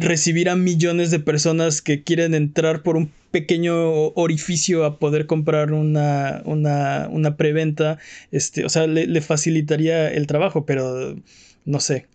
recibir 0.00 0.48
a 0.48 0.56
millones 0.56 1.10
de 1.10 1.20
personas 1.20 1.82
que 1.82 2.02
quieren 2.02 2.34
entrar 2.34 2.82
por 2.82 2.96
un 2.96 3.12
pequeño 3.30 4.08
orificio 4.14 4.84
a 4.84 4.98
poder 4.98 5.26
comprar 5.26 5.72
una, 5.72 6.42
una, 6.44 7.36
preventa, 7.36 7.98
este, 8.32 8.64
o 8.64 8.68
sea, 8.68 8.86
le, 8.86 9.20
facilitaría 9.20 10.10
el 10.10 10.26
trabajo, 10.26 10.66
pero 10.66 11.16
no 11.64 11.80
sé, 11.80 12.08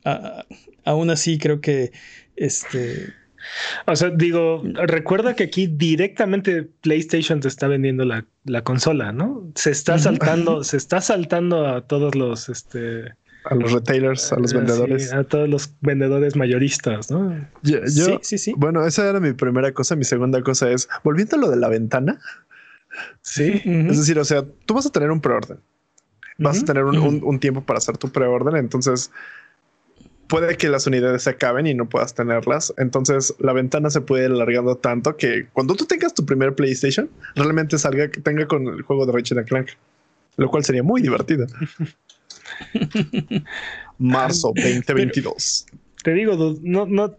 aún 0.84 1.10
así 1.10 1.38
creo 1.38 1.62
que 1.62 1.92
este... 2.36 3.14
O 3.86 3.96
sea, 3.96 4.10
digo, 4.10 4.62
recuerda 4.74 5.36
que 5.36 5.46
aquí 5.46 5.68
directamente 5.68 6.64
PlayStation 6.64 7.40
te 7.40 7.48
está 7.48 7.68
vendiendo 7.68 8.04
la, 8.04 8.26
consola, 8.64 9.14
¿no? 9.14 9.50
Se 9.56 9.72
está 9.72 9.98
saltando, 10.00 10.64
se 10.66 10.76
está 10.76 11.00
saltando 11.00 11.66
a 11.66 11.88
todos 11.88 12.14
los, 12.16 12.50
este, 12.50 13.14
a 13.50 13.56
los 13.56 13.72
retailers, 13.72 14.32
a 14.34 14.40
los 14.40 14.54
ah, 14.54 14.58
vendedores. 14.58 15.14
a 15.14 15.24
todos 15.24 15.48
los 15.48 15.74
vendedores 15.82 16.36
mayoristas, 16.36 17.10
¿no? 17.12 17.48
Yo, 17.64 17.80
sí, 17.88 18.20
sí, 18.22 18.38
sí. 18.38 18.54
Bueno, 18.58 18.86
esa 18.86 19.10
era 19.10 19.20
mi 19.20 19.34
primera 19.34 19.72
cosa. 19.72 19.96
Mi 19.96 20.04
segunda 20.04 20.42
cosa 20.42 20.70
es, 20.70 20.88
volviendo 21.04 21.36
a 21.36 21.40
lo 21.40 21.50
de 21.50 21.58
la 21.58 21.70
ventana. 21.70 22.20
Sí. 23.22 23.62
Es 23.66 23.98
decir, 23.98 24.20
o 24.20 24.26
sea, 24.26 24.46
tú 24.66 24.74
vas 24.74 24.86
a 24.86 24.90
tener 24.90 25.12
un 25.12 25.22
preorden. 25.22 25.60
Vas 26.38 26.62
a 26.62 26.66
tener 26.66 26.84
un, 26.86 27.40
tiempo 27.40 27.62
para 27.62 27.80
hacer 27.80 27.98
tu 27.98 28.10
preorden. 28.10 28.56
Entonces, 28.58 29.12
puede 30.28 30.56
que 30.56 30.70
las 30.70 30.86
unidades 30.86 31.24
se 31.24 31.32
acaben 31.32 31.66
y 31.66 31.74
no 31.74 31.90
puedas 31.90 32.14
tenerlas. 32.14 32.74
Entonces, 32.78 33.34
la 33.40 33.54
ventana 33.54 33.90
se 33.90 34.02
puede 34.02 34.26
ir 34.26 34.32
alargando 34.32 34.76
tanto 34.76 35.18
que 35.18 35.48
cuando 35.54 35.76
tú 35.76 35.86
tengas 35.86 36.14
tu 36.14 36.26
primer 36.26 36.54
PlayStation, 36.54 37.10
realmente 37.36 37.80
salga, 37.80 38.10
tenga 38.10 38.46
con 38.48 38.68
el 38.68 38.84
juego 38.84 39.08
de 39.08 39.14
Ratchet 39.14 39.48
Clank, 39.48 39.70
lo 40.36 40.50
cual 40.50 40.64
sería 40.64 40.84
muy 40.84 41.02
divertido. 41.02 41.48
Marzo 43.98 44.54
2022. 44.56 45.66
te 46.04 46.14
digo, 46.14 46.56
no, 46.62 46.86
no. 46.86 47.18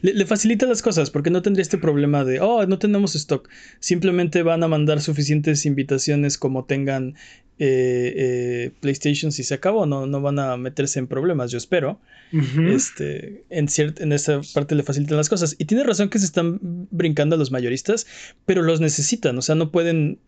Le, 0.00 0.26
facilita 0.26 0.66
las 0.66 0.80
cosas 0.80 1.10
porque 1.10 1.30
no 1.30 1.42
tendría 1.42 1.62
este 1.62 1.78
problema 1.78 2.24
de, 2.24 2.40
oh, 2.40 2.66
no 2.66 2.78
tenemos 2.78 3.14
stock. 3.14 3.48
Simplemente 3.80 4.42
van 4.42 4.62
a 4.62 4.68
mandar 4.68 5.00
suficientes 5.00 5.66
invitaciones 5.66 6.38
como 6.38 6.64
tengan 6.64 7.14
eh, 7.58 8.14
eh, 8.16 8.70
PlayStation 8.80 9.32
si 9.32 9.42
se 9.42 9.54
acabó. 9.54 9.86
No, 9.86 10.06
no 10.06 10.20
van 10.20 10.38
a 10.38 10.56
meterse 10.56 10.98
en 10.98 11.06
problemas, 11.06 11.50
yo 11.50 11.58
espero. 11.58 12.00
este, 12.32 13.44
en, 13.50 13.68
en 13.76 14.12
esa 14.12 14.40
parte 14.54 14.74
le 14.74 14.82
facilitan 14.82 15.16
las 15.16 15.28
cosas. 15.28 15.56
Y 15.58 15.64
tiene 15.64 15.84
razón 15.84 16.08
que 16.08 16.18
se 16.18 16.26
están 16.26 16.58
brincando 16.90 17.36
a 17.36 17.38
los 17.38 17.50
mayoristas, 17.50 18.06
pero 18.46 18.62
los 18.62 18.80
necesitan. 18.80 19.36
O 19.38 19.42
sea, 19.42 19.54
no 19.54 19.70
pueden. 19.70 20.18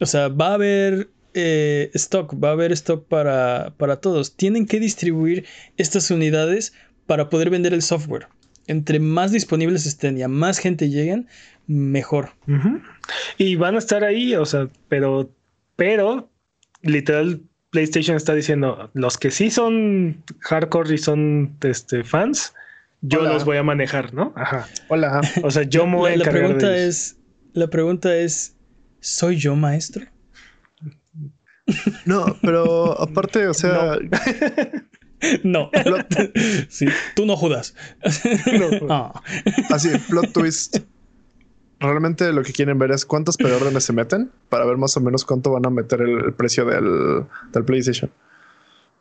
O 0.00 0.06
sea, 0.06 0.28
va 0.28 0.48
a 0.48 0.54
haber 0.54 1.08
eh, 1.34 1.90
stock, 1.94 2.34
va 2.42 2.50
a 2.50 2.52
haber 2.52 2.72
stock 2.72 3.06
para, 3.06 3.74
para 3.76 3.96
todos. 3.96 4.36
Tienen 4.36 4.66
que 4.66 4.80
distribuir 4.80 5.46
estas 5.76 6.10
unidades 6.10 6.72
para 7.06 7.28
poder 7.28 7.50
vender 7.50 7.72
el 7.72 7.82
software. 7.82 8.28
Entre 8.66 9.00
más 9.00 9.32
disponibles 9.32 9.86
estén 9.86 10.18
y 10.18 10.22
a 10.22 10.28
más 10.28 10.58
gente 10.58 10.88
lleguen, 10.88 11.28
mejor. 11.66 12.30
Y 13.38 13.56
van 13.56 13.74
a 13.74 13.78
estar 13.78 14.04
ahí, 14.04 14.34
o 14.34 14.46
sea, 14.46 14.68
pero, 14.88 15.30
pero, 15.76 16.30
literal, 16.82 17.42
PlayStation 17.70 18.16
está 18.16 18.34
diciendo, 18.34 18.90
los 18.94 19.18
que 19.18 19.30
sí 19.30 19.50
son 19.50 20.22
hardcore 20.40 20.94
y 20.94 20.98
son 20.98 21.56
este, 21.62 22.04
fans, 22.04 22.54
yo 23.00 23.22
los 23.22 23.44
voy 23.44 23.56
a 23.56 23.64
manejar, 23.64 24.14
¿no? 24.14 24.32
Ajá. 24.36 24.68
Hola. 24.88 25.22
O 25.42 25.50
sea, 25.50 25.64
yo 25.64 25.86
me 25.86 25.96
voy 25.96 26.16
la, 26.16 26.30
pregunta 26.30 26.76
es, 26.76 27.18
la 27.52 27.66
pregunta 27.66 28.16
es, 28.16 28.54
¿soy 29.00 29.36
yo 29.36 29.56
maestro? 29.56 30.06
No, 32.04 32.36
pero 32.42 33.00
aparte, 33.00 33.46
o 33.48 33.54
sea. 33.54 33.98
No. 35.44 35.70
sí, 36.68 36.86
tú 37.14 37.26
no 37.26 37.36
judas. 37.36 37.74
Ah. 38.88 39.22
Así, 39.70 39.90
plot 40.08 40.32
twist. 40.32 40.78
Realmente 41.80 42.32
lo 42.32 42.42
que 42.42 42.52
quieren 42.52 42.78
ver 42.78 42.92
es 42.92 43.04
cuántas 43.04 43.36
preórdenes 43.36 43.84
se 43.84 43.92
meten 43.92 44.30
para 44.48 44.64
ver 44.64 44.76
más 44.76 44.96
o 44.96 45.00
menos 45.00 45.24
cuánto 45.24 45.50
van 45.50 45.66
a 45.66 45.70
meter 45.70 46.00
el, 46.00 46.32
precio 46.34 46.64
del, 46.64 47.24
PlayStation. 47.64 48.10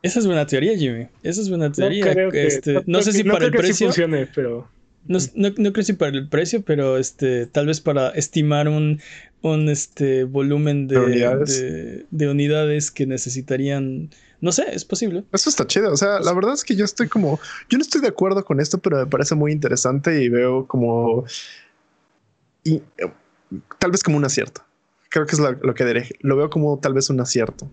Esa 0.01 0.19
es 0.19 0.25
buena 0.25 0.47
teoría, 0.47 0.75
Jimmy. 0.75 1.07
Esa 1.21 1.41
es 1.41 1.49
buena 1.49 1.71
teoría. 1.71 2.11
Este, 2.33 2.81
no, 2.87 3.01
sé 3.01 3.13
si 3.13 3.23
para 3.23 3.45
el 3.45 3.51
precio. 3.51 3.87
funcione, 3.87 4.27
pero. 4.33 4.67
No, 5.07 5.17
no, 5.35 5.73
creo 5.73 5.83
si 5.83 5.93
para 5.93 6.11
el 6.11 6.29
precio, 6.29 6.61
pero 6.61 6.97
este, 6.97 7.47
tal 7.47 7.67
vez 7.67 7.81
para 7.81 8.09
estimar 8.09 8.67
un, 8.67 9.01
un 9.41 9.69
este, 9.69 10.23
volumen 10.23 10.87
de, 10.87 10.99
unidades? 12.29 12.91
que 12.91 13.05
necesitarían. 13.05 14.11
No 14.41 14.51
sé, 14.51 14.65
es 14.73 14.85
posible. 14.85 15.23
Eso 15.33 15.49
está 15.49 15.67
chido. 15.67 15.91
O 15.91 15.97
sea, 15.97 16.19
la 16.19 16.33
verdad 16.33 16.53
es 16.53 16.63
que 16.63 16.75
yo 16.75 16.85
estoy 16.85 17.07
como. 17.07 17.39
Yo 17.69 17.77
no 17.77 17.81
estoy 17.81 18.01
de 18.01 18.07
acuerdo 18.07 18.45
con 18.45 18.59
esto, 18.59 18.77
pero 18.77 18.97
me 18.97 19.07
parece 19.07 19.35
muy 19.35 19.51
interesante 19.51 20.23
y 20.23 20.29
veo 20.29 20.67
como. 20.67 21.25
Y 22.63 22.81
tal 23.79 23.91
vez 23.91 24.03
como 24.03 24.17
un 24.17 24.25
acierto. 24.25 24.63
Creo 25.09 25.25
que 25.25 25.35
es 25.35 25.39
lo, 25.39 25.73
que 25.73 25.85
diré. 25.85 26.09
Lo 26.21 26.37
veo 26.37 26.49
como 26.49 26.79
tal 26.79 26.93
vez 26.93 27.09
un 27.09 27.19
acierto. 27.19 27.69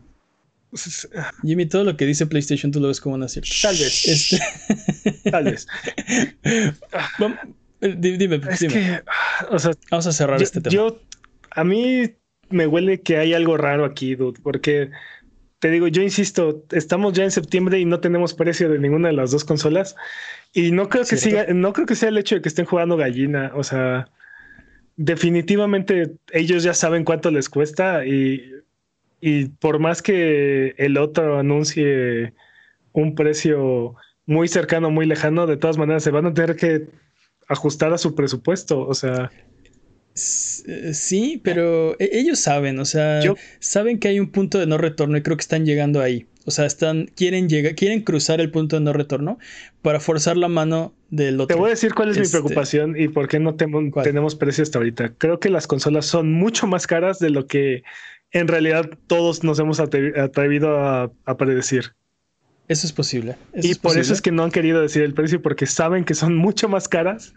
Jimmy, 1.43 1.67
todo 1.67 1.85
lo 1.85 1.97
que 1.97 2.05
dice 2.05 2.27
PlayStation 2.27 2.73
tú 2.73 2.81
lo 2.81 2.89
ves 2.89 3.01
como 3.01 3.15
un 3.15 3.23
acierto. 3.23 3.51
Tal 3.63 3.77
vez. 3.77 4.09
Este... 4.09 4.41
Tal 5.31 5.45
vez. 5.45 5.67
Eh, 7.81 7.95
dime, 7.97 8.41
dime. 8.59 9.03
vamos 9.91 10.07
a 10.07 10.13
cerrar 10.13 10.43
este 10.43 10.61
tema. 10.61 10.75
Yo 10.75 11.01
a 11.53 11.65
mí 11.65 12.13
me 12.51 12.67
huele 12.67 13.01
que 13.01 13.19
hay 13.19 13.35
algo 13.35 13.57
raro 13.57 13.85
aquí, 13.85 14.15
dude, 14.15 14.41
porque 14.43 14.91
te 15.59 15.71
digo, 15.71 15.89
yo 15.89 16.03
insisto, 16.03 16.65
estamos 16.71 17.13
ya 17.13 17.25
en 17.25 17.31
septiembre 17.31 17.79
y 17.79 17.85
no 17.85 18.01
tenemos 18.01 18.35
precio 18.35 18.69
de 18.69 18.79
ninguna 18.79 19.09
de 19.09 19.15
las 19.15 19.31
dos 19.31 19.45
consolas. 19.45 19.97
Y 20.53 20.71
no 20.71 20.89
creo 20.89 21.05
que 21.05 21.17
siga, 21.17 21.47
no 21.53 21.73
creo 21.73 21.87
que 21.87 21.95
sea 21.95 22.09
el 22.09 22.19
hecho 22.19 22.37
de 22.37 22.43
que 22.43 22.49
estén 22.49 22.65
jugando 22.65 22.97
gallina. 22.97 23.53
O 23.55 23.65
sea, 23.65 24.09
definitivamente 24.97 26.15
ellos 26.33 26.63
ya 26.63 26.75
saben 26.75 27.05
cuánto 27.05 27.31
les 27.31 27.49
cuesta 27.49 28.05
y, 28.07 28.53
y 29.21 29.47
por 29.47 29.79
más 29.79 30.01
que 30.01 30.75
el 30.79 30.97
otro 30.97 31.39
anuncie 31.39 32.35
un 32.93 33.15
precio 33.15 33.97
muy 34.29 34.47
cercano, 34.47 34.91
muy 34.91 35.07
lejano, 35.07 35.47
de 35.47 35.57
todas 35.57 35.79
maneras 35.79 36.05
se 36.05 36.11
van 36.11 36.27
a 36.27 36.35
tener 36.35 36.55
que 36.55 36.87
ajustar 37.49 37.95
a 37.95 37.99
su 37.99 38.15
presupuesto. 38.15 38.87
O 38.87 38.93
sea, 38.93 39.33
sí, 40.15 41.41
pero 41.43 41.99
e, 41.99 42.11
ellos 42.13 42.39
saben, 42.39 42.79
o 42.79 42.85
sea, 42.85 43.21
saben 43.59 43.99
que 43.99 44.09
hay 44.09 44.21
un 44.21 44.31
punto 44.31 44.59
de 44.59 44.67
no 44.67 44.77
retorno 44.77 45.17
y 45.17 45.23
creo 45.23 45.39
que 45.39 45.43
están 45.43 45.65
llegando 45.65 46.03
ahí. 46.03 46.27
O 46.45 46.51
sea, 46.51 46.67
están, 46.67 47.07
quieren 47.17 47.49
llegar, 47.49 47.75
quieren 47.75 48.03
cruzar 48.03 48.41
el 48.41 48.51
punto 48.51 48.77
de 48.77 48.83
no 48.83 48.93
retorno 48.93 49.39
para 49.81 49.99
forzar 49.99 50.37
la 50.37 50.49
mano 50.49 50.95
del 51.09 51.41
otro. 51.41 51.55
Te 51.55 51.61
voy 51.61 51.69
a 51.69 51.71
decir 51.71 51.95
cuál 51.95 52.11
es 52.11 52.17
mi 52.17 52.23
este, 52.23 52.39
preocupación 52.39 53.01
y 53.01 53.09
por 53.09 53.29
qué 53.29 53.39
no 53.39 53.55
tenemos 53.55 54.35
precio 54.35 54.63
hasta 54.63 54.79
ahorita. 54.79 55.15
Creo 55.17 55.41
que 55.41 55.49
las 55.49 55.67
consolas 55.67 56.05
son 56.05 56.33
mucho 56.33 56.67
más 56.67 56.87
caras 56.87 57.19
de 57.19 57.31
lo 57.31 57.47
que 57.47 57.83
en 58.31 58.47
realidad 58.47 58.91
todos 59.07 59.43
nos 59.43 59.59
hemos 59.59 59.81
atrevido 59.81 60.79
a, 60.79 61.11
predecir. 61.39 61.95
Eso 62.69 62.87
es 62.87 62.93
posible. 62.93 63.37
y 63.55 63.75
por 63.77 63.99
eso 63.99 64.13
es 64.13 64.21
que 64.21 64.31
no 64.31 64.45
han 64.45 64.51
querido 64.51 64.83
decir 64.83 65.03
el 65.03 65.15
precio 65.15 65.41
porque 65.41 65.67
saben 65.67 66.05
que 66.05 66.15
son 66.15 66.37
mucho 66.37 66.69
más 66.69 66.87
caras 66.87 67.33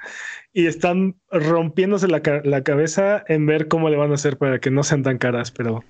y 0.53 0.65
están 0.65 1.15
rompiéndose 1.31 2.07
la, 2.07 2.21
cabeza 2.21 3.23
en 3.27 3.45
ver 3.45 3.69
cómo 3.69 3.89
le 3.89 3.95
van 3.95 4.11
a 4.11 4.15
hacer 4.15 4.37
para 4.37 4.59
que 4.59 4.71
no 4.71 4.83
sean 4.83 5.03
tan 5.03 5.17
caras, 5.17 5.51
pero 5.51 5.85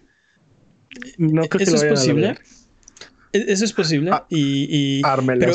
no 1.18 1.42
creo 1.48 1.66
que 1.66 1.72
lo 1.72 1.78
es 1.78 1.86
posible. 1.86 2.38
E-, 3.34 3.46
eso 3.48 3.66
es 3.66 3.74
posible. 3.74 4.12
Ah, 4.14 4.28
y, 4.30 5.02
pero 5.02 5.54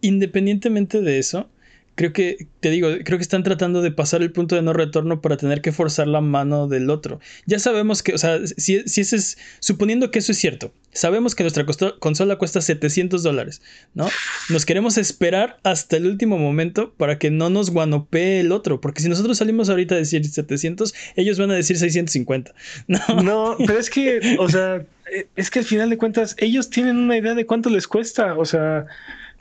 independientemente 0.00 1.00
de 1.00 1.18
eso, 1.18 1.48
creo 1.94 2.12
que, 2.12 2.48
te 2.60 2.70
digo, 2.70 2.88
creo 3.04 3.18
que 3.18 3.22
están 3.22 3.42
tratando 3.42 3.82
de 3.82 3.90
pasar 3.90 4.22
el 4.22 4.32
punto 4.32 4.56
de 4.56 4.62
no 4.62 4.72
retorno 4.72 5.20
para 5.20 5.36
tener 5.36 5.60
que 5.60 5.72
forzar 5.72 6.08
la 6.08 6.20
mano 6.20 6.66
del 6.66 6.90
otro. 6.90 7.20
Ya 7.46 7.58
sabemos 7.58 8.02
que, 8.02 8.14
o 8.14 8.18
sea, 8.18 8.38
si, 8.46 8.82
si 8.86 9.00
ese 9.02 9.16
es, 9.16 9.38
suponiendo 9.60 10.10
que 10.10 10.18
eso 10.18 10.32
es 10.32 10.38
cierto, 10.38 10.72
sabemos 10.92 11.34
que 11.34 11.44
nuestra 11.44 11.64
consola 11.98 12.36
cuesta 12.36 12.60
700 12.60 13.22
dólares, 13.22 13.62
¿no? 13.94 14.08
Nos 14.48 14.66
queremos 14.66 14.98
esperar 14.98 15.58
hasta 15.62 15.96
el 15.96 16.06
último 16.06 16.38
momento 16.38 16.92
para 16.96 17.18
que 17.18 17.30
no 17.30 17.50
nos 17.50 17.70
guanopee 17.70 18.40
el 18.40 18.52
otro, 18.52 18.80
porque 18.80 19.02
si 19.02 19.08
nosotros 19.08 19.38
salimos 19.38 19.70
ahorita 19.70 19.94
a 19.94 19.98
decir 19.98 20.24
700, 20.24 20.94
ellos 21.16 21.38
van 21.38 21.50
a 21.50 21.54
decir 21.54 21.78
650. 21.78 22.54
No, 22.86 23.22
no 23.22 23.56
pero 23.58 23.78
es 23.78 23.90
que, 23.90 24.36
o 24.38 24.48
sea, 24.48 24.84
eh, 25.12 25.26
es 25.36 25.50
que 25.50 25.60
al 25.60 25.64
final 25.64 25.90
de 25.90 25.98
cuentas, 25.98 26.36
ellos 26.38 26.70
tienen 26.70 26.96
una 26.96 27.16
idea 27.16 27.34
de 27.34 27.46
cuánto 27.46 27.70
les 27.70 27.88
cuesta, 27.88 28.36
o 28.36 28.44
sea, 28.44 28.86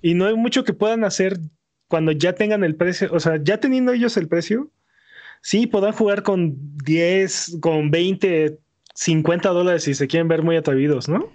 y 0.02 0.14
no 0.14 0.26
hay 0.26 0.36
mucho 0.36 0.64
que 0.64 0.74
puedan 0.74 1.04
hacer 1.04 1.40
cuando 1.94 2.12
ya 2.12 2.34
tengan 2.34 2.64
el 2.64 2.74
precio, 2.74 3.08
o 3.12 3.20
sea, 3.20 3.40
ya 3.44 3.60
teniendo 3.60 3.94
ellos 3.94 4.18
el 4.18 4.28
precio, 4.28 4.72
sí 5.44 5.68
podrán 5.68 5.94
jugar 5.94 6.24
con 6.24 6.56
10, 6.84 7.58
con 7.62 7.92
20, 7.92 8.58
50 8.96 9.50
dólares 9.50 9.84
si 9.84 9.94
se 9.94 10.08
quieren 10.08 10.28
ver 10.28 10.42
muy 10.42 10.56
atrevidos, 10.56 11.08
¿no? 11.08 11.32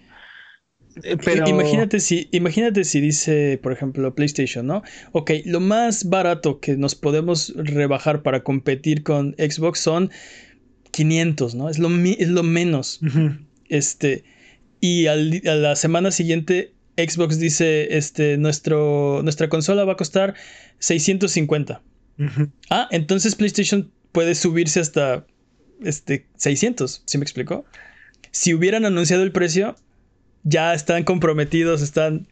Eh, 1.04 1.16
pero... 1.24 1.48
Imagínate 1.48 2.00
si, 2.00 2.28
imagínate 2.32 2.82
si 2.82 3.00
dice, 3.00 3.60
por 3.62 3.70
ejemplo, 3.70 4.12
PlayStation, 4.16 4.66
¿no? 4.66 4.82
Ok, 5.12 5.30
lo 5.44 5.60
más 5.60 6.08
barato 6.08 6.58
que 6.58 6.76
nos 6.76 6.96
podemos 6.96 7.54
rebajar 7.54 8.24
para 8.24 8.42
competir 8.42 9.04
con 9.04 9.36
Xbox 9.38 9.78
son 9.78 10.10
500, 10.90 11.54
¿no? 11.54 11.70
Es 11.70 11.78
lo, 11.78 11.88
es 11.88 12.28
lo 12.30 12.42
menos. 12.42 12.98
Este, 13.68 14.24
y 14.80 15.06
a 15.06 15.14
la 15.14 15.76
semana 15.76 16.10
siguiente 16.10 16.72
Xbox 16.98 17.38
dice, 17.38 17.96
este, 17.96 18.36
nuestro, 18.36 19.20
nuestra 19.22 19.48
consola 19.48 19.84
va 19.84 19.92
a 19.92 19.96
costar 19.96 20.34
650. 20.80 21.80
Ah, 22.68 22.88
entonces 22.90 23.36
PlayStation 23.36 23.92
puede 24.10 24.34
subirse 24.34 24.80
hasta 24.80 25.24
este, 25.82 26.26
600, 26.36 27.02
¿sí 27.06 27.18
me 27.18 27.22
explicó? 27.22 27.64
Si 28.32 28.52
hubieran 28.52 28.84
anunciado 28.84 29.22
el 29.22 29.30
precio, 29.30 29.76
ya 30.42 30.74
están 30.74 31.04
comprometidos, 31.04 31.82
están 31.82 32.26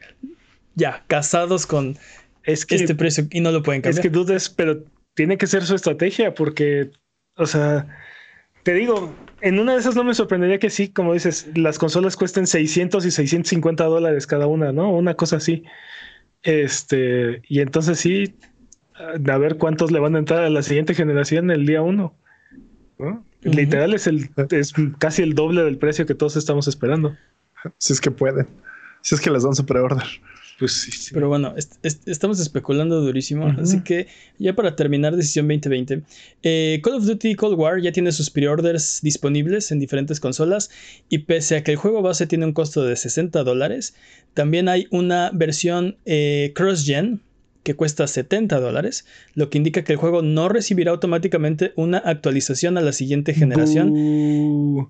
ya 0.75 1.05
casados 1.07 1.67
con 1.67 1.97
este 2.43 2.95
precio 2.95 3.29
y 3.31 3.41
no 3.41 3.53
lo 3.53 3.63
pueden 3.63 3.83
cambiar. 3.83 3.99
Es 3.99 4.03
que 4.03 4.11
dudes, 4.11 4.49
pero 4.49 4.85
tiene 5.15 5.39
que 5.39 5.47
ser 5.47 5.65
su 5.65 5.77
estrategia 5.77 6.35
porque, 6.35 6.91
o 7.37 7.47
sea, 7.47 7.87
te 8.67 8.75
digo, 8.75 9.15
en 9.43 9.61
una 9.61 9.75
de 9.75 9.79
esas 9.79 9.95
no 9.95 10.03
me 10.03 10.13
sorprendería 10.13 10.59
que 10.59 10.71
sí, 10.71 10.89
como 10.89 11.13
dices, 11.15 11.47
las 11.55 11.79
consolas 11.79 12.17
cuesten 12.17 12.49
600 12.49 13.07
y 13.07 13.13
650 13.13 13.85
dólares 13.85 14.27
cada 14.27 14.49
una, 14.49 14.73
¿no? 14.73 14.91
Una 14.91 15.15
cosa 15.15 15.37
así. 15.37 15.63
Este, 16.43 17.43
y 17.47 17.61
entonces 17.61 18.01
sí, 18.01 18.35
a 18.97 19.39
ver 19.39 19.57
cuántos 19.57 19.93
le 19.93 20.01
van 20.01 20.17
a 20.17 20.19
entrar 20.19 20.43
a 20.43 20.51
la 20.51 20.65
siguiente 20.65 20.95
generación 20.95 21.53
el 21.53 21.65
día 21.65 21.81
uno. 21.81 22.17
Literal 23.43 23.95
es, 23.95 24.09
el, 24.09 24.31
es 24.51 24.73
casi 24.99 25.23
el 25.23 25.35
doble 25.35 25.63
del 25.63 25.79
precio 25.79 26.05
que 26.05 26.17
todos 26.17 26.35
estamos 26.35 26.67
esperando. 26.67 27.17
Si 27.79 27.93
es 27.93 28.01
que 28.01 28.11
pueden. 28.11 28.49
Si 29.01 29.15
es 29.15 29.21
que 29.21 29.31
les 29.31 29.45
dan 29.45 29.55
su 29.55 29.65
preorden. 29.65 30.01
Pues 30.59 30.73
sí, 30.73 31.11
Pero 31.13 31.29
bueno, 31.29 31.55
estamos 31.83 32.41
especulando 32.41 33.03
durísimo. 33.03 33.47
Así 33.59 33.83
que 33.83 34.07
ya 34.39 34.55
para 34.55 34.75
terminar, 34.75 35.15
decisión 35.15 35.47
2020. 35.49 36.03
Eh, 36.43 36.81
Call 36.83 36.95
of 36.95 37.05
Duty 37.05 37.35
Cold 37.35 37.59
War 37.59 37.81
ya 37.81 37.93
tiene 37.93 38.11
sus 38.11 38.31
pre-orders 38.31 39.01
disponibles 39.03 39.71
en 39.71 39.81
diferentes 39.81 40.19
consolas. 40.19 40.71
Y 41.11 41.19
pese 41.19 41.57
a 41.57 41.65
que 41.65 41.73
el 41.73 41.77
juego 41.77 42.01
base 42.01 42.27
tiene 42.27 42.47
un 42.47 42.53
costo 42.53 42.85
de 42.85 42.97
60 42.97 43.45
dólares, 43.45 43.95
también 44.33 44.69
hay 44.69 44.87
una 44.91 45.31
versión 45.35 45.99
eh, 46.07 46.53
cross-gen 46.55 47.21
que 47.63 47.75
cuesta 47.75 48.07
70 48.07 48.61
dólares, 48.61 49.07
lo 49.35 49.51
que 49.51 49.59
indica 49.59 49.83
que 49.83 49.93
el 49.93 49.99
juego 49.99 50.23
no 50.23 50.49
recibirá 50.49 50.93
automáticamente 50.93 51.73
una 51.75 51.99
actualización 51.99 52.79
a 52.79 52.81
la 52.81 52.93
siguiente 52.93 53.35
generación 53.35 54.89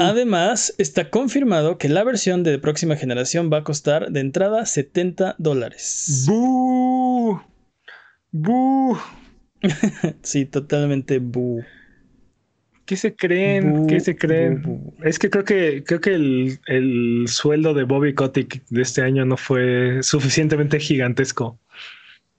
además, 0.00 0.74
está 0.78 1.10
confirmado 1.10 1.78
que 1.78 1.88
la 1.88 2.04
versión 2.04 2.42
de 2.42 2.58
próxima 2.58 2.96
generación 2.96 3.50
va 3.52 3.58
a 3.58 3.64
costar 3.64 4.10
de 4.10 4.20
entrada 4.20 4.66
70 4.66 5.36
dólares. 5.38 6.24
sí, 10.22 10.44
totalmente 10.44 11.18
bu. 11.18 11.62
¿Qué 12.88 12.96
se 12.96 13.14
creen? 13.14 13.86
¿Qué 13.86 14.00
se 14.00 14.16
creen? 14.16 14.62
Es 15.04 15.18
que 15.18 15.28
creo 15.28 15.44
que 15.44 15.84
creo 15.84 16.00
que 16.00 16.14
el, 16.14 17.24
sueldo 17.28 17.74
de 17.74 17.84
Bobby 17.84 18.14
Kotick 18.14 18.64
de 18.70 18.80
este 18.80 19.02
año 19.02 19.26
no 19.26 19.36
fue 19.36 19.98
suficientemente 20.02 20.80
gigantesco. 20.80 21.58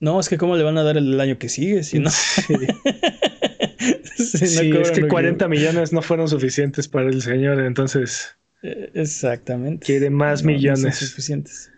No, 0.00 0.18
es 0.18 0.28
que 0.28 0.38
cómo 0.38 0.56
le 0.56 0.64
van 0.64 0.76
a 0.76 0.82
dar 0.82 0.96
el 0.96 1.20
año 1.20 1.38
que 1.38 1.48
sigue, 1.48 1.84
si 1.84 2.00
no. 2.00 2.10
sí, 2.10 2.54
es 3.80 4.90
que 4.92 5.08
40 5.08 5.48
millones 5.48 5.92
no 5.92 6.02
fueron 6.02 6.28
suficientes 6.28 6.88
para 6.88 7.08
el 7.08 7.22
señor, 7.22 7.60
entonces. 7.60 8.36
Eh, 8.62 8.90
exactamente. 8.94 9.86
Quiere 9.86 10.10
más 10.10 10.42
millones. 10.42 10.96
suficientes. 10.96 11.70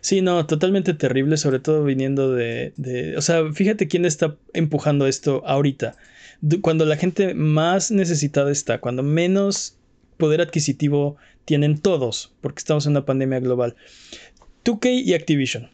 Sí, 0.00 0.22
no, 0.22 0.46
totalmente 0.46 0.94
terrible, 0.94 1.36
sobre 1.36 1.58
todo 1.58 1.84
viniendo 1.84 2.32
de, 2.32 2.72
de, 2.76 3.16
O 3.16 3.20
sea, 3.20 3.52
fíjate 3.52 3.88
quién 3.88 4.04
está 4.04 4.36
empujando 4.54 5.06
esto 5.06 5.42
ahorita. 5.46 5.96
Cuando 6.62 6.84
la 6.84 6.96
gente 6.96 7.34
más 7.34 7.90
necesitada 7.90 8.50
está, 8.50 8.78
cuando 8.78 9.02
menos 9.02 9.78
poder 10.16 10.40
adquisitivo 10.40 11.16
tienen 11.44 11.78
todos, 11.78 12.34
porque 12.40 12.60
estamos 12.60 12.86
en 12.86 12.92
una 12.92 13.04
pandemia 13.04 13.40
global. 13.40 13.76
2K 14.64 15.02
y 15.04 15.14
Activision 15.14 15.70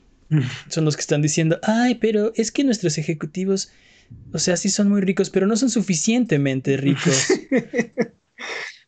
son 0.68 0.84
los 0.84 0.96
que 0.96 1.00
están 1.00 1.22
diciendo, 1.22 1.59
ay, 1.62 1.96
pero 1.96 2.32
es 2.36 2.50
que 2.50 2.64
nuestros 2.64 2.98
ejecutivos 2.98 3.70
o 4.33 4.39
sea, 4.39 4.57
sí 4.57 4.69
son 4.69 4.89
muy 4.89 5.01
ricos, 5.01 5.31
pero 5.31 5.47
no 5.47 5.57
son 5.57 5.71
suficientemente 5.71 6.77
ricos. 6.77 7.29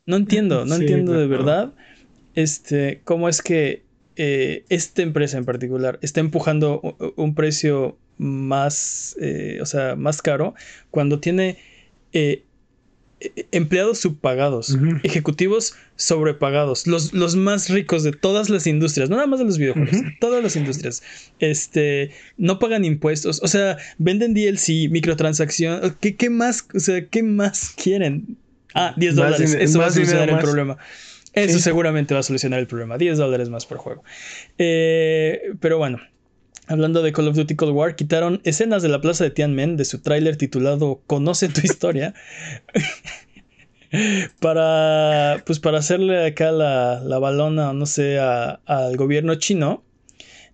No 0.07 0.17
entiendo, 0.17 0.67
no 0.67 0.75
entiendo 0.75 1.15
de 1.15 1.27
verdad 1.27 1.73
este, 2.35 3.01
cómo 3.05 3.29
es 3.29 3.43
que 3.43 3.85
eh, 4.17 4.65
esta 4.69 5.03
empresa 5.03 5.39
en 5.39 5.45
particular 5.45 5.99
está 6.03 6.21
empujando 6.21 6.97
un 7.17 7.35
precio 7.35 7.99
más, 8.17 9.17
eh, 9.21 9.59
o 9.61 9.67
sea, 9.67 9.97
más 9.97 10.23
caro 10.23 10.55
cuando 10.91 11.21
tiene 11.21 11.59
eh, 12.13 12.45
empleados 13.53 13.99
subpagados, 13.99 14.77
ejecutivos 15.03 15.75
sobrepagados, 15.97 16.87
los, 16.87 17.13
los, 17.13 17.37
más 17.37 17.71
ricos 17.71 18.03
de 18.03 18.13
todas 18.13 18.51
las 18.51 18.67
industrias, 18.67 19.09
no 19.09 19.17
nada 19.17 19.27
más 19.27 19.39
de 19.39 19.47
los 19.47 19.59
videojuegos, 19.59 19.97
todas 20.21 20.43
las 20.43 20.57
industrias, 20.57 21.03
este, 21.39 22.11
no 22.37 22.59
pagan 22.59 22.85
impuestos, 22.85 23.41
o 23.43 23.49
sea, 23.49 23.79
venden 23.99 24.35
DLC, 24.35 24.91
microtransacción, 24.91 25.97
¿qué, 26.01 26.17
qué 26.17 26.31
más, 26.31 26.67
o 26.75 26.81
sea, 26.81 27.07
qué 27.07 27.23
más 27.23 27.75
quieren? 27.77 28.37
Ah, 28.75 28.93
10 28.97 29.15
dólares, 29.15 29.55
eso 29.59 29.79
va 29.79 29.87
a 29.87 29.91
solucionar 29.91 30.29
el 30.29 30.39
problema. 30.39 30.77
Eso 31.33 31.59
seguramente 31.59 32.15
va 32.15 32.21
a 32.21 32.23
solucionar 32.23 32.61
el 32.61 32.67
problema, 32.67 32.97
10 32.97 33.19
dólares 33.19 33.49
más 33.49 33.67
por 33.67 33.79
juego. 33.79 34.05
Eh, 34.59 35.53
pero 35.61 35.79
bueno, 35.79 35.99
Hablando 36.67 37.03
de 37.03 37.13
Call 37.13 37.29
of 37.29 37.37
Duty 37.37 37.57
Cold 37.57 37.73
War, 37.73 37.95
quitaron 37.95 38.41
escenas 38.45 38.83
de 38.83 38.89
la 38.89 39.01
plaza 39.01 39.25
de 39.25 39.31
Tianmen 39.31 39.77
de 39.77 39.85
su 39.85 40.01
tráiler 40.01 40.37
titulado 40.37 41.03
Conoce 41.07 41.49
tu 41.49 41.61
historia. 41.63 42.15
para, 44.41 45.43
pues 45.45 45.61
para 45.61 45.79
hacerle 45.79 46.27
acá 46.27 46.53
la, 46.53 47.01
la 47.01 47.19
balona, 47.19 47.73
no 47.73 47.87
sé, 47.87 48.19
al 48.19 48.97
gobierno 48.97 49.35
chino. 49.37 49.85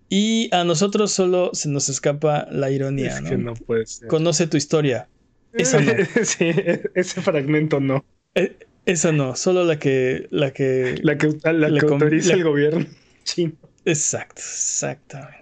Y 0.09 0.53
a 0.53 0.65
nosotros 0.65 1.11
solo 1.11 1.51
se 1.53 1.69
nos 1.69 1.87
escapa 1.87 2.45
la 2.51 2.69
ironía. 2.69 3.17
Es 3.17 3.21
que 3.21 3.37
no 3.37 3.53
puede 3.53 3.85
ser. 3.85 4.09
Conoce 4.09 4.45
tu 4.47 4.57
historia. 4.57 5.07
Esa 5.53 5.79
no. 5.79 5.93
sí, 6.23 6.51
ese 6.95 7.21
fragmento 7.21 7.79
no. 7.79 8.03
E, 8.35 8.57
esa 8.85 9.13
no, 9.13 9.35
solo 9.35 9.63
la 9.63 9.79
que. 9.79 10.27
La 10.29 10.51
que, 10.51 10.99
la 11.01 11.17
que, 11.17 11.29
la, 11.53 11.79
que 11.79 11.85
autoriza 11.85 12.33
el 12.33 12.43
gobierno 12.43 12.85
chino. 13.23 13.53
Exacto, 13.85 14.41
exactamente. 14.41 15.40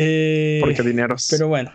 Eh, 0.00 0.60
Porque 0.60 0.82
dineros. 0.82 1.26
Pero 1.28 1.48
bueno, 1.48 1.72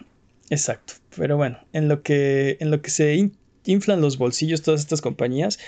exacto. 0.49 0.93
Pero 1.17 1.36
bueno, 1.36 1.59
en 1.74 1.89
lo 1.89 2.01
que, 2.01 2.55
en 2.61 2.71
lo 2.71 2.82
que 2.82 2.89
se 2.89 3.30
inflan 3.65 3.99
los 3.99 4.17
bolsillos 4.17 4.61
todas 4.61 4.80
estas 4.80 5.01
compañías, 5.01 5.59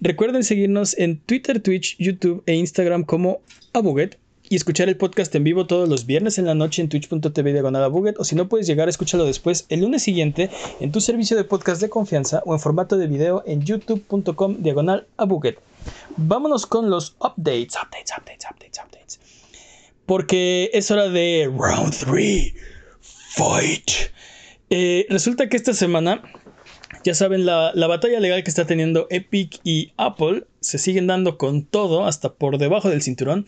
recuerden 0.00 0.42
seguirnos 0.42 0.96
en 0.98 1.18
Twitter, 1.18 1.60
Twitch, 1.60 1.96
YouTube 1.98 2.42
e 2.46 2.54
Instagram 2.54 3.04
como 3.04 3.40
Abuget 3.74 4.18
y 4.48 4.56
escuchar 4.56 4.88
el 4.88 4.96
podcast 4.96 5.34
en 5.34 5.44
vivo 5.44 5.66
todos 5.66 5.86
los 5.86 6.06
viernes 6.06 6.38
en 6.38 6.46
la 6.46 6.54
noche 6.54 6.80
en 6.80 6.88
twitch.tv 6.88 7.52
diagonal 7.52 7.92
o 8.18 8.24
si 8.24 8.34
no 8.36 8.48
puedes 8.48 8.66
llegar, 8.66 8.88
escúchalo 8.88 9.26
después 9.26 9.66
el 9.68 9.80
lunes 9.80 10.02
siguiente 10.02 10.50
en 10.80 10.92
tu 10.92 11.00
servicio 11.00 11.36
de 11.36 11.44
podcast 11.44 11.80
de 11.80 11.90
confianza 11.90 12.42
o 12.46 12.54
en 12.54 12.60
formato 12.60 12.96
de 12.96 13.06
video 13.06 13.42
en 13.46 13.62
youtube.com 13.62 14.56
diagonal 14.60 15.06
vámonos 16.16 16.66
con 16.66 16.88
los 16.88 17.16
updates, 17.20 17.76
updates, 17.76 18.12
updates, 18.16 18.46
updates, 18.50 18.80
updates. 18.82 19.41
Porque 20.06 20.70
es 20.72 20.90
hora 20.90 21.08
de 21.08 21.50
Round 21.56 21.94
3, 21.94 22.54
Fight. 23.00 23.90
Eh, 24.70 25.06
resulta 25.08 25.48
que 25.48 25.56
esta 25.56 25.74
semana 25.74 26.22
ya 27.04 27.14
saben, 27.14 27.44
la, 27.46 27.72
batalla 27.74 28.20
legal 28.20 28.44
que 28.44 28.50
está 28.50 28.64
teniendo 28.64 29.08
Epic 29.10 29.58
y 29.64 29.92
Apple 29.96 30.44
se 30.60 30.78
siguen 30.78 31.08
dando 31.08 31.36
con 31.36 31.64
todo, 31.64 32.06
hasta 32.06 32.34
por 32.34 32.58
debajo 32.58 32.88
del 32.90 33.02
cinturón. 33.02 33.46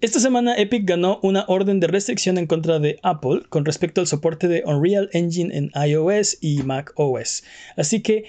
Esta 0.00 0.20
semana 0.20 0.56
Epic 0.56 0.86
ganó 0.86 1.20
una 1.22 1.44
orden 1.48 1.80
de 1.80 1.86
restricción 1.86 2.38
en 2.38 2.46
contra 2.46 2.78
de 2.78 2.98
Apple 3.02 3.42
con 3.50 3.66
respecto 3.66 4.00
al 4.00 4.06
soporte 4.06 4.48
de 4.48 4.62
Unreal 4.64 5.10
Engine 5.12 5.54
en 5.54 5.70
iOS 5.74 6.38
y 6.40 6.62
Mac 6.62 6.92
OS. 6.96 7.44
Así 7.76 8.00
que 8.00 8.24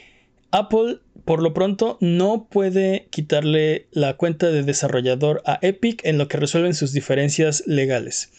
Apple, 0.55 0.99
por 1.25 1.43
lo 1.43 1.53
pronto, 1.53 1.97
no 1.99 2.47
puede 2.49 3.07
quitarle 3.09 3.87
la 3.91 4.15
cuenta 4.15 4.51
de 4.51 4.63
desarrollador 4.63 5.41
a 5.45 5.59
Epic 5.61 5.99
en 6.05 6.17
lo 6.17 6.29
que 6.29 6.37
resuelven 6.37 6.73
sus 6.73 6.93
diferencias 6.93 7.63
legales. 7.67 8.31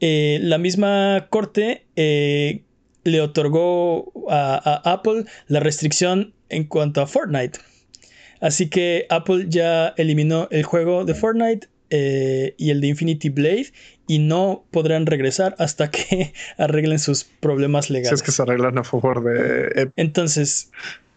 Eh, 0.00 0.38
la 0.42 0.58
misma 0.58 1.28
corte 1.30 1.86
eh, 1.96 2.64
le 3.04 3.22
otorgó 3.22 4.12
a, 4.30 4.92
Apple 4.92 5.24
la 5.46 5.60
restricción 5.60 6.34
en 6.50 6.64
cuanto 6.64 7.00
a 7.00 7.06
Fortnite. 7.06 7.58
Así 8.40 8.68
que 8.68 9.06
Apple 9.08 9.46
ya 9.48 9.94
eliminó 9.96 10.48
el 10.50 10.64
juego 10.64 11.06
de 11.06 11.14
Fortnite 11.14 11.66
eh, 11.88 12.54
y 12.58 12.70
el 12.70 12.82
de 12.82 12.88
Infinity 12.88 13.30
Blade 13.30 13.72
y 14.06 14.18
no 14.18 14.66
podrán 14.70 15.06
regresar 15.06 15.56
hasta 15.58 15.90
que 15.90 16.34
arreglen 16.58 16.98
sus 16.98 17.24
problemas 17.24 17.88
legales. 17.88 18.10
Si 18.10 18.14
es 18.16 18.22
que 18.22 18.32
se 18.32 18.42
arreglan 18.42 18.76
a 18.76 18.84
favor 18.84 19.24
de... 19.24 19.90
Entonces, 19.96 20.70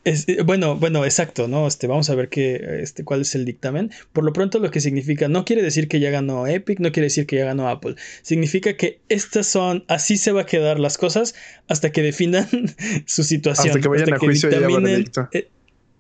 eh, 0.04 0.42
bueno, 0.44 0.76
bueno, 0.76 1.06
exacto, 1.06 1.48
¿no? 1.48 1.68
Este, 1.68 1.86
vamos 1.88 2.10
a 2.10 2.16
ver 2.16 2.30
qué, 2.30 2.80
este, 2.82 3.04
cuál 3.04 3.22
es 3.22 3.36
el 3.36 3.46
dictamen. 3.46 3.92
Por 4.14 4.24
lo 4.24 4.34
pronto, 4.34 4.60
lo 4.60 4.72
que 4.72 4.82
significa, 4.82 5.28
no 5.28 5.46
quiere 5.46 5.62
decir 5.62 5.88
que 5.88 6.00
ya 6.00 6.10
ganó 6.10 6.48
Epic, 6.48 6.80
no 6.80 6.92
quiere 6.92 7.06
decir 7.06 7.28
que 7.28 7.36
ya 7.38 7.46
ganó 7.46 7.70
Apple. 7.70 7.96
Significa 8.24 8.76
que 8.76 9.00
estas 9.10 9.48
son, 9.48 9.84
así 9.88 10.18
se 10.18 10.32
va 10.32 10.42
a 10.42 10.46
quedar 10.46 10.80
las 10.80 10.98
cosas 10.98 11.36
hasta 11.68 11.92
que 11.92 12.02
definan 12.02 12.48
su 13.06 13.24
situación. 13.24 13.70
Hasta 13.70 13.82
que 13.82 13.88
vayan 13.88 14.14
a 14.14 14.18
juicio 14.18 14.50
y 14.50 14.56
eh, 15.34 15.50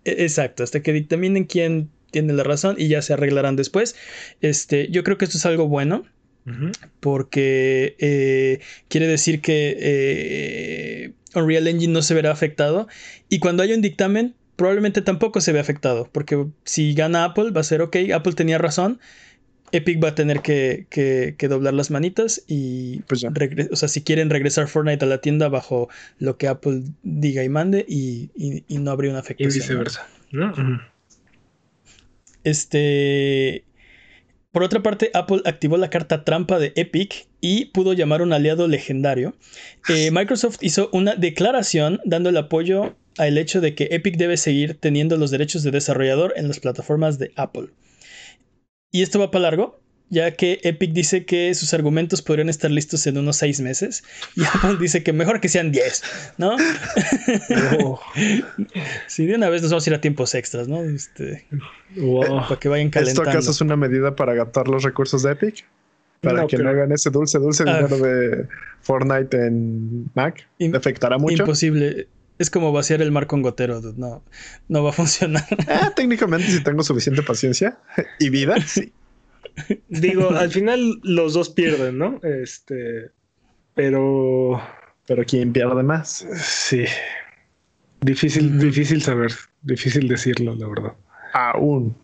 exacto, 0.03 0.63
hasta 0.63 0.81
que 0.81 0.93
dictaminen 0.93 1.43
quién 1.43 1.91
tiene 2.09 2.33
la 2.33 2.43
razón 2.43 2.75
y 2.79 2.87
ya 2.87 3.01
se 3.03 3.13
arreglarán 3.13 3.55
después. 3.55 3.95
Este, 4.41 4.89
yo 4.89 5.03
creo 5.03 5.17
que 5.17 5.25
esto 5.25 5.37
es 5.37 5.45
algo 5.45 5.67
bueno. 5.67 6.05
Porque 6.99 7.95
eh, 7.99 8.61
quiere 8.87 9.05
decir 9.05 9.41
que 9.41 9.77
Unreal 11.35 11.67
Engine 11.67 11.93
no 11.93 12.01
se 12.01 12.13
verá 12.13 12.31
afectado. 12.31 12.87
Y 13.29 13.39
cuando 13.39 13.63
haya 13.63 13.75
un 13.75 13.81
dictamen, 13.81 14.35
probablemente 14.55 15.01
tampoco 15.01 15.41
se 15.41 15.51
ve 15.51 15.59
afectado. 15.59 16.09
Porque 16.11 16.45
si 16.65 16.93
gana 16.93 17.25
Apple, 17.25 17.51
va 17.51 17.61
a 17.61 17.65
ser 17.65 17.81
ok, 17.81 17.97
Apple 18.13 18.33
tenía 18.33 18.57
razón. 18.57 18.99
Epic 19.71 20.03
va 20.03 20.09
a 20.09 20.15
tener 20.15 20.41
que, 20.41 21.35
doblar 21.49 21.73
las 21.73 21.91
manitas 21.91 22.43
y, 22.47 22.99
pues 23.07 23.23
o 23.23 23.75
sea, 23.75 23.87
si 23.87 24.01
quieren 24.01 24.29
regresar 24.29 24.67
Fortnite 24.67 25.05
a 25.05 25.07
la 25.07 25.19
tienda 25.19 25.47
bajo 25.47 25.89
lo 26.19 26.37
que 26.37 26.47
Apple 26.47 26.83
diga 27.03 27.43
y 27.43 27.49
mande 27.49 27.85
y, 27.87 28.29
no 28.67 28.91
habría 28.91 29.11
una 29.11 29.19
afectación. 29.19 29.51
Y 29.51 29.59
viceversa. 29.59 30.07
Este, 32.43 33.63
por 34.51 34.63
otra 34.63 34.83
parte, 34.83 35.11
Apple 35.13 35.41
activó 35.45 35.77
la 35.77 35.89
carta 35.89 36.25
trampa 36.25 36.59
de 36.59 36.73
Epic 36.75 37.27
y 37.39 37.65
pudo 37.65 37.93
llamar 37.93 38.21
un 38.21 38.33
aliado 38.33 38.67
legendario. 38.67 39.33
Eh, 39.87 40.11
Microsoft 40.11 40.57
hizo 40.61 40.89
una 40.91 41.15
declaración 41.15 42.01
dando 42.03 42.29
el 42.29 42.37
apoyo 42.37 42.95
al 43.17 43.37
hecho 43.37 43.61
de 43.61 43.75
que 43.75 43.87
Epic 43.91 44.17
debe 44.17 44.37
seguir 44.37 44.77
teniendo 44.79 45.17
los 45.17 45.31
derechos 45.31 45.63
de 45.63 45.71
desarrollador 45.71 46.33
en 46.35 46.47
las 46.47 46.59
plataformas 46.59 47.17
de 47.17 47.31
Apple. 47.35 47.69
Y 48.91 49.03
esto 49.03 49.19
va 49.19 49.31
para 49.31 49.43
largo, 49.43 49.80
ya 50.11 50.31
que 50.31 50.59
Epic 50.63 50.91
dice 50.91 51.25
que 51.25 51.55
sus 51.55 51.73
argumentos 51.73 52.21
podrían 52.21 52.49
estar 52.49 52.69
listos 52.69 53.07
en 53.07 53.17
unos 53.17 53.37
seis 53.37 53.61
meses 53.61 54.03
y 54.35 54.43
Apple 54.43 54.77
dice 54.79 55.01
que 55.01 55.13
mejor 55.13 55.39
que 55.39 55.49
sean 55.49 55.71
diez, 55.71 56.03
¿no? 56.37 56.57
Si 59.07 59.25
de 59.25 59.35
una 59.35 59.49
vez 59.49 59.61
nos 59.61 59.71
vamos 59.71 59.87
a 59.87 59.89
ir 59.89 59.95
a 59.95 60.01
tiempos 60.01 60.35
extras, 60.35 60.67
¿no? 60.67 60.83
Este, 60.83 61.45
Para 61.95 62.59
que 62.59 62.67
vayan 62.67 62.89
calentando. 62.89 63.23
¿Esto 63.23 63.31
acaso 63.31 63.51
es 63.51 63.61
una 63.61 63.77
medida 63.77 64.15
para 64.15 64.33
agatar 64.33 64.67
los 64.67 64.83
recursos 64.83 65.23
de 65.23 65.31
Epic? 65.31 65.65
Para 66.19 66.45
que 66.45 66.57
no 66.57 66.69
hagan 66.69 66.91
ese 66.91 67.09
dulce, 67.09 67.39
dulce 67.39 67.63
ah. 67.65 67.77
dinero 67.77 67.97
de 67.97 68.47
Fortnite 68.81 69.37
en 69.37 70.11
Mac. 70.13 70.45
¿Afectará 70.75 71.17
mucho? 71.17 71.43
Imposible. 71.43 72.07
Es 72.37 72.49
como 72.49 72.71
vaciar 72.71 73.01
el 73.01 73.11
mar 73.11 73.27
con 73.27 73.41
gotero, 73.41 73.81
no, 73.97 74.23
no 74.67 74.83
va 74.83 74.89
a 74.89 74.93
funcionar. 74.93 75.45
Ah, 75.67 75.93
técnicamente, 75.95 76.47
si 76.47 76.63
tengo 76.63 76.83
suficiente 76.83 77.21
paciencia 77.23 77.77
y 78.19 78.29
vida, 78.29 78.59
sí. 78.65 78.91
Digo, 79.87 80.31
al 80.31 80.51
final 80.51 80.99
los 81.03 81.33
dos 81.33 81.49
pierden, 81.49 81.97
¿no? 81.97 82.19
Este, 82.23 83.09
pero. 83.73 84.61
Pero 85.07 85.25
¿quién 85.25 85.51
pierde 85.51 85.83
más? 85.83 86.25
Sí. 86.41 86.85
Difícil, 88.01 88.59
difícil 88.59 89.01
saber, 89.01 89.31
difícil 89.61 90.07
decirlo, 90.07 90.55
la 90.55 90.67
verdad. 90.67 90.93
Aún. 91.33 91.95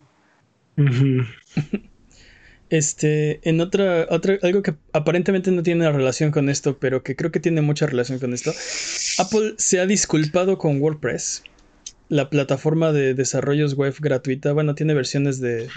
Este, 2.70 3.40
en 3.48 3.62
otra, 3.62 4.06
otra, 4.10 4.38
algo 4.42 4.62
que 4.62 4.74
aparentemente 4.92 5.50
no 5.50 5.62
tiene 5.62 5.90
relación 5.90 6.30
con 6.30 6.50
esto, 6.50 6.78
pero 6.78 7.02
que 7.02 7.16
creo 7.16 7.32
que 7.32 7.40
tiene 7.40 7.62
mucha 7.62 7.86
relación 7.86 8.18
con 8.18 8.34
esto. 8.34 8.52
Apple 9.18 9.54
se 9.56 9.80
ha 9.80 9.86
disculpado 9.86 10.58
con 10.58 10.80
WordPress 10.80 11.44
la 12.08 12.30
plataforma 12.30 12.92
de 12.92 13.14
desarrollos 13.14 13.74
web 13.74 13.94
gratuita, 14.00 14.52
bueno, 14.52 14.74
tiene 14.74 14.94
versiones 14.94 15.40
de, 15.40 15.68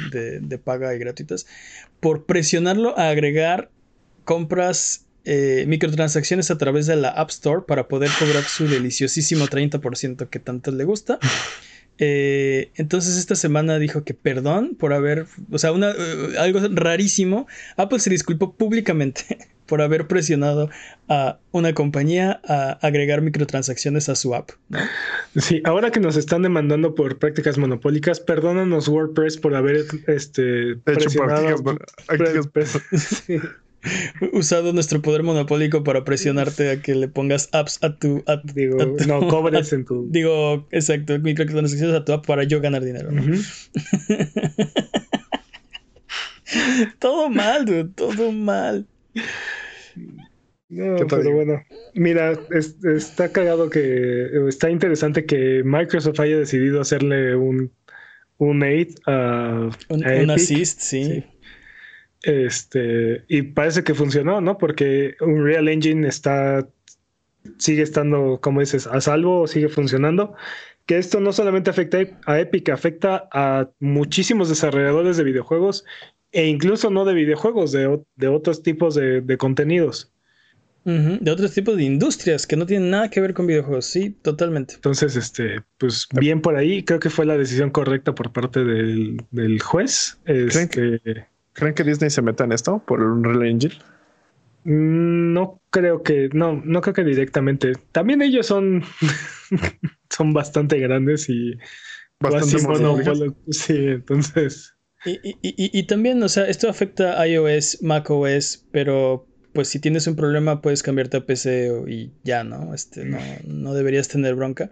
paga 0.64 0.96
y 0.96 1.00
gratuitas, 1.00 1.46
por 2.00 2.26
presionarlo 2.26 2.98
a 2.98 3.10
agregar 3.10 3.70
compras, 4.24 5.06
eh, 5.26 5.66
microtransacciones 5.68 6.50
a 6.50 6.58
través 6.58 6.88
de 6.88 6.96
la 6.96 7.10
App 7.10 7.30
Store 7.30 7.64
para 7.68 7.88
poder 7.88 8.10
cobrar 8.18 8.44
su 8.44 8.68
deliciosísimo 8.68 9.46
30% 9.46 10.30
que 10.30 10.40
tanto 10.40 10.72
le 10.72 10.84
gusta. 10.84 11.20
Eh, 12.04 12.72
entonces 12.78 13.16
esta 13.18 13.36
semana 13.36 13.78
dijo 13.78 14.04
que 14.04 14.16
perdón 14.16 14.76
por 14.76 14.92
haber, 14.92 15.28
o 15.52 15.60
sea, 15.60 15.72
una, 15.72 15.92
eh, 15.92 16.36
algo 16.40 16.60
rarísimo. 16.72 17.46
Apple 17.78 18.00
se 18.00 18.10
disculpó 18.10 18.54
públicamente 18.56 19.38
por 19.72 19.82
haber 19.82 20.06
presionado 20.06 20.70
a 21.08 21.40
una 21.52 21.74
compañía 21.74 22.42
a 22.46 22.72
agregar 22.82 23.22
microtransacciones 23.22 24.10
a 24.10 24.16
su 24.16 24.36
app. 24.36 24.50
Sí, 25.38 25.62
ahora 25.64 25.92
que 25.92 26.02
nos 26.02 26.18
están 26.18 26.42
demandando 26.42 26.94
por 26.94 27.20
prácticas 27.20 27.58
monopólicas, 27.58 28.20
perdónanos 28.20 28.90
WordPress 28.90 29.38
por 29.38 29.56
haber 29.56 29.86
este, 30.08 30.76
presionado, 30.84 31.56
usado 34.34 34.74
nuestro 34.74 35.02
poder 35.02 35.24
monopólico 35.24 35.86
para 35.86 36.04
presionarte 36.04 36.70
a 36.70 36.82
que 36.82 36.94
le 36.94 37.08
pongas 37.08 37.48
apps 37.54 37.80
a 37.82 37.96
tu. 37.96 38.26
digo, 38.54 38.76
no 39.08 39.26
cobres 39.30 39.72
en 39.72 39.86
tu. 39.86 40.06
Digo, 40.10 40.68
exacto, 40.72 41.18
microtransacciones 41.18 41.96
a 41.96 42.04
tu 42.04 42.12
app 42.12 42.26
para 42.26 42.44
yo 42.44 42.60
ganar 42.60 42.84
dinero. 42.84 43.10
todo 47.00 47.30
mal, 47.30 47.64
dude, 47.64 47.86
todo 47.96 48.34
mal. 48.34 48.86
No, 50.72 50.96
pero 51.06 51.34
bueno, 51.34 51.62
mira, 51.96 52.32
está 52.96 53.30
cagado 53.30 53.70
que 53.70 54.30
está 54.48 54.70
interesante 54.70 55.26
que 55.26 55.64
Microsoft 55.66 56.22
haya 56.22 56.38
decidido 56.38 56.80
hacerle 56.80 57.36
un, 57.36 57.74
un 58.38 58.64
aid 58.64 58.96
a, 59.06 59.70
un, 59.90 60.06
un 60.08 60.32
assist, 60.32 60.80
sí. 60.80 61.26
Este, 62.24 63.26
y 63.28 63.42
parece 63.42 63.84
que 63.84 63.94
funcionó, 63.94 64.40
¿no? 64.40 64.58
Porque 64.58 65.16
Unreal 65.20 65.68
Engine 65.68 66.08
está, 66.08 66.66
sigue 67.58 67.82
estando, 67.82 68.40
como 68.42 68.62
dices, 68.62 68.88
a 68.88 69.02
salvo, 69.02 69.48
sigue 69.48 69.68
funcionando. 69.68 70.36
Que 70.86 70.98
esto 70.98 71.20
no 71.20 71.34
solamente 71.34 71.70
afecta 71.70 72.00
a 72.26 72.40
Epic, 72.40 72.70
afecta 72.70 73.28
a 73.34 73.70
muchísimos 73.80 74.48
desarrolladores 74.48 75.18
de 75.18 75.24
videojuegos 75.26 75.86
e 76.32 76.48
incluso 76.48 76.90
no 76.90 77.06
de 77.06 77.14
videojuegos, 77.14 77.72
de, 77.72 77.88
otros 78.28 78.64
tipos 78.64 78.96
de, 78.96 79.38
contenidos. 79.38 80.12
De 80.84 81.30
otros 81.30 81.54
tipos 81.54 81.78
de 81.78 81.84
industrias 81.84 82.48
que 82.48 82.56
no 82.56 82.66
tienen 82.66 82.90
nada 82.90 83.10
que 83.10 83.22
ver 83.22 83.34
con 83.34 83.46
videojuegos, 83.46 83.86
sí, 83.86 84.10
totalmente. 84.22 84.76
Entonces, 84.76 85.16
este, 85.16 85.62
pues 85.78 86.08
bien 86.14 86.42
por 86.42 86.56
ahí, 86.56 86.84
creo 86.84 87.00
que 87.00 87.12
fue 87.12 87.26
la 87.26 87.38
decisión 87.38 87.70
correcta 87.70 88.16
por 88.16 88.32
parte 88.32 88.64
del, 88.64 89.62
juez. 89.62 90.18
Este, 90.26 91.28
¿Creen 91.54 91.74
que 91.76 91.84
Disney 91.84 92.10
se 92.10 92.22
meta 92.22 92.46
en 92.46 92.54
esto 92.54 92.82
por 92.86 93.02
un 93.02 93.20
Unreal 93.20 93.46
Engine? 93.46 93.76
Mm, 94.64 95.34
no 95.34 95.62
creo 95.70 96.04
que, 96.04 96.30
no, 96.34 96.62
no 96.64 96.82
creo 96.82 96.94
que 96.94 97.04
directamente. 97.04 97.74
También 97.92 98.22
ellos 98.22 98.48
son, 98.48 98.84
son 100.10 100.34
bastante 100.34 100.80
grandes 100.80 101.30
y 101.30 101.58
bastante 102.20 102.58
Sí, 103.50 103.76
entonces. 103.78 104.76
Y, 105.06 105.20
y, 105.24 105.38
y, 105.42 105.80
y, 105.80 105.84
también, 105.84 106.22
o 106.22 106.30
sea, 106.30 106.48
esto 106.48 106.70
afecta 106.70 107.20
a 107.20 107.28
iOS, 107.28 107.82
macOS, 107.82 108.66
pero 108.72 109.28
pues 109.54 109.68
si 109.68 109.80
tienes 109.80 110.08
un 110.08 110.16
problema 110.16 110.62
puedes 110.62 110.84
cambiarte 110.84 111.18
a 111.18 111.26
PC 111.26 111.72
y 111.88 112.12
ya, 112.24 112.44
¿no? 112.44 112.74
Este, 112.74 113.04
no, 113.06 113.20
no 113.46 113.74
deberías 113.74 114.08
tener 114.08 114.36
bronca. 114.36 114.70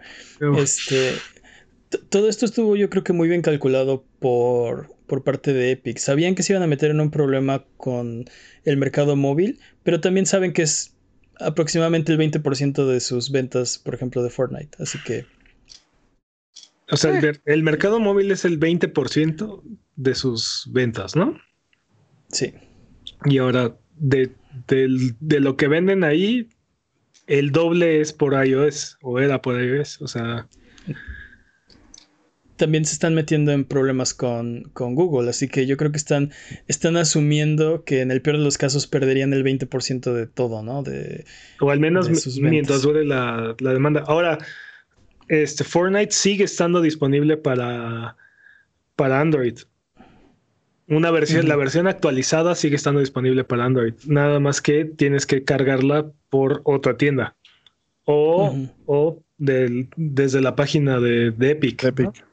Este, 0.56 1.12
todo 2.08 2.28
esto 2.28 2.46
estuvo 2.46 2.76
yo 2.76 2.88
creo 2.88 3.04
que 3.04 3.12
muy 3.12 3.28
bien 3.28 3.42
calculado 3.42 4.04
por, 4.18 4.94
por 5.06 5.22
parte 5.22 5.52
de 5.52 5.72
Epic. 5.72 5.98
Sabían 5.98 6.34
que 6.34 6.42
se 6.42 6.52
iban 6.52 6.62
a 6.62 6.66
meter 6.66 6.90
en 6.90 7.00
un 7.00 7.10
problema 7.10 7.64
con 7.76 8.24
el 8.64 8.76
mercado 8.76 9.16
móvil, 9.16 9.58
pero 9.82 10.00
también 10.00 10.26
saben 10.26 10.52
que 10.52 10.62
es 10.62 10.94
aproximadamente 11.38 12.12
el 12.12 12.18
20% 12.18 12.86
de 12.86 13.00
sus 13.00 13.30
ventas, 13.30 13.78
por 13.78 13.94
ejemplo, 13.94 14.22
de 14.22 14.30
Fortnite. 14.30 14.82
Así 14.82 14.98
que... 15.04 15.26
O 16.92 16.96
sea, 16.96 17.20
el, 17.44 17.62
mercado 17.62 18.00
móvil 18.00 18.32
es 18.32 18.44
el 18.44 18.58
20% 18.58 19.62
de 20.00 20.14
sus 20.14 20.68
ventas, 20.72 21.14
¿no? 21.16 21.38
Sí. 22.28 22.54
Y 23.24 23.38
ahora, 23.38 23.76
de, 23.96 24.32
de, 24.66 25.40
lo 25.40 25.56
que 25.56 25.68
venden 25.68 26.04
ahí, 26.04 26.48
el 27.26 27.52
doble 27.52 28.00
es 28.00 28.12
por 28.12 28.32
iOS, 28.32 28.98
o 29.02 29.20
era 29.20 29.42
por 29.42 29.60
iOS, 29.60 30.00
o 30.00 30.08
sea 30.08 30.48
también 32.60 32.84
se 32.84 32.92
están 32.92 33.14
metiendo 33.14 33.52
en 33.52 33.64
problemas 33.64 34.12
con, 34.12 34.70
Google, 34.74 35.30
así 35.30 35.48
que 35.48 35.66
yo 35.66 35.78
creo 35.78 35.92
que 35.92 35.96
están, 35.96 36.30
están 36.68 36.98
asumiendo 36.98 37.84
que 37.84 38.02
en 38.02 38.10
el 38.10 38.20
peor 38.20 38.36
de 38.36 38.44
los 38.44 38.58
casos 38.58 38.86
perderían 38.86 39.32
el 39.32 39.42
20% 39.42 40.12
de 40.12 40.26
todo, 40.26 40.62
¿no? 40.62 40.82
De, 40.82 41.24
o 41.60 41.70
al 41.70 41.80
menos 41.80 42.10
mientras 42.38 42.82
dure 42.82 43.06
la, 43.06 43.56
demanda. 43.58 44.04
Ahora, 44.06 44.36
este 45.28 45.64
Fortnite 45.64 46.12
sigue 46.12 46.44
estando 46.44 46.82
disponible 46.82 47.38
para, 47.38 48.16
para 48.94 49.20
Android. 49.20 49.60
Una 50.90 51.12
versión, 51.12 51.46
la 51.46 51.54
versión 51.54 51.86
actualizada 51.86 52.56
sigue 52.56 52.74
estando 52.74 52.98
disponible 52.98 53.44
para 53.44 53.64
Android. 53.64 53.94
Nada 54.06 54.40
más 54.40 54.60
que 54.60 54.84
tienes 54.84 55.24
que 55.24 55.44
cargarla 55.44 56.10
por 56.30 56.62
otra 56.64 56.96
tienda. 56.96 57.36
O, 58.04 58.56
o 58.86 59.22
desde 59.38 60.40
la 60.40 60.56
página 60.56 60.98
de, 60.98 61.28
Epic. 61.38 61.84
Epic. 61.84 62.24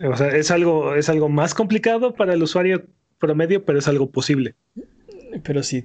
O 0.00 0.14
sea, 0.14 0.28
es 0.28 0.50
algo, 0.50 0.94
es 0.94 1.08
algo 1.08 1.30
más 1.30 1.54
complicado 1.54 2.14
para 2.14 2.34
el 2.34 2.42
usuario 2.42 2.84
promedio, 3.18 3.64
pero 3.64 3.78
es 3.78 3.88
algo 3.88 4.10
posible. 4.10 4.54
Pero 5.42 5.62
si 5.62 5.80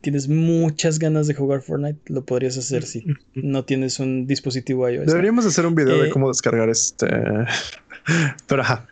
tienes 0.00 0.28
muchas 0.28 0.98
ganas 0.98 1.26
de 1.26 1.34
jugar 1.34 1.60
Fortnite, 1.60 2.00
lo 2.10 2.24
podrías 2.24 2.56
hacer 2.56 2.84
si 2.84 3.04
no 3.34 3.66
tienes 3.66 4.00
un 4.00 4.26
dispositivo 4.26 4.88
iOS. 4.88 5.08
Deberíamos 5.08 5.44
hacer 5.44 5.66
un 5.66 5.74
video 5.74 6.00
de 6.00 6.08
eh, 6.08 6.10
cómo 6.10 6.28
descargar 6.28 6.70
este. 6.70 7.06
Pero 8.46 8.62
ajá. 8.62 8.88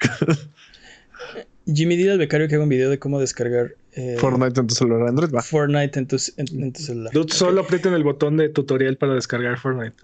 Jimmy, 1.67 1.97
dile 1.97 2.13
al 2.13 2.19
becario 2.19 2.49
que 2.49 2.55
haga 2.57 2.65
un 2.65 2.71
video 2.71 2.91
de 2.91 2.99
cómo 2.99 3.19
descargar 3.21 3.75
eh, 3.93 4.17
Fortnite 4.19 4.61
en 4.61 4.67
tu 4.67 4.75
celular 4.75 5.09
Android. 5.09 5.31
Va. 5.33 5.43
Fortnite 5.43 5.99
en 5.99 6.07
tu, 6.07 6.19
celular. 6.19 7.13
Solo 7.29 7.63
aprieten 7.63 7.95
el 7.95 8.03
botón 8.03 8.37
de 8.37 8.49
tutorial 8.49 8.97
para 8.97 9.15
descargar 9.15 9.59
Fortnite. 9.59 9.97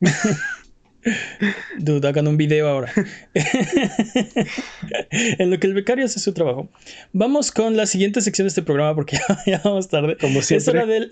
Dude, 1.78 2.06
hagan 2.06 2.28
un 2.28 2.36
video 2.36 2.68
ahora. 2.68 2.92
en 5.10 5.50
lo 5.50 5.58
que 5.58 5.66
el 5.66 5.74
becario 5.74 6.04
hace 6.04 6.20
su 6.20 6.32
trabajo. 6.32 6.70
Vamos 7.12 7.50
con 7.50 7.76
la 7.76 7.86
siguiente 7.86 8.20
sección 8.20 8.46
de 8.46 8.50
este 8.50 8.62
programa 8.62 8.94
porque 8.94 9.18
ya, 9.46 9.60
vamos 9.64 9.88
tarde. 9.88 10.16
Como 10.20 10.42
siempre. 10.42 10.62
Es 10.62 10.68
hora 10.68 10.86
del 10.86 11.10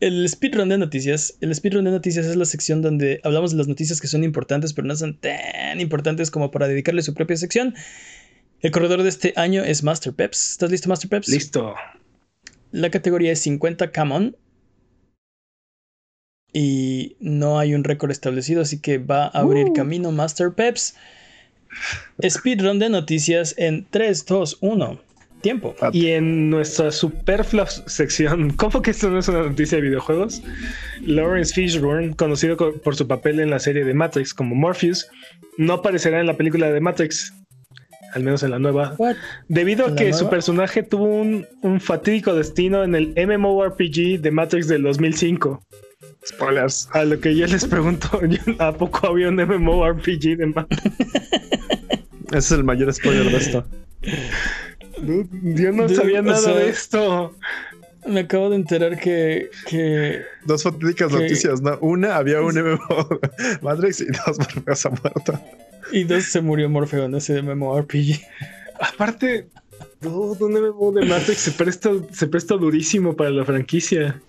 el 0.00 0.28
speedrun 0.28 0.68
de 0.70 0.78
noticias. 0.78 1.36
El 1.40 1.54
speedrun 1.54 1.84
de 1.84 1.90
noticias 1.90 2.26
es 2.26 2.34
la 2.34 2.46
sección 2.46 2.82
donde 2.82 3.20
hablamos 3.22 3.52
de 3.52 3.58
las 3.58 3.68
noticias 3.68 4.00
que 4.00 4.08
son 4.08 4.24
importantes, 4.24 4.72
pero 4.72 4.88
no 4.88 4.96
son 4.96 5.18
tan 5.18 5.80
importantes 5.80 6.30
como 6.30 6.50
para 6.50 6.66
dedicarle 6.66 7.02
su 7.02 7.14
propia 7.14 7.36
sección. 7.36 7.74
El 8.62 8.70
corredor 8.72 9.02
de 9.02 9.08
este 9.08 9.32
año 9.36 9.64
es 9.64 9.82
Master 9.82 10.12
Peps. 10.12 10.52
¿Estás 10.52 10.70
listo, 10.70 10.88
Master 10.88 11.08
Peps? 11.08 11.28
Listo. 11.28 11.74
La 12.72 12.90
categoría 12.90 13.32
es 13.32 13.40
50 13.40 13.90
Camon 13.90 14.36
y 16.52 17.16
no 17.20 17.58
hay 17.58 17.74
un 17.74 17.84
récord 17.84 18.10
establecido, 18.10 18.60
así 18.60 18.80
que 18.80 18.98
va 18.98 19.24
a 19.24 19.28
abrir 19.28 19.66
uh. 19.66 19.72
camino 19.72 20.12
Master 20.12 20.52
Peps. 20.52 20.94
Speedrun 22.28 22.78
de 22.78 22.90
noticias 22.90 23.54
en 23.56 23.86
3, 23.88 24.26
2, 24.26 24.58
1. 24.60 25.00
Tiempo. 25.40 25.74
Y 25.92 26.08
en 26.08 26.50
nuestra 26.50 26.92
superflua 26.92 27.66
sección, 27.66 28.50
¿cómo 28.56 28.82
que 28.82 28.90
esto 28.90 29.08
no 29.08 29.20
es 29.20 29.28
una 29.28 29.42
noticia 29.42 29.76
de 29.76 29.82
videojuegos? 29.82 30.42
Lawrence 31.00 31.54
Fishburne, 31.54 32.14
conocido 32.14 32.58
por 32.58 32.94
su 32.94 33.08
papel 33.08 33.40
en 33.40 33.48
la 33.48 33.58
serie 33.58 33.84
de 33.84 33.94
Matrix 33.94 34.34
como 34.34 34.54
Morpheus, 34.54 35.08
no 35.56 35.74
aparecerá 35.74 36.20
en 36.20 36.26
la 36.26 36.36
película 36.36 36.70
de 36.70 36.80
Matrix, 36.80 37.32
al 38.12 38.22
menos 38.22 38.42
en 38.42 38.50
la 38.50 38.58
nueva, 38.58 38.96
debido 39.48 39.86
a 39.86 39.94
que 39.94 40.12
su 40.12 40.28
personaje 40.28 40.82
tuvo 40.82 41.04
un, 41.04 41.46
un 41.62 41.80
fatídico 41.80 42.34
destino 42.34 42.82
en 42.82 42.94
el 42.94 43.14
MMORPG 43.16 44.20
de 44.20 44.30
Matrix 44.30 44.68
del 44.68 44.82
2005. 44.82 45.62
Spoilers. 46.26 46.88
A 46.92 47.04
lo 47.04 47.18
que 47.18 47.34
yo 47.34 47.46
les 47.46 47.64
pregunto, 47.64 48.20
¿a 48.58 48.72
poco 48.72 49.06
había 49.06 49.28
un 49.28 49.36
MMORPG 49.36 50.36
de 50.36 50.46
Matrix? 50.46 50.82
Ese 52.30 52.38
es 52.38 52.52
el 52.52 52.64
mayor 52.64 52.92
spoiler 52.92 53.30
de 53.30 53.36
esto. 53.36 53.66
yo 55.02 55.72
no 55.72 55.88
sabía 55.88 56.22
nada 56.22 56.54
de 56.54 56.68
esto. 56.68 57.34
Me 58.06 58.20
acabo 58.20 58.50
de 58.50 58.56
enterar 58.56 58.98
que. 58.98 59.50
que 59.66 60.22
dos 60.44 60.62
fatídicas 60.62 61.10
noticias, 61.10 61.60
¿no? 61.60 61.76
Una, 61.80 62.16
había 62.16 62.40
un 62.40 62.54
MMO 62.54 63.20
Matrix 63.62 64.00
y 64.00 64.06
dos, 64.06 64.38
Morfeo 64.38 64.76
se 64.76 64.88
ha 64.88 64.90
muerto. 64.92 65.40
Y 65.92 66.04
dos, 66.04 66.24
se 66.24 66.40
murió 66.40 66.68
Morfeo 66.68 67.04
en 67.04 67.14
ese 67.14 67.42
MMORPG. 67.42 68.20
Aparte, 68.80 69.48
un 70.02 70.52
MMO 70.52 70.92
de 70.92 71.04
Matrix 71.06 71.38
se 71.38 71.52
presta, 71.52 71.90
se 72.12 72.26
presta 72.26 72.54
durísimo 72.56 73.14
para 73.14 73.30
la 73.30 73.44
franquicia. 73.44 74.20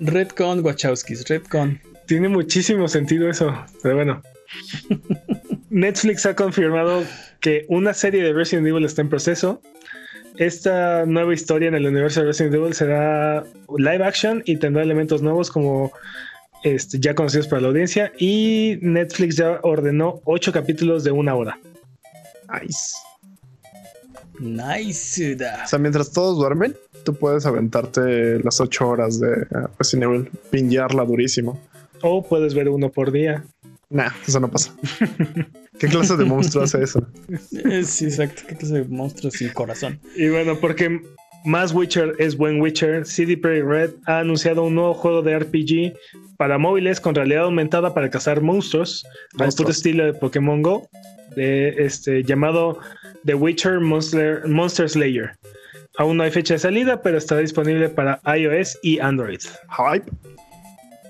Redcon, 0.00 0.64
Wachowskis, 0.64 1.28
Redcon. 1.28 1.80
Tiene 2.06 2.28
muchísimo 2.28 2.88
sentido 2.88 3.28
eso, 3.28 3.54
pero 3.82 3.96
bueno. 3.96 4.22
Netflix 5.70 6.26
ha 6.26 6.36
confirmado 6.36 7.04
que 7.40 7.64
una 7.68 7.94
serie 7.94 8.22
de 8.22 8.32
Resident 8.32 8.66
Evil 8.66 8.84
está 8.84 9.02
en 9.02 9.08
proceso. 9.08 9.62
Esta 10.36 11.06
nueva 11.06 11.32
historia 11.34 11.68
en 11.68 11.74
el 11.74 11.86
universo 11.86 12.20
de 12.20 12.26
Resident 12.26 12.54
Evil 12.54 12.74
será 12.74 13.44
live 13.76 14.04
action 14.04 14.42
y 14.44 14.56
tendrá 14.56 14.82
elementos 14.82 15.22
nuevos 15.22 15.50
como 15.50 15.92
este, 16.62 16.98
ya 17.00 17.14
conocidos 17.14 17.48
para 17.48 17.62
la 17.62 17.68
audiencia. 17.68 18.12
Y 18.18 18.78
Netflix 18.80 19.36
ya 19.36 19.60
ordenó 19.62 20.20
ocho 20.24 20.52
capítulos 20.52 21.04
de 21.04 21.10
una 21.10 21.34
hora. 21.34 21.58
Nice. 22.52 22.94
Nice. 24.38 25.34
O 25.34 25.68
sea, 25.68 25.78
mientras 25.78 26.10
todos 26.12 26.38
duermen, 26.38 26.76
tú 27.04 27.14
puedes 27.14 27.46
aventarte 27.46 28.38
las 28.42 28.60
ocho 28.60 28.88
horas 28.88 29.20
de 29.20 29.46
Resident 29.78 30.04
Evil, 30.04 30.30
pinguearla 30.50 31.04
durísimo. 31.04 31.60
O 32.02 32.26
puedes 32.26 32.54
ver 32.54 32.68
uno 32.68 32.90
por 32.90 33.12
día. 33.12 33.44
Nah, 33.90 34.10
eso 34.26 34.40
no 34.40 34.50
pasa. 34.50 34.74
¿Qué 35.78 35.86
clase 35.86 36.16
de 36.16 36.24
monstruo 36.24 36.64
hace 36.64 36.82
eso? 36.82 37.06
Eh, 37.64 37.84
sí, 37.84 38.06
exacto. 38.06 38.42
¿Qué 38.48 38.56
clase 38.56 38.74
de 38.74 38.84
monstruo 38.84 39.30
sin 39.30 39.50
corazón? 39.50 40.00
Y 40.16 40.28
bueno, 40.28 40.58
porque 40.58 41.00
más 41.44 41.72
Witcher 41.72 42.14
es 42.18 42.36
buen 42.36 42.60
Witcher, 42.60 43.04
CD 43.04 43.36
Projekt 43.36 43.66
Red 43.66 43.90
ha 44.06 44.20
anunciado 44.20 44.64
un 44.64 44.74
nuevo 44.74 44.94
juego 44.94 45.22
de 45.22 45.38
RPG 45.38 45.94
para 46.36 46.58
móviles 46.58 47.00
con 47.00 47.14
realidad 47.14 47.44
aumentada 47.44 47.94
para 47.94 48.10
cazar 48.10 48.40
monstruos, 48.40 49.06
al 49.38 49.52
puro 49.52 49.70
estilo 49.70 50.04
de 50.04 50.14
Pokémon 50.14 50.62
Go, 50.62 50.88
de 51.36 51.68
este 51.78 52.22
llamado 52.22 52.78
The 53.24 53.34
Witcher 53.34 53.80
Monster, 53.80 54.46
Monster 54.46 54.88
Slayer. 54.88 55.32
Aún 55.98 56.16
no 56.16 56.22
hay 56.22 56.30
fecha 56.30 56.54
de 56.54 56.58
salida, 56.58 57.02
pero 57.02 57.18
estará 57.18 57.40
disponible 57.40 57.88
para 57.88 58.20
iOS 58.36 58.78
y 58.82 58.98
Android. 58.98 59.40
Hype. 59.68 60.10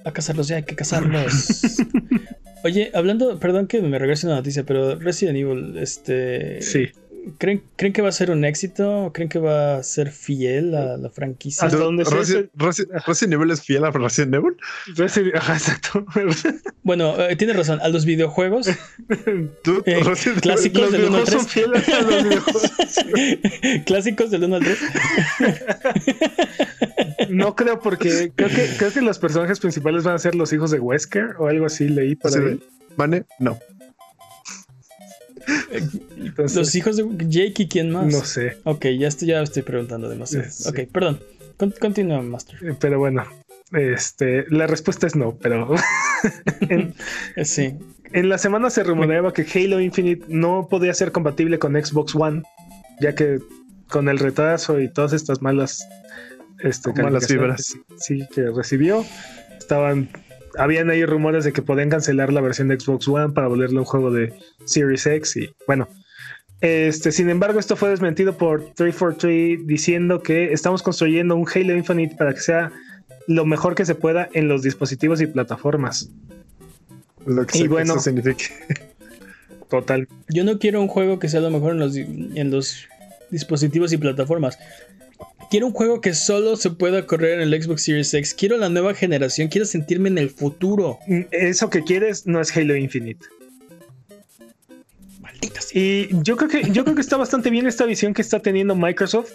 A 0.05 0.13
cazarlos 0.13 0.49
ya, 0.49 0.57
hay 0.57 0.65
que 0.65 0.75
cazarlos. 0.75 1.77
Oye, 2.65 2.91
hablando, 2.95 3.39
perdón 3.39 3.67
que 3.67 3.81
me 3.81 3.99
regrese 3.99 4.27
una 4.27 4.37
noticia, 4.37 4.65
pero 4.65 4.97
Resident 4.97 5.37
Evil, 5.37 5.79
este. 5.79 6.61
Sí. 6.63 6.91
¿Creen, 7.39 7.63
¿Creen 7.77 7.93
que 7.93 8.03
va 8.03 8.09
a 8.09 8.13
ser 8.13 8.31
un 8.31 8.45
éxito? 8.45 9.11
¿Creen 9.15 9.29
que 9.29 9.39
va 9.39 9.77
a 9.77 9.83
ser 9.83 10.11
fiel 10.11 10.75
a 10.75 10.97
la 10.97 11.09
franquicia? 11.11 11.67
¿Hasta 11.67 11.79
dónde 11.79 12.05
Resident, 12.05 12.51
Resident, 12.55 13.33
Evil 13.33 13.51
es 13.51 13.63
fiel 13.63 13.85
a 13.85 13.91
Resident 13.91 14.35
Evil? 14.35 14.57
Resident, 14.97 15.37
ajá, 15.37 15.55
exacto. 15.55 16.05
bueno, 16.83 17.15
eh, 17.21 17.37
tiene 17.37 17.53
razón. 17.53 17.81
A 17.81 17.89
los 17.89 18.05
videojuegos 18.07 18.69
eh, 19.87 20.01
clásicos 20.41 20.91
del 20.91 21.05
1 21.05 21.17
al 21.17 21.25
3. 21.25 21.47
clásicos 23.87 24.31
del 24.31 24.45
1 24.45 24.57
al 24.57 24.63
3. 24.65 24.79
no 27.31 27.55
creo 27.55 27.79
porque 27.79 28.33
creo 28.35 28.49
que, 28.49 28.69
creo 28.79 28.93
que 28.93 29.01
los 29.01 29.19
personajes 29.19 29.61
principales 29.61 30.03
van 30.03 30.17
a 30.17 30.19
ser 30.19 30.35
los 30.35 30.53
hijos 30.53 30.71
de 30.71 30.81
Wesker 30.81 31.37
o 31.39 31.47
algo 31.47 31.67
así 31.67 31.89
leí 31.89 32.17
para 32.17 32.37
ahí. 32.37 32.61
¿Vale? 32.97 33.25
Los 36.37 36.75
hijos 36.75 36.97
de 36.97 37.05
Jake 37.29 37.65
y 37.65 37.69
quién 37.69 37.91
más. 37.91 38.07
No 38.07 38.25
sé. 38.25 38.59
Ok, 38.65 38.87
ya 38.99 39.09
estoy, 39.09 39.29
ya 39.29 39.43
estoy 39.43 39.63
preguntando 39.63 40.09
demasiado. 40.09 40.47
Ok, 40.67 40.81
perdón. 40.93 41.21
continúa, 41.81 42.23
Master. 42.23 42.57
Eh, 42.63 42.77
pero 42.79 42.99
bueno, 42.99 43.25
este, 43.73 44.45
la 44.51 44.67
respuesta 44.67 45.07
es 45.07 45.17
no, 45.17 45.37
pero 45.37 45.75
en, 46.61 46.95
eh, 47.37 47.45
sí. 47.45 47.75
En 48.13 48.29
la 48.29 48.39
semana 48.39 48.69
se 48.69 48.85
rumoreaba 48.85 49.33
que 49.33 49.47
Halo 49.55 49.81
Infinite 49.81 50.27
no 50.29 50.69
podía 50.69 50.93
ser 50.93 51.13
compatible 51.13 51.59
con 51.59 51.73
Xbox 51.83 52.15
One, 52.15 52.43
ya 53.01 53.15
que 53.15 53.41
con 53.89 54.09
el 54.09 54.19
retraso 54.19 54.81
y 54.81 54.89
todas 54.89 55.15
estas 55.15 55.41
malas, 55.41 55.87
este, 56.61 56.93
malas 57.03 57.27
fibras 57.27 57.75
sí, 57.99 58.27
que 58.35 58.51
recibió, 58.51 59.05
estaban 59.59 60.11
habían 60.59 60.91
ahí 60.91 61.05
rumores 61.05 61.45
de 61.45 61.53
que 61.53 61.63
podían 61.63 61.91
cancelar 61.91 62.33
la 62.33 62.41
versión 62.41 62.69
de 62.69 62.79
Xbox 62.79 63.09
One 63.09 63.33
para 63.33 63.49
volverle 63.49 63.79
un 63.79 63.85
juego 63.85 64.11
de 64.11 64.35
Series 64.65 65.07
X 65.07 65.37
y 65.37 65.55
bueno, 65.67 65.89
Este, 66.61 67.11
sin 67.11 67.29
embargo, 67.29 67.59
esto 67.59 67.75
fue 67.75 67.91
desmentido 67.91 68.37
por 68.37 68.73
343 68.75 69.67
diciendo 69.67 70.23
que 70.23 70.53
estamos 70.53 70.83
construyendo 70.83 71.35
un 71.35 71.47
Halo 71.53 71.75
Infinite 71.77 72.15
para 72.17 72.33
que 72.35 72.41
sea 72.41 72.73
lo 73.27 73.45
mejor 73.45 73.75
que 73.75 73.85
se 73.85 73.95
pueda 73.95 74.29
en 74.33 74.49
los 74.49 74.63
dispositivos 74.63 75.21
y 75.21 75.27
plataformas. 75.27 76.11
Lo 77.27 77.47
que 77.47 77.59
y 77.59 77.69
bueno, 77.69 77.95
eso 77.95 78.03
significa. 78.03 78.45
Total. 79.69 80.07
Yo 80.29 80.45
no 80.45 80.59
quiero 80.59 80.81
un 80.81 80.89
juego 80.89 81.19
que 81.19 81.29
sea 81.29 81.41
lo 81.41 81.51
mejor 81.51 81.73
en 81.73 81.79
los, 81.79 81.97
en 81.97 82.51
los 82.51 82.87
dispositivos 83.31 83.93
y 83.93 83.97
plataformas. 83.97 84.59
Quiero 85.51 85.67
un 85.67 85.73
juego 85.73 86.01
que 86.01 86.15
solo 86.15 86.57
se 86.57 86.71
pueda 86.71 87.07
correr 87.07 87.41
en 87.41 87.53
el 87.53 87.63
Xbox 87.63 87.83
Series 87.83 88.15
X. 88.15 88.35
Quiero 88.35 88.57
la 88.57 88.71
nueva 88.71 88.95
generación. 88.95 89.49
Quiero 89.49 89.67
sentirme 89.67 90.09
en 90.09 90.19
el 90.19 90.31
futuro. 90.31 90.99
Mm, 91.07 91.23
eso 91.31 91.69
que 91.69 91.83
quieres 91.83 92.27
no 92.27 92.41
es 92.41 92.57
Halo 92.57 92.75
Infinite. 92.75 93.27
Y 95.75 96.09
yo 96.23 96.37
creo 96.37 96.51
que 96.51 96.71
yo 96.71 96.85
creo 96.85 96.95
que 96.95 97.01
está 97.01 97.17
bastante 97.17 97.51
bien 97.51 97.67
esta 97.67 97.87
visión 97.87 98.15
que 98.15 98.23
está 98.23 98.41
teniendo 98.41 98.77
Microsoft, 98.77 99.33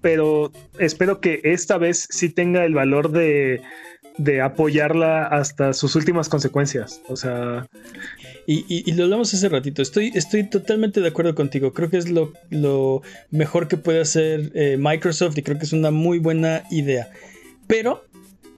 pero 0.00 0.52
espero 0.78 1.20
que 1.20 1.40
esta 1.42 1.76
vez 1.76 2.06
sí 2.10 2.28
tenga 2.28 2.64
el 2.64 2.74
valor 2.74 3.10
de, 3.10 3.62
de 4.16 4.40
apoyarla 4.40 5.26
hasta 5.26 5.72
sus 5.72 5.96
últimas 5.96 6.28
consecuencias. 6.28 7.02
O 7.08 7.16
sea. 7.16 7.66
Y, 8.48 8.92
lo 8.92 9.04
hablamos 9.04 9.34
hace 9.34 9.48
ratito. 9.48 9.82
Estoy, 9.82 10.12
estoy 10.14 10.44
totalmente 10.44 11.00
de 11.00 11.08
acuerdo 11.08 11.34
contigo. 11.34 11.72
Creo 11.72 11.90
que 11.90 11.96
es 11.96 12.08
lo, 12.08 12.32
lo 12.50 13.02
mejor 13.30 13.66
que 13.66 13.76
puede 13.76 14.00
hacer 14.00 14.52
eh, 14.54 14.76
Microsoft 14.78 15.36
y 15.38 15.42
creo 15.42 15.58
que 15.58 15.64
es 15.64 15.72
una 15.72 15.90
muy 15.90 16.20
buena 16.20 16.62
idea. 16.70 17.10
Pero 17.66 18.04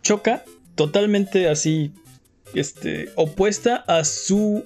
choca 0.03 0.45
totalmente 0.74 1.49
así. 1.49 1.93
Este, 2.55 3.11
opuesta 3.14 3.76
a 3.86 4.05
su 4.05 4.64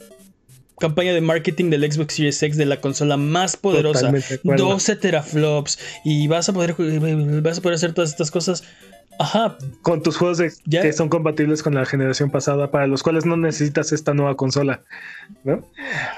campaña 0.78 1.12
de 1.12 1.20
marketing 1.20 1.70
del 1.70 1.90
Xbox 1.90 2.14
Series 2.14 2.42
X 2.42 2.56
de 2.56 2.66
la 2.66 2.80
consola 2.80 3.16
más 3.16 3.56
poderosa, 3.56 4.12
12 4.42 4.96
teraflops 4.96 5.78
y 6.04 6.26
vas 6.26 6.48
a 6.48 6.52
poder 6.52 6.74
vas 7.42 7.58
a 7.58 7.62
poder 7.62 7.76
hacer 7.76 7.94
todas 7.94 8.10
estas 8.10 8.30
cosas. 8.30 8.64
Ajá. 9.18 9.56
Con 9.82 10.02
tus 10.02 10.16
juegos 10.16 10.42
que 10.68 10.92
son 10.92 11.08
compatibles 11.08 11.62
con 11.62 11.74
la 11.74 11.84
generación 11.84 12.30
pasada, 12.30 12.70
para 12.70 12.86
los 12.86 13.02
cuales 13.02 13.26
no 13.26 13.36
necesitas 13.36 13.92
esta 13.92 14.14
nueva 14.14 14.36
consola. 14.36 14.82
¿no? 15.44 15.64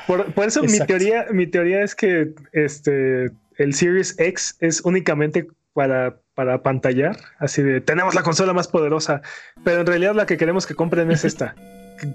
Por, 0.06 0.26
eso 0.44 0.62
mi 0.62 0.78
teoría, 0.80 1.26
mi 1.30 1.46
teoría 1.46 1.82
es 1.82 1.94
que 1.94 2.32
este 2.52 3.30
el 3.56 3.74
Series 3.74 4.18
X 4.18 4.56
es 4.60 4.80
únicamente 4.84 5.46
para, 5.72 6.16
para 6.34 6.62
pantallar, 6.62 7.16
así 7.38 7.62
de 7.62 7.80
tenemos 7.80 8.14
la 8.14 8.22
consola 8.22 8.52
más 8.52 8.68
poderosa, 8.68 9.22
pero 9.64 9.80
en 9.80 9.86
realidad 9.86 10.14
la 10.14 10.26
que 10.26 10.36
queremos 10.36 10.66
que 10.66 10.74
compren 10.74 11.10
es 11.10 11.24
esta, 11.24 11.54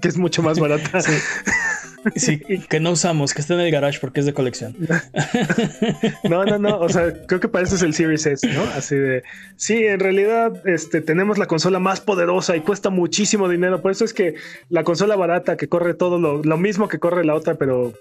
que 0.00 0.08
es 0.08 0.16
mucho 0.16 0.42
más 0.42 0.58
barata. 0.58 1.00
Sí, 1.00 1.12
que 2.68 2.80
no 2.80 2.92
usamos, 2.92 3.34
que 3.34 3.40
está 3.40 3.54
en 3.54 3.60
el 3.60 3.70
garage 3.70 3.98
porque 4.00 4.20
es 4.20 4.26
de 4.26 4.32
colección. 4.32 4.76
No, 6.28 6.44
no, 6.44 6.58
no. 6.58 6.78
O 6.78 6.88
sea, 6.88 7.12
creo 7.26 7.40
que 7.40 7.48
para 7.48 7.64
eso 7.64 7.74
es 7.74 7.82
el 7.82 7.94
Series 7.94 8.26
S, 8.26 8.46
¿no? 8.48 8.62
Así 8.74 8.96
de. 8.96 9.22
Sí, 9.56 9.84
en 9.84 10.00
realidad, 10.00 10.66
este, 10.66 11.00
tenemos 11.00 11.38
la 11.38 11.46
consola 11.46 11.78
más 11.78 12.00
poderosa 12.00 12.56
y 12.56 12.60
cuesta 12.60 12.90
muchísimo 12.90 13.48
dinero. 13.48 13.82
Por 13.82 13.92
eso 13.92 14.04
es 14.04 14.14
que 14.14 14.34
la 14.68 14.84
consola 14.84 15.16
barata 15.16 15.56
que 15.56 15.68
corre 15.68 15.94
todo 15.94 16.18
lo, 16.18 16.56
mismo 16.56 16.88
que 16.88 16.98
corre 16.98 17.24
la 17.24 17.34
otra, 17.34 17.54
pero 17.54 17.92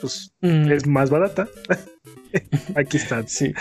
pues 0.00 0.32
mm. 0.40 0.70
es 0.70 0.86
más 0.86 1.10
barata. 1.10 1.48
Aquí 2.74 2.96
está. 2.96 3.26
Sí. 3.26 3.52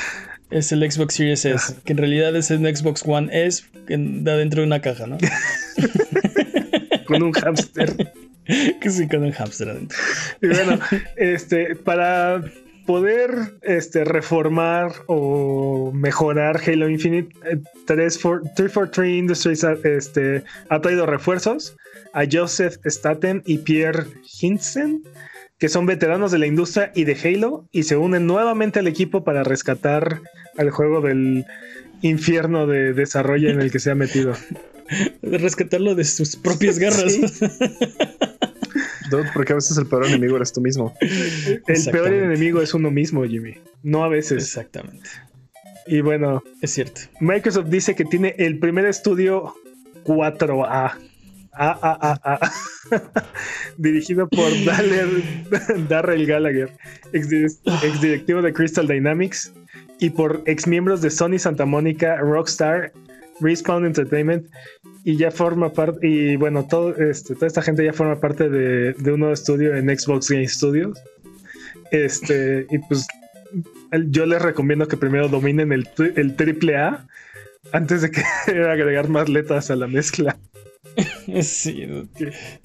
Es 0.49 0.71
el 0.73 0.89
Xbox 0.89 1.15
Series 1.15 1.45
S, 1.45 1.75
que 1.85 1.93
en 1.93 1.97
realidad 1.97 2.35
es 2.35 2.51
el 2.51 2.75
Xbox 2.75 3.03
One 3.05 3.29
S 3.31 3.63
que 3.87 3.95
da 3.97 4.35
dentro 4.35 4.61
de 4.61 4.67
una 4.67 4.81
caja, 4.81 5.07
¿no? 5.07 5.17
Con 7.05 7.23
un 7.23 7.31
hámster. 7.31 8.13
que 8.81 8.89
sí, 8.89 9.07
con 9.07 9.23
el 9.23 9.33
hamster 9.33 9.69
adentro. 9.69 9.97
Y 10.41 10.47
bueno, 10.47 10.79
este, 11.15 11.75
para 11.75 12.43
poder 12.85 13.53
este, 13.61 14.03
reformar 14.03 14.91
o 15.07 15.91
mejorar 15.93 16.59
Halo 16.65 16.89
Infinite, 16.89 17.33
343 17.85 19.07
eh, 19.07 19.11
Industries 19.11 19.63
este, 19.83 20.43
ha 20.69 20.81
traído 20.81 21.05
refuerzos 21.05 21.75
a 22.13 22.23
Joseph 22.29 22.77
Staten 22.83 23.43
y 23.45 23.59
Pierre 23.59 24.05
Hinsen, 24.41 25.03
que 25.57 25.69
son 25.69 25.85
veteranos 25.85 26.31
de 26.31 26.39
la 26.39 26.47
industria 26.47 26.91
y 26.95 27.03
de 27.03 27.15
Halo, 27.23 27.65
y 27.71 27.83
se 27.83 27.95
unen 27.95 28.25
nuevamente 28.25 28.79
al 28.79 28.87
equipo 28.87 29.23
para 29.23 29.43
rescatar 29.43 30.21
al 30.57 30.71
juego 30.71 31.01
del 31.01 31.45
infierno 32.01 32.65
de 32.67 32.93
desarrollo 32.93 33.49
en 33.49 33.61
el 33.61 33.71
que 33.71 33.79
se 33.79 33.91
ha 33.91 33.95
metido. 33.95 34.33
Rescatarlo 35.21 35.95
de 35.95 36.03
sus 36.03 36.35
propias 36.35 36.79
porque 39.33 39.53
a 39.53 39.55
veces 39.55 39.77
el 39.77 39.85
peor 39.85 40.05
enemigo 40.05 40.35
eres 40.35 40.51
tú 40.53 40.61
mismo. 40.61 40.95
El 41.01 41.91
peor 41.91 42.13
enemigo 42.13 42.61
es 42.61 42.73
uno 42.73 42.91
mismo, 42.91 43.23
Jimmy. 43.25 43.55
No 43.83 44.03
a 44.03 44.09
veces. 44.09 44.43
Exactamente. 44.43 45.09
Y 45.87 46.01
bueno, 46.01 46.43
es 46.61 46.71
cierto. 46.71 47.01
Microsoft 47.19 47.67
dice 47.67 47.95
que 47.95 48.05
tiene 48.05 48.35
el 48.37 48.59
primer 48.59 48.85
estudio 48.85 49.55
4A. 50.05 50.93
A, 51.53 52.39
dirigido 53.77 54.27
por 54.29 54.49
Darrell 55.89 56.25
Gallagher, 56.25 56.71
ex, 57.11 57.29
directivo 57.99 58.41
de 58.41 58.53
Crystal 58.53 58.87
Dynamics, 58.87 59.53
y 59.99 60.11
por 60.11 60.43
ex 60.45 60.65
miembros 60.65 61.01
de 61.01 61.09
Sony 61.09 61.37
Santa 61.37 61.65
Mónica, 61.65 62.15
Rockstar, 62.17 62.93
Respawn 63.41 63.85
Entertainment 63.85 64.47
y 65.03 65.17
ya 65.17 65.31
forma 65.31 65.73
parte, 65.73 66.07
y 66.07 66.35
bueno, 66.35 66.67
todo, 66.67 66.95
este, 66.95 67.35
toda 67.35 67.47
esta 67.47 67.61
gente 67.61 67.83
ya 67.83 67.93
forma 67.93 68.19
parte 68.19 68.49
de, 68.49 68.93
un 69.11 69.19
nuevo 69.19 69.33
estudio 69.33 69.75
en 69.75 69.97
Xbox 69.97 70.29
Game 70.29 70.47
Studios. 70.47 70.97
Este, 71.91 72.67
y 72.69 72.77
pues 72.79 73.07
yo 74.09 74.25
les 74.25 74.41
recomiendo 74.41 74.87
que 74.87 74.97
primero 74.97 75.27
dominen 75.27 75.73
el, 75.73 75.89
el 76.15 76.35
triple 76.35 76.77
A 76.77 77.05
antes 77.73 78.01
de 78.01 78.11
que 78.11 78.21
agregar 78.47 79.09
más 79.09 79.29
letras 79.29 79.71
a 79.71 79.75
la 79.75 79.87
mezcla. 79.87 80.37
Sí, 81.43 81.87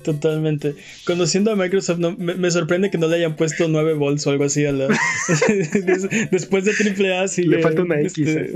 totalmente. 0.02 0.74
Conociendo 1.06 1.52
a 1.52 1.56
Microsoft, 1.56 1.98
me, 1.98 2.50
sorprende 2.50 2.90
que 2.90 2.98
no 2.98 3.06
le 3.08 3.16
hayan 3.16 3.36
puesto 3.36 3.68
9 3.68 3.94
volts 3.94 4.26
o 4.26 4.30
algo 4.30 4.44
así 4.44 4.64
a 4.64 4.72
la. 4.72 4.88
Después 6.30 6.64
de 6.64 6.72
AAA, 6.72 7.28
sí. 7.28 7.44
Le, 7.44 7.62
falta 7.62 7.82
una 7.82 8.00
X. 8.00 8.18
Este, 8.18 8.54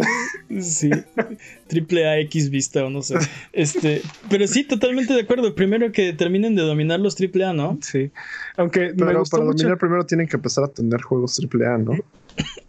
sí, 0.61 0.91
AAA 0.91 2.21
X 2.21 2.51
vista 2.51 2.85
o 2.85 2.91
no 2.91 3.03
sé. 3.03 3.17
Este, 3.53 4.03
pero 4.29 4.47
sí, 4.47 4.65
totalmente 4.65 5.15
de 5.15 5.21
acuerdo. 5.21 5.55
Primero 5.55 5.93
que 5.93 6.13
terminen 6.13 6.55
de 6.55 6.63
dominar 6.63 7.01
los 7.01 7.17
AAA, 7.21 7.53
¿no? 7.53 7.79
Sí. 7.83 8.11
Aunque. 8.57 8.93
Pero 8.97 9.23
para 9.25 9.45
dominar 9.45 9.79
primero 9.79 10.05
tienen 10.05 10.27
que 10.27 10.37
empezar 10.37 10.65
a 10.65 10.69
tener 10.69 11.01
juegos 11.03 11.39
AAA, 11.39 11.79
¿no? 11.79 11.93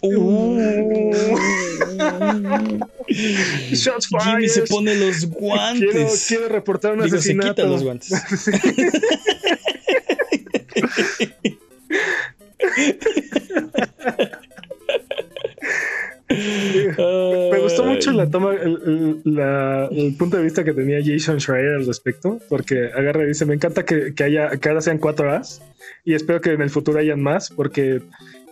Uh. 0.02 0.60
Jimmy 3.08 4.50
se 4.50 4.62
pone 4.64 4.96
los 4.96 5.26
guantes. 5.26 6.26
Quiero, 6.28 6.48
reportar 6.50 6.94
un 6.94 7.04
asesinato. 7.04 7.48
Se 7.48 7.54
quita 7.54 7.64
los 7.68 7.84
guantes. 7.84 8.12
gustó 17.72 17.86
mucho 17.86 18.12
la 18.12 18.30
toma, 18.30 18.54
el, 18.54 20.16
punto 20.18 20.38
de 20.38 20.44
vista 20.44 20.64
que 20.64 20.74
tenía 20.74 21.00
Jason 21.04 21.40
Schreier 21.40 21.76
al 21.76 21.86
respecto, 21.86 22.40
porque 22.50 22.90
agarra 22.96 23.24
y 23.24 23.28
dice: 23.28 23.46
Me 23.46 23.56
encanta 23.56 23.86
que, 23.86 24.14
haya, 24.24 24.52
que 24.58 24.70
ahora 24.70 24.82
sean 24.82 24.98
cuatro 24.98 25.32
As 25.32 25.62
y 26.04 26.14
espero 26.14 26.42
que 26.42 26.52
en 26.52 26.62
el 26.62 26.70
futuro 26.70 27.00
hayan 27.00 27.22
más, 27.22 27.50
porque 27.50 28.02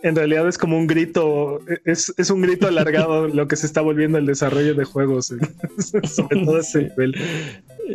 en 0.02 0.16
realidad 0.16 0.48
es 0.48 0.58
como 0.58 0.78
un 0.78 0.86
grito, 0.86 1.60
es, 1.84 2.30
un 2.30 2.42
grito 2.42 2.68
alargado 2.68 3.28
lo 3.34 3.48
que 3.48 3.56
se 3.56 3.66
está 3.66 3.80
volviendo 3.80 4.18
el 4.18 4.26
desarrollo 4.26 4.74
de 4.74 4.84
juegos, 4.84 5.26
sobre 6.04 6.44
todo 6.44 6.58
ese 6.58 6.82
nivel. 6.82 7.14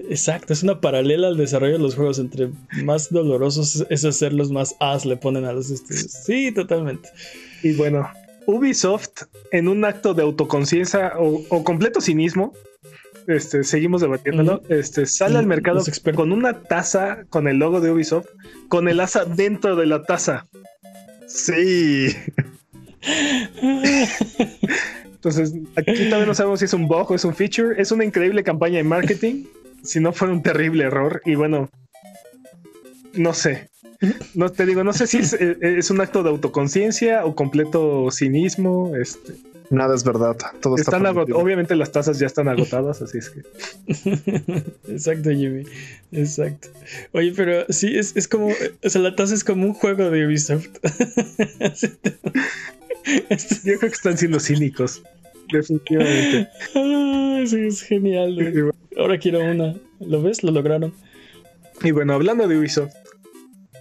Exacto, 0.10 0.54
es 0.54 0.64
una 0.64 0.82
paralela 0.82 1.28
al 1.28 1.38
desarrollo 1.38 1.74
de 1.74 1.80
los 1.80 1.96
juegos. 1.96 2.20
Entre 2.20 2.50
más 2.84 3.12
dolorosos 3.12 3.86
es 3.90 4.06
hacerlos, 4.06 4.52
más 4.52 4.76
as 4.80 5.06
le 5.06 5.18
ponen 5.18 5.46
a 5.46 5.54
los 5.54 5.70
estudios. 5.70 6.12
Sí, 6.12 6.52
totalmente. 6.52 7.10
Y 7.64 7.74
bueno, 7.74 8.08
Ubisoft, 8.48 9.24
en 9.52 9.68
un 9.68 9.86
acto 9.86 10.14
de 10.14 10.24
autoconciencia 10.24 11.14
o, 11.18 11.64
completo 11.64 12.02
cinismo, 12.02 12.54
este, 13.28 13.64
seguimos 13.64 14.02
debatiéndolo, 14.02 14.62
este, 14.70 15.06
sale 15.06 15.40
al 15.40 15.48
mercado 15.48 15.84
con 16.14 16.32
una 16.32 16.62
taza 16.62 17.26
con 17.30 17.48
el 17.48 17.58
logo 17.58 17.82
de 17.82 17.92
Ubisoft, 17.92 18.28
con 18.68 18.88
el 18.88 19.00
asa 19.00 19.26
dentro 19.26 19.76
de 19.76 19.86
la 19.88 20.04
taza. 20.04 20.48
Sí. 21.28 22.16
Entonces, 25.26 25.54
aquí 25.76 26.06
todavía 26.06 26.28
no 26.28 26.36
sabemos 26.36 26.60
si 26.60 26.66
es 26.66 26.74
un 26.74 26.88
bug 26.88 27.12
o 27.12 27.16
es 27.16 27.26
un 27.26 27.34
feature. 27.34 27.82
Es 27.82 27.92
una 27.92 28.06
increíble 28.06 28.44
campaña 28.44 28.78
de 28.78 28.84
marketing. 28.84 29.46
Si 29.84 30.00
no 30.00 30.14
fue 30.14 30.30
un 30.30 30.44
terrible 30.44 30.84
error. 30.84 31.22
Y 31.26 31.34
bueno, 31.34 31.70
no 33.14 33.34
sé. 33.34 33.70
No 34.34 34.52
te 34.52 34.66
digo, 34.66 34.84
no 34.84 34.94
sé 34.94 35.08
si 35.08 35.18
es, 35.18 35.34
eh, 35.34 35.80
un 35.90 36.02
acto 36.02 36.24
de 36.24 36.30
autoconciencia 36.30 37.26
o 37.26 37.36
completo 37.36 38.10
cinismo. 38.12 38.96
Este, 38.96 39.34
Nada 39.70 39.96
es 39.96 40.04
verdad. 40.04 40.38
Todo 40.62 40.76
están 40.76 41.06
Obviamente 41.06 41.76
las 41.76 41.92
tazas 41.92 42.20
ya 42.20 42.28
están 42.28 42.48
agotadas, 42.48 43.02
así 43.02 43.18
es 43.18 43.30
que. 43.30 43.42
Exacto, 44.92 45.32
Jimmy. 45.32 45.64
Exacto. 46.12 46.68
Oye, 47.14 47.34
pero 47.36 47.66
sí, 47.70 47.98
es, 47.98 48.16
es 48.16 48.28
como. 48.28 48.50
O 48.84 48.90
sea, 48.90 49.02
la 49.02 49.16
taza 49.16 49.34
es 49.34 49.44
como 49.44 49.66
un 49.66 49.74
juego 49.74 50.10
de 50.10 50.26
Ubisoft. 50.28 50.68
Yo 53.64 53.78
creo 53.78 53.80
que 53.80 53.88
están 53.88 54.18
siendo 54.18 54.40
cínicos. 54.40 55.02
Definitivamente. 55.52 56.50
Ah, 56.76 57.44
sí, 57.46 57.60
es 57.68 57.82
genial. 57.82 58.72
Ahora 58.98 59.18
quiero 59.18 59.40
una. 59.40 59.76
¿Lo 60.00 60.22
ves? 60.22 60.44
Lo 60.44 60.52
lograron. 60.52 60.94
Y 61.84 61.92
bueno, 61.92 62.14
hablando 62.14 62.48
de 62.48 62.58
Ubisoft. 62.58 62.94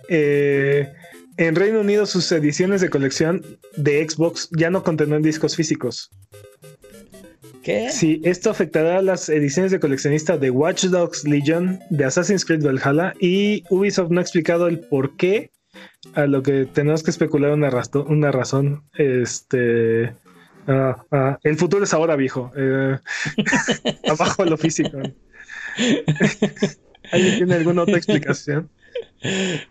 Eh 0.08 0.92
en 1.36 1.56
Reino 1.56 1.80
Unido 1.80 2.06
sus 2.06 2.30
ediciones 2.30 2.80
de 2.80 2.90
colección 2.90 3.44
de 3.76 4.08
Xbox 4.08 4.48
ya 4.56 4.70
no 4.70 4.84
contendrán 4.84 5.22
discos 5.22 5.56
físicos. 5.56 6.10
¿Qué? 7.62 7.90
Sí, 7.90 8.20
esto 8.24 8.50
afectará 8.50 8.98
a 8.98 9.02
las 9.02 9.28
ediciones 9.28 9.72
de 9.72 9.80
coleccionista 9.80 10.36
de 10.36 10.50
Watch 10.50 10.84
Dogs 10.84 11.24
Legion, 11.24 11.80
de 11.90 12.04
Assassin's 12.04 12.44
Creed 12.44 12.62
Valhalla 12.62 13.14
y 13.20 13.64
Ubisoft 13.70 14.10
no 14.10 14.20
ha 14.20 14.22
explicado 14.22 14.68
el 14.68 14.80
por 14.80 15.16
qué, 15.16 15.50
a 16.14 16.26
lo 16.26 16.42
que 16.42 16.66
tenemos 16.66 17.02
que 17.02 17.10
especular 17.10 17.52
una, 17.52 17.70
una 18.06 18.30
razón. 18.30 18.84
Este, 18.96 20.12
ah, 20.68 21.04
ah, 21.10 21.38
el 21.42 21.56
futuro 21.56 21.84
es 21.84 21.94
ahora, 21.94 22.16
viejo. 22.16 22.52
Eh, 22.54 22.98
abajo 24.08 24.44
lo 24.44 24.58
físico. 24.58 24.98
¿Alguien 27.10 27.36
tiene 27.38 27.54
alguna 27.54 27.82
otra 27.82 27.96
explicación? 27.96 28.68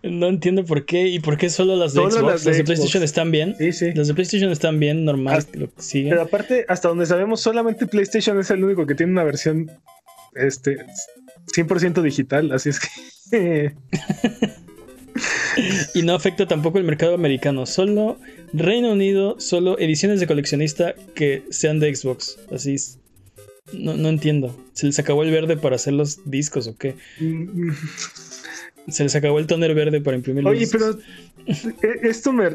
No 0.02 0.28
entiendo 0.28 0.66
por 0.66 0.86
qué 0.86 1.08
y 1.08 1.20
por 1.20 1.38
qué 1.38 1.50
solo 1.50 1.76
las 1.76 1.94
de 1.94 2.02
Xbox. 2.02 2.46
Las 2.46 2.58
de, 2.58 2.64
PlayStation 2.64 3.04
están 3.04 3.32
bien. 3.32 3.56
Sí, 3.58 3.72
sí. 3.72 3.94
Las 3.94 4.08
de 4.08 4.14
PlayStation 4.14 4.52
están 4.52 4.80
bien, 4.80 5.06
normal. 5.06 5.46
Pero 5.52 6.22
aparte, 6.22 6.66
hasta 6.68 6.88
donde 6.88 7.06
sabemos, 7.06 7.42
solamente 7.42 7.86
PlayStation 7.86 8.40
es 8.40 8.50
el 8.50 8.64
único 8.64 8.88
que 8.88 8.96
tiene 8.96 9.12
una 9.12 9.24
versión 9.24 9.72
este 10.36 10.86
100% 11.56 12.02
digital. 12.02 12.52
Así 12.52 12.70
es 12.70 12.80
que. 12.80 13.74
y 15.94 16.02
no 16.02 16.16
afecta 16.16 16.48
tampoco 16.48 16.80
el 16.80 16.84
mercado 16.84 17.14
americano. 17.14 17.66
Solo 17.66 18.18
Reino 18.54 18.92
Unido, 18.92 19.40
solo 19.40 19.78
ediciones 19.80 20.20
de 20.20 20.28
coleccionista 20.28 20.96
que 21.14 21.44
sean 21.52 21.80
de 21.80 21.94
Xbox. 21.94 22.40
Así 22.52 22.74
es. 22.76 23.00
No, 23.72 23.96
no 23.96 24.10
entiendo. 24.10 24.58
¿Se 24.74 24.88
les 24.88 25.00
acabó 25.00 25.24
el 25.24 25.32
verde 25.32 25.58
para 25.58 25.76
hacer 25.76 25.94
los 25.94 26.30
discos 26.30 26.68
o 26.68 26.76
qué? 26.76 26.96
Se 28.88 29.04
les 29.04 29.16
acabó 29.16 29.40
el 29.40 29.48
toner 29.48 29.74
verde 29.74 30.02
para 30.02 30.18
imprimir. 30.18 30.46
Oye, 30.46 30.68
pero 30.72 30.98
e, 31.46 32.08
esto 32.08 32.34
me 32.34 32.50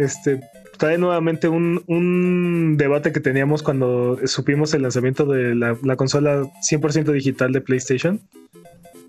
este, 0.00 0.40
trae 0.78 0.98
nuevamente 0.98 1.48
un, 1.48 2.76
debate 2.76 3.12
que 3.12 3.20
teníamos 3.20 3.62
cuando 3.62 4.18
supimos 4.24 4.74
el 4.74 4.82
lanzamiento 4.82 5.26
de 5.26 5.54
la, 5.54 5.96
consola 5.96 6.42
100% 6.62 7.12
digital 7.12 7.52
de 7.52 7.60
PlayStation. 7.60 8.20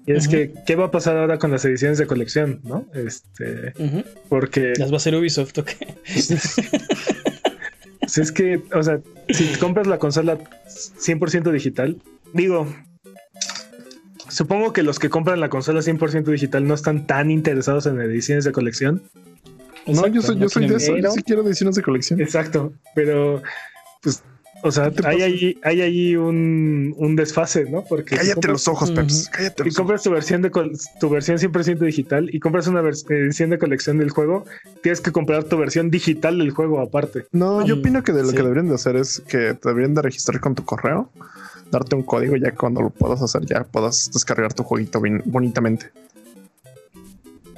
Y 0.07 0.13
es 0.13 0.27
que, 0.27 0.51
¿qué 0.65 0.75
va 0.75 0.85
a 0.85 0.91
pasar 0.91 1.15
ahora 1.15 1.37
con 1.37 1.51
las 1.51 1.63
ediciones 1.63 1.99
de 1.99 2.07
colección? 2.07 2.59
¿No? 2.63 2.87
Este, 2.93 3.73
porque. 4.29 4.73
¿Las 4.77 4.89
va 4.89 4.95
a 4.95 4.97
hacer 4.97 5.13
Ubisoft 5.15 5.57
o 5.59 5.63
qué? 5.63 5.75
si 8.07 8.21
es 8.21 8.31
que, 8.31 8.63
o 8.73 8.81
sea, 8.81 8.99
si 9.29 9.45
compras 9.59 9.85
la 9.85 9.99
consola 9.99 10.39
100% 10.39 11.51
digital, 11.51 12.01
digo, 12.33 12.67
Supongo 14.31 14.71
que 14.71 14.81
los 14.81 14.97
que 14.97 15.09
compran 15.09 15.39
la 15.39 15.49
consola 15.49 15.81
100% 15.81 16.23
digital 16.23 16.65
no 16.65 16.73
están 16.73 17.05
tan 17.05 17.31
interesados 17.31 17.85
en 17.85 17.99
ediciones 17.99 18.45
de 18.45 18.53
colección. 18.53 19.03
no, 19.85 20.07
yo 20.07 20.21
soy, 20.21 20.39
yo 20.39 20.47
soy 20.47 20.67
de 20.67 20.75
eso. 20.77 20.95
Yo 20.97 21.11
sí 21.11 21.21
quiero 21.21 21.45
ediciones 21.45 21.75
de 21.75 21.83
colección. 21.83 22.21
Exacto. 22.21 22.71
Pero, 22.95 23.41
pues, 24.01 24.23
o 24.63 24.71
sea, 24.71 24.91
hay 25.03 25.21
allí, 25.23 25.59
hay 25.63 25.81
allí 25.81 26.15
un, 26.15 26.93
un, 26.97 27.15
desfase, 27.15 27.65
¿no? 27.65 27.83
Porque 27.83 28.15
cállate 28.15 28.47
los 28.47 28.67
ojos, 28.67 28.91
Peps. 28.91 29.29
Cállate 29.29 29.63
y 29.67 29.71
compras 29.73 30.03
tu 30.03 30.11
versión 30.11 30.41
de 30.41 30.49
tu 30.49 31.09
versión 31.09 31.37
100% 31.37 31.79
digital 31.79 32.29
y 32.31 32.39
compras 32.39 32.67
una 32.67 32.81
edición 32.81 33.49
de 33.49 33.57
colección 33.57 33.97
del 33.97 34.11
juego, 34.11 34.45
tienes 34.81 35.01
que 35.01 35.11
comprar 35.11 35.43
tu 35.45 35.57
versión 35.57 35.89
digital 35.89 36.37
del 36.37 36.51
juego 36.51 36.79
aparte. 36.79 37.25
No, 37.31 37.65
yo 37.65 37.75
opino 37.75 38.03
que 38.03 38.13
de 38.13 38.23
lo 38.23 38.31
que 38.31 38.43
deberían 38.43 38.69
de 38.69 38.75
hacer 38.75 38.95
es 38.95 39.21
que 39.27 39.55
te 39.55 39.69
deberían 39.69 39.95
de 39.95 40.03
registrar 40.03 40.39
con 40.39 40.55
tu 40.55 40.63
correo 40.63 41.09
darte 41.71 41.95
un 41.95 42.03
código 42.03 42.35
ya 42.35 42.53
cuando 42.53 42.81
lo 42.81 42.89
puedas 42.89 43.21
hacer 43.21 43.45
ya 43.45 43.63
puedas 43.63 44.11
descargar 44.13 44.53
tu 44.53 44.63
jueguito 44.63 45.01
bien, 45.01 45.21
bonitamente. 45.25 45.91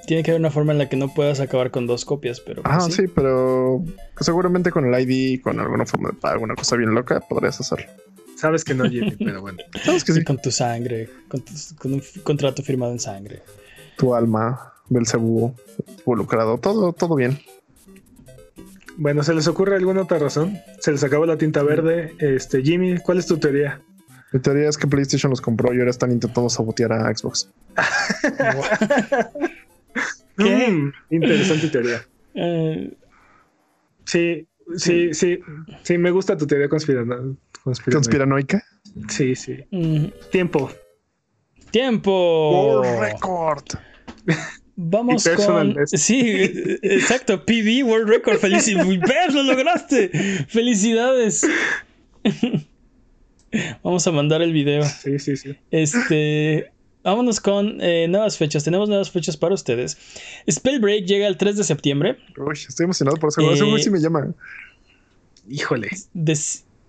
Tiene 0.05 0.24
que 0.24 0.32
haber 0.32 0.41
una 0.41 0.51
forma 0.51 0.74
en 0.74 0.80
la 0.80 0.89
que 0.89 0.97
no 0.97 1.14
puedas 1.14 1.39
acabar 1.39 1.72
con 1.72 1.88
dos 1.88 2.03
copias, 2.03 2.41
pero. 2.41 2.61
Ah, 2.66 2.82
sí, 2.82 3.07
pero 3.07 3.84
seguramente 4.20 4.70
con 4.70 4.86
el 4.86 5.01
ID, 5.01 5.41
con 5.41 5.59
alguna 5.59 5.86
forma 5.86 6.09
de 6.09 6.16
pago, 6.16 6.43
una 6.43 6.55
cosa 6.55 6.76
bien 6.76 6.93
loca, 6.93 7.22
podrías 7.22 7.59
hacerlo. 7.59 7.88
Sabes 8.36 8.66
que 8.66 8.74
no, 8.74 8.84
Jimmy, 8.89 9.16
pero 9.16 9.41
bueno. 9.41 9.59
Sabes 9.84 10.03
que 10.03 10.11
sí. 10.11 10.24
Con 10.24 10.41
tu 10.41 10.51
sangre, 10.51 11.09
con, 11.30 11.41
con, 11.80 11.93
un 11.93 12.03
contrato 12.24 12.61
firmado 12.64 12.91
en 12.91 12.99
sangre. 12.99 13.43
Tu 13.97 14.14
alma, 14.14 14.74
Belcebú, 14.89 15.55
involucrado, 15.99 16.57
todo, 16.57 16.91
todo 16.91 17.16
bien. 17.16 17.39
Bueno, 18.97 19.24
¿se 19.24 19.34
les 19.34 19.47
ocurre 19.47 19.78
alguna 19.78 20.01
otra 20.01 20.20
razón? 20.20 20.59
¿Se 20.80 20.91
les 20.91 21.03
acabó 21.03 21.26
la 21.26 21.38
tinta 21.38 21.64
verde? 21.64 22.14
Este, 22.20 22.61
Jimmy, 22.61 22.97
¿cuál 22.97 23.20
es 23.20 23.26
tu 23.26 23.38
teoría? 23.38 23.82
Mi 24.34 24.39
teoría 24.39 24.67
es 24.67 24.77
que 24.77 24.88
PlayStation 24.88 25.29
los 25.29 25.41
compró 25.41 25.73
y 25.73 25.77
ahora 25.77 25.91
están 25.91 26.11
intentando 26.11 26.49
sabotear 26.49 26.91
a 26.91 27.15
Xbox. 27.15 27.51
¿Qué? 30.38 30.67
Mm, 30.67 30.91
interesante 31.11 31.69
teoría. 31.69 32.03
Eh, 32.34 32.91
sí, 34.05 34.47
sí, 34.75 35.13
sí, 35.13 35.39
sí, 35.84 35.97
me 35.99 36.09
gusta 36.09 36.36
tu 36.36 36.47
teoría 36.47 36.67
conspiranoica. 36.67 37.39
¿Conspiranoica? 37.91 38.63
Sí, 39.07 39.36
sí. 39.36 39.63
Tiempo. 40.31 40.71
Tiempo. 41.69 42.81
World 42.81 43.01
Record. 43.01 43.65
Vamos 44.75 45.29
con. 45.36 45.75
Sí, 45.86 46.19
exacto. 46.81 47.45
PB 47.45 47.86
World 47.86 48.09
Record. 48.09 48.39
Felicidades. 48.39 48.89
¡Lo 49.34 49.43
lograste! 49.43 50.09
¡Felicidades! 50.47 51.47
Vamos 53.84 54.06
a 54.08 54.12
mandar 54.12 54.41
el 54.41 54.54
video. 54.54 54.84
Sí, 54.84 55.20
sí, 55.20 55.38
sí. 55.38 55.56
Este. 55.72 56.72
Vámonos 57.04 57.41
con 57.41 57.82
eh, 57.82 58.08
nuevas 58.08 58.38
fechas. 58.38 58.64
Tenemos 58.64 58.88
nuevas 58.88 59.12
fechas 59.12 59.36
para 59.36 59.54
ustedes. 59.54 59.97
Spellbreak 60.49 61.06
llega 61.06 61.28
el 61.28 61.36
3 61.36 61.58
de 61.58 61.64
septiembre. 61.66 62.18
Uy, 62.38 62.54
estoy 62.54 62.86
emocionado 62.86 63.18
por 63.18 63.30
eso. 63.30 63.41
Eh, 63.41 63.80
sí 63.80 63.89
me 63.89 63.99
llama. 63.99 64.34
Híjole. 65.49 65.89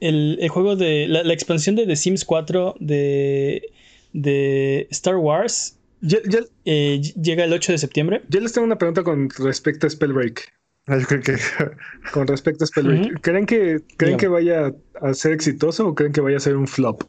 el, 0.00 0.48
juego 0.48 0.76
de. 0.76 1.08
La, 1.08 1.32
expansión 1.32 1.74
de 1.74 1.86
The 1.86 1.96
Sims 1.96 2.24
4 2.24 2.76
de, 2.78 3.72
de 4.12 4.86
Star 4.90 5.16
Wars. 5.16 5.76
Eh, 6.64 7.00
llega 7.20 7.44
el 7.44 7.52
8 7.52 7.72
de 7.72 7.78
septiembre. 7.78 8.22
Yo 8.28 8.38
les 8.38 8.52
tengo 8.52 8.66
una 8.66 8.78
pregunta 8.78 9.02
con 9.02 9.28
respecto 9.30 9.88
a 9.88 9.90
Spellbreak. 9.90 10.52
Ah, 10.86 10.98
yo 10.98 11.06
creo 11.06 11.22
que. 11.22 11.36
Con 12.12 12.26
respecto 12.26 12.64
a 12.64 12.66
Spellbreak, 12.66 13.20
¿creen, 13.20 13.46
que, 13.46 13.80
¿creen 13.96 14.18
que 14.18 14.28
vaya 14.28 14.72
a 15.00 15.14
ser 15.14 15.32
exitoso 15.32 15.88
o 15.88 15.94
creen 15.94 16.12
que 16.12 16.20
vaya 16.20 16.36
a 16.36 16.40
ser 16.40 16.56
un 16.56 16.68
flop? 16.68 17.04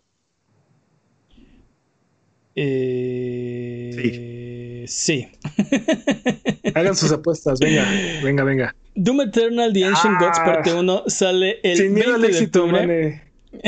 Eh... 2.56 4.86
Sí. 4.88 5.28
Hagan 6.74 6.96
sus 6.96 7.12
apuestas, 7.12 7.60
venga, 7.60 7.86
venga, 8.24 8.46
venga. 8.46 8.74
Doom 8.96 9.22
Eternal 9.22 9.74
The 9.74 9.86
Ancient 9.86 10.20
Gods 10.20 10.40
ah. 10.40 10.46
parte 10.46 10.74
1 10.74 11.04
sale 11.08 11.60
el 11.64 11.78
Sin 11.78 11.96
20 11.96 12.28
de 12.28 12.46
octubre. 12.46 13.24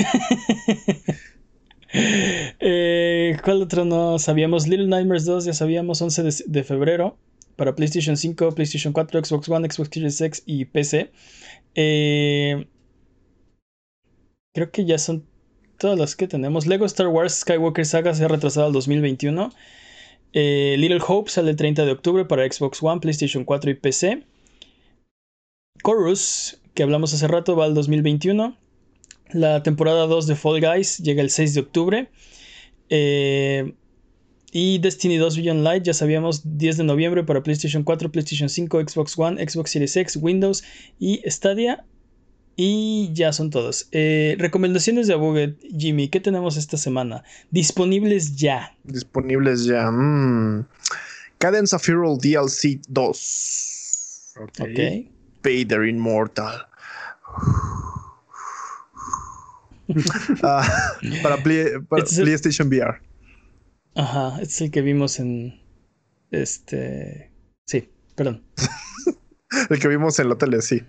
eh, 2.60 3.38
¿Cuál 3.44 3.64
otro 3.64 3.84
no 3.84 4.20
sabíamos? 4.20 4.68
Little 4.68 4.88
Nightmares 4.88 5.26
2 5.26 5.46
ya 5.46 5.54
sabíamos 5.54 6.02
11 6.02 6.46
de 6.46 6.64
febrero 6.64 7.18
para 7.58 7.76
PlayStation 7.76 8.16
5, 8.16 8.54
PlayStation 8.54 8.94
4, 8.94 9.26
Xbox 9.26 9.50
One, 9.50 9.70
Xbox 9.70 9.90
Series 9.92 10.22
X 10.22 10.44
y 10.46 10.66
PC. 10.66 11.12
Eh, 11.76 12.68
creo 14.54 14.72
que 14.72 14.86
ya 14.86 14.98
son 14.98 15.26
todas 15.78 16.00
las 16.00 16.16
que 16.16 16.28
tenemos. 16.28 16.68
Lego 16.68 16.86
Star 16.86 17.08
Wars 17.08 17.40
Skywalker 17.42 17.86
Saga 17.86 18.14
se 18.14 18.24
ha 18.24 18.28
retrasado 18.28 18.68
al 18.68 18.74
2021. 18.74 19.52
Eh, 20.34 20.76
Little 20.78 21.02
Hope 21.06 21.30
sale 21.30 21.52
el 21.52 21.56
30 21.56 21.86
de 21.86 21.92
octubre 21.92 22.26
para 22.26 22.50
Xbox 22.50 22.82
One, 22.82 23.02
PlayStation 23.02 23.44
4 23.44 23.72
y 23.72 23.74
PC. 23.74 24.24
Chorus, 25.84 26.62
que 26.74 26.84
hablamos 26.84 27.14
hace 27.14 27.28
rato, 27.28 27.56
va 27.56 27.66
al 27.66 27.74
2021. 27.74 28.58
La 29.32 29.64
temporada 29.64 30.06
2 30.06 30.28
de 30.28 30.36
Fall 30.36 30.62
Guys 30.62 31.00
llega 31.00 31.22
el 31.22 31.30
6 31.30 31.54
de 31.54 31.60
octubre. 31.60 32.10
Eh, 32.90 33.74
y 34.52 34.80
Destiny 34.80 35.18
2 35.18 35.38
Beyond 35.38 35.64
Light, 35.64 35.84
ya 35.84 35.94
sabíamos, 35.94 36.42
10 36.58 36.78
de 36.78 36.84
noviembre 36.84 37.24
para 37.24 37.44
PlayStation 37.44 37.84
4, 37.84 38.12
PlayStation 38.12 38.50
5, 38.50 38.80
Xbox 38.88 39.18
One, 39.18 39.46
Xbox 39.46 39.72
Series 39.72 39.96
X, 39.96 40.18
Windows 40.22 40.64
y 41.00 41.22
Stadia. 41.26 41.86
Y 42.60 43.12
ya 43.14 43.34
son 43.34 43.52
todos. 43.52 43.88
Eh, 43.92 44.36
recomendaciones 44.40 45.06
de 45.06 45.14
Abuget, 45.14 45.60
Jimmy, 45.78 46.08
¿qué 46.08 46.20
tenemos 46.20 46.58
esta 46.58 46.76
semana? 46.76 47.24
Disponibles 47.52 48.36
ya. 48.36 48.76
Disponibles 48.84 49.66
ya. 49.66 49.92
Mm. 49.92 50.66
Cadence 51.38 51.76
of 51.76 51.88
Hero 51.88 52.18
DLC 52.18 52.80
2. 52.88 54.34
Ok. 54.42 54.80
Vader 55.44 55.86
Immortal. 55.88 56.68
Ah, 60.44 60.68
para, 61.24 61.36
este 61.36 62.22
PlayStation 62.22 62.68
VR. 62.68 63.00
Ajá, 63.98 64.40
es 64.42 64.62
el 64.62 64.70
que 64.70 64.82
vimos 64.82 65.20
en. 65.20 65.60
Este. 66.30 67.32
Sí, 67.66 67.90
perdón. 68.16 68.44
el 69.70 69.80
que 69.80 69.88
vimos 69.88 70.20
en 70.20 70.28
el 70.28 70.32
hotel, 70.34 70.62
sí. 70.62 70.84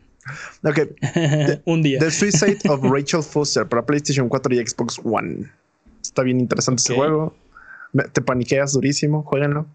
Ok. 0.62 0.80
Un 1.64 1.82
día. 1.82 2.00
The 2.00 2.11
Suicide 2.11 2.59
of 2.68 2.82
Rachel 2.82 3.22
Foster 3.22 3.66
para 3.66 3.84
PlayStation 3.84 4.28
4 4.28 4.54
y 4.54 4.66
Xbox 4.66 5.00
One. 5.02 5.50
Está 6.02 6.22
bien 6.22 6.38
interesante 6.38 6.82
ese 6.82 6.94
juego. 6.94 7.34
Te 8.12 8.20
paniqueas 8.20 8.74
durísimo, 8.74 9.22
jueguenlo. 9.22 9.66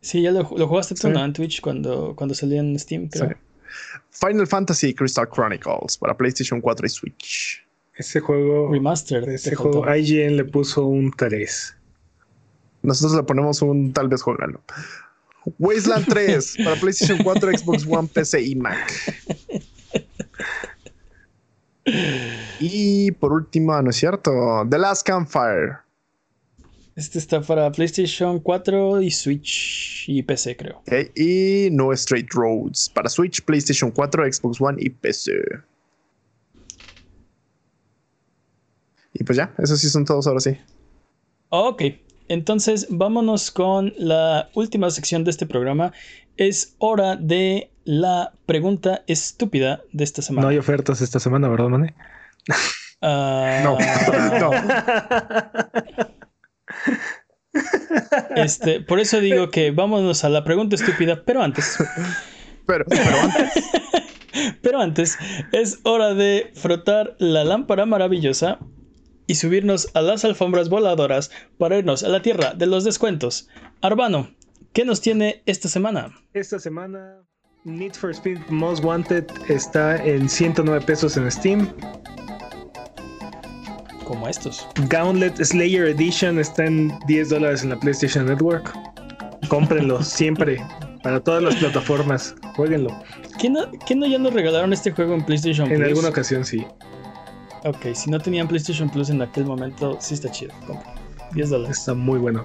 Sí, 0.00 0.22
ya 0.22 0.32
lo, 0.32 0.44
jugaste 0.44 0.96
tú 0.96 1.06
en 1.06 1.32
Twitch 1.32 1.60
cuando, 1.60 2.16
cuando 2.16 2.34
salió 2.34 2.58
en 2.58 2.76
Steam, 2.78 3.08
creo. 3.08 3.36
Final 4.10 4.46
Fantasy 4.46 4.92
Crystal 4.92 5.28
Chronicles 5.28 5.96
para 5.98 6.16
PlayStation 6.16 6.60
4 6.60 6.86
y 6.86 6.90
Switch. 6.90 7.63
Ese 7.96 8.20
juego. 8.20 8.70
Remastered. 8.72 9.28
Ese 9.28 9.54
juego 9.54 9.84
IGN 9.94 10.36
le 10.36 10.44
puso 10.44 10.86
un 10.86 11.12
3. 11.12 11.76
Nosotros 12.82 13.16
le 13.16 13.22
ponemos 13.22 13.62
un 13.62 13.92
tal 13.92 14.08
vez 14.08 14.22
juegalo. 14.22 14.60
Wasteland 15.58 16.06
3 16.08 16.56
para 16.64 16.76
PlayStation 16.76 17.18
4, 17.22 17.58
Xbox 17.58 17.86
One, 17.86 18.08
PC 18.12 18.42
y 18.42 18.56
Mac. 18.56 18.90
Y 22.60 23.10
por 23.12 23.32
último, 23.32 23.80
no 23.82 23.90
es 23.90 23.96
cierto, 23.96 24.32
The 24.68 24.78
Last 24.78 25.06
Campfire. 25.06 25.78
Este 26.96 27.18
está 27.18 27.40
para 27.40 27.70
PlayStation 27.72 28.38
4 28.38 29.02
y 29.02 29.10
Switch 29.10 30.04
y 30.08 30.22
PC, 30.22 30.56
creo. 30.56 30.82
y 31.16 31.68
No 31.72 31.92
Straight 31.92 32.32
Roads 32.32 32.88
para 32.94 33.08
Switch, 33.08 33.42
PlayStation 33.42 33.90
4, 33.90 34.32
Xbox 34.32 34.60
One 34.60 34.78
y 34.80 34.90
PC. 34.90 35.32
Y 39.14 39.24
pues 39.24 39.36
ya, 39.38 39.54
esos 39.58 39.80
sí 39.80 39.88
son 39.88 40.04
todos 40.04 40.26
ahora 40.26 40.40
sí. 40.40 40.58
Ok, 41.48 41.82
entonces 42.28 42.88
vámonos 42.90 43.50
con 43.52 43.94
la 43.96 44.50
última 44.54 44.90
sección 44.90 45.24
de 45.24 45.30
este 45.30 45.46
programa. 45.46 45.92
Es 46.36 46.74
hora 46.78 47.14
de 47.14 47.70
la 47.84 48.32
pregunta 48.44 49.04
estúpida 49.06 49.82
de 49.92 50.02
esta 50.02 50.20
semana. 50.20 50.46
No 50.46 50.50
hay 50.50 50.58
ofertas 50.58 51.00
esta 51.00 51.20
semana, 51.20 51.48
¿verdad, 51.48 51.68
Mane? 51.68 51.94
Ah, 53.00 53.60
no, 53.62 53.78
no. 54.40 54.50
Este, 58.34 58.80
por 58.80 58.98
eso 58.98 59.20
digo 59.20 59.50
que 59.50 59.70
vámonos 59.70 60.24
a 60.24 60.28
la 60.28 60.42
pregunta 60.42 60.74
estúpida, 60.74 61.22
pero 61.24 61.42
antes. 61.42 61.78
Pero, 62.66 62.84
pero 62.88 63.20
antes. 63.20 63.52
pero 64.62 64.80
antes, 64.80 65.18
es 65.52 65.80
hora 65.84 66.14
de 66.14 66.50
frotar 66.54 67.14
la 67.18 67.44
lámpara 67.44 67.86
maravillosa 67.86 68.58
y 69.26 69.36
subirnos 69.36 69.90
a 69.94 70.02
las 70.02 70.24
alfombras 70.24 70.68
voladoras 70.68 71.30
para 71.58 71.78
irnos 71.78 72.02
a 72.02 72.08
la 72.08 72.22
tierra 72.22 72.54
de 72.54 72.66
los 72.66 72.84
descuentos. 72.84 73.48
Arbano, 73.80 74.34
¿qué 74.72 74.84
nos 74.84 75.00
tiene 75.00 75.42
esta 75.46 75.68
semana? 75.68 76.14
Esta 76.32 76.58
semana 76.58 77.24
Need 77.64 77.94
for 77.94 78.10
Speed 78.10 78.38
Most 78.50 78.84
Wanted 78.84 79.24
está 79.48 79.96
en 80.04 80.28
109 80.28 80.84
pesos 80.84 81.16
en 81.16 81.30
Steam. 81.30 81.66
Como 84.04 84.28
estos. 84.28 84.66
Gauntlet 84.90 85.42
Slayer 85.42 85.86
Edition 85.86 86.38
está 86.38 86.66
en 86.66 86.92
10 87.06 87.30
dólares 87.30 87.62
en 87.62 87.70
la 87.70 87.80
PlayStation 87.80 88.26
Network. 88.26 88.70
Cómprenlo 89.48 90.02
siempre. 90.02 90.62
Para 91.02 91.20
todas 91.20 91.42
las 91.42 91.56
plataformas. 91.56 92.34
Jueguenlo. 92.54 92.90
¿Qué 93.38 93.48
no, 93.48 93.66
no 93.96 94.06
ya 94.06 94.18
nos 94.18 94.34
regalaron 94.34 94.74
este 94.74 94.90
juego 94.90 95.14
en 95.14 95.24
PlayStation 95.24 95.66
Plus? 95.66 95.80
En 95.80 95.86
alguna 95.86 96.10
ocasión 96.10 96.44
sí. 96.44 96.66
Ok, 97.64 97.94
si 97.94 98.10
no 98.10 98.18
tenían 98.18 98.46
PlayStation 98.46 98.90
Plus 98.90 99.08
en 99.08 99.22
aquel 99.22 99.46
momento, 99.46 99.96
sí 100.00 100.14
está 100.14 100.30
chido. 100.30 100.52
10 101.32 101.50
dólares. 101.50 101.78
Está 101.78 101.94
muy 101.94 102.18
bueno. 102.18 102.44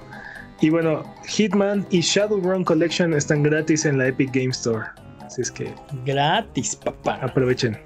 Y 0.61 0.69
bueno, 0.69 1.03
Hitman 1.27 1.85
y 1.89 2.01
Shadowrun 2.01 2.63
Collection 2.63 3.13
están 3.13 3.43
gratis 3.43 3.85
en 3.85 3.97
la 3.97 4.07
Epic 4.07 4.31
Game 4.33 4.49
Store. 4.49 4.85
Así 5.21 5.41
es 5.41 5.51
que. 5.51 5.73
Gratis, 6.05 6.75
papá. 6.75 7.19
Aprovechen. 7.21 7.77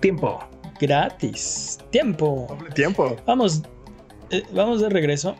Tiempo. 0.00 0.38
Gratis. 0.80 1.78
Tiempo. 1.90 2.58
Tiempo. 2.74 3.16
Vamos. 3.26 3.62
Eh, 4.30 4.42
vamos 4.52 4.80
de 4.80 4.88
regreso. 4.88 5.36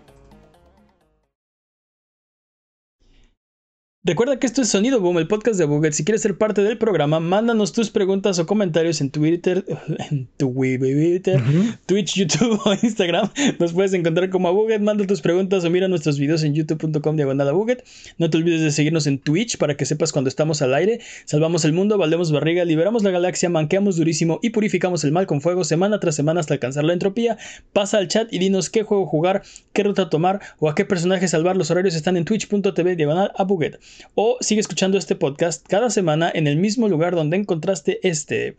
Recuerda 4.09 4.39
que 4.39 4.47
esto 4.47 4.63
es 4.63 4.71
Sonido 4.71 5.01
Boom, 5.01 5.19
el 5.19 5.29
podcast 5.29 5.59
de 5.59 5.67
Buget. 5.67 5.93
Si 5.93 6.03
quieres 6.03 6.23
ser 6.23 6.39
parte 6.39 6.63
del 6.63 6.79
programa, 6.79 7.21
mándanos 7.21 7.75
tus 7.75 7.91
preguntas 7.91 8.39
o 8.39 8.47
comentarios 8.47 9.03
en 9.03 9.11
Twitter, 9.11 9.67
en 10.11 10.27
Twitter, 10.39 11.43
Twitch, 11.85 12.15
YouTube 12.15 12.59
o 12.65 12.73
Instagram. 12.73 13.29
Nos 13.59 13.75
puedes 13.75 13.93
encontrar 13.93 14.31
como 14.31 14.49
a 14.49 14.51
Buget. 14.51 14.81
Manda 14.81 15.07
tus 15.07 15.21
preguntas 15.21 15.63
o 15.63 15.69
mira 15.69 15.89
nuestros 15.89 16.19
videos 16.19 16.43
en 16.43 16.55
youtube.com 16.55 17.17
diagonal 17.17 17.51
a 17.51 17.53
Buget. 17.53 17.85
No 18.17 18.31
te 18.31 18.39
olvides 18.39 18.63
de 18.63 18.71
seguirnos 18.71 19.07
en 19.07 19.19
Twitch 19.19 19.59
para 19.59 19.77
que 19.77 19.85
sepas 19.85 20.11
cuando 20.11 20.29
estamos 20.29 20.63
al 20.63 20.73
aire. 20.73 21.01
Salvamos 21.27 21.67
el 21.67 21.75
mundo, 21.75 21.99
valdemos 21.99 22.33
barriga, 22.33 22.65
liberamos 22.65 23.03
la 23.03 23.11
galaxia, 23.11 23.51
manqueamos 23.51 23.97
durísimo 23.97 24.41
y 24.43 24.49
purificamos 24.51 25.05
el 25.05 25.13
mal 25.13 25.27
con 25.27 25.43
fuego 25.43 25.65
semana 25.65 26.01
tras 26.01 26.15
semana 26.15 26.41
hasta 26.41 26.55
alcanzar 26.55 26.85
la 26.85 26.95
entropía. 26.95 27.37
Pasa 27.75 27.99
al 27.99 28.09
chat 28.09 28.33
y 28.33 28.39
dinos 28.39 28.71
qué 28.71 28.85
juego 28.85 29.05
jugar, 29.05 29.43
qué 29.75 29.83
ruta 29.83 30.09
tomar 30.09 30.41
o 30.61 30.71
a 30.71 30.75
qué 30.75 30.87
personaje 30.87 31.29
salvar. 31.29 31.59
Los 31.59 31.71
horarios 31.71 31.95
están 31.95 32.17
en 32.17 32.25
twitch.tv 32.25 32.97
diagonal 32.97 33.33
a 33.37 33.45
Buget 33.45 33.79
o 34.15 34.37
sigue 34.41 34.61
escuchando 34.61 34.99
este 34.99 35.17
podcast 35.17 35.67
cada 35.67 35.91
semana 35.91 36.31
en 36.33 36.47
el 36.47 36.57
mismo 36.57 36.89
lugar 36.89 37.15
donde 37.15 37.37
encontraste 37.37 38.01
este. 38.03 38.57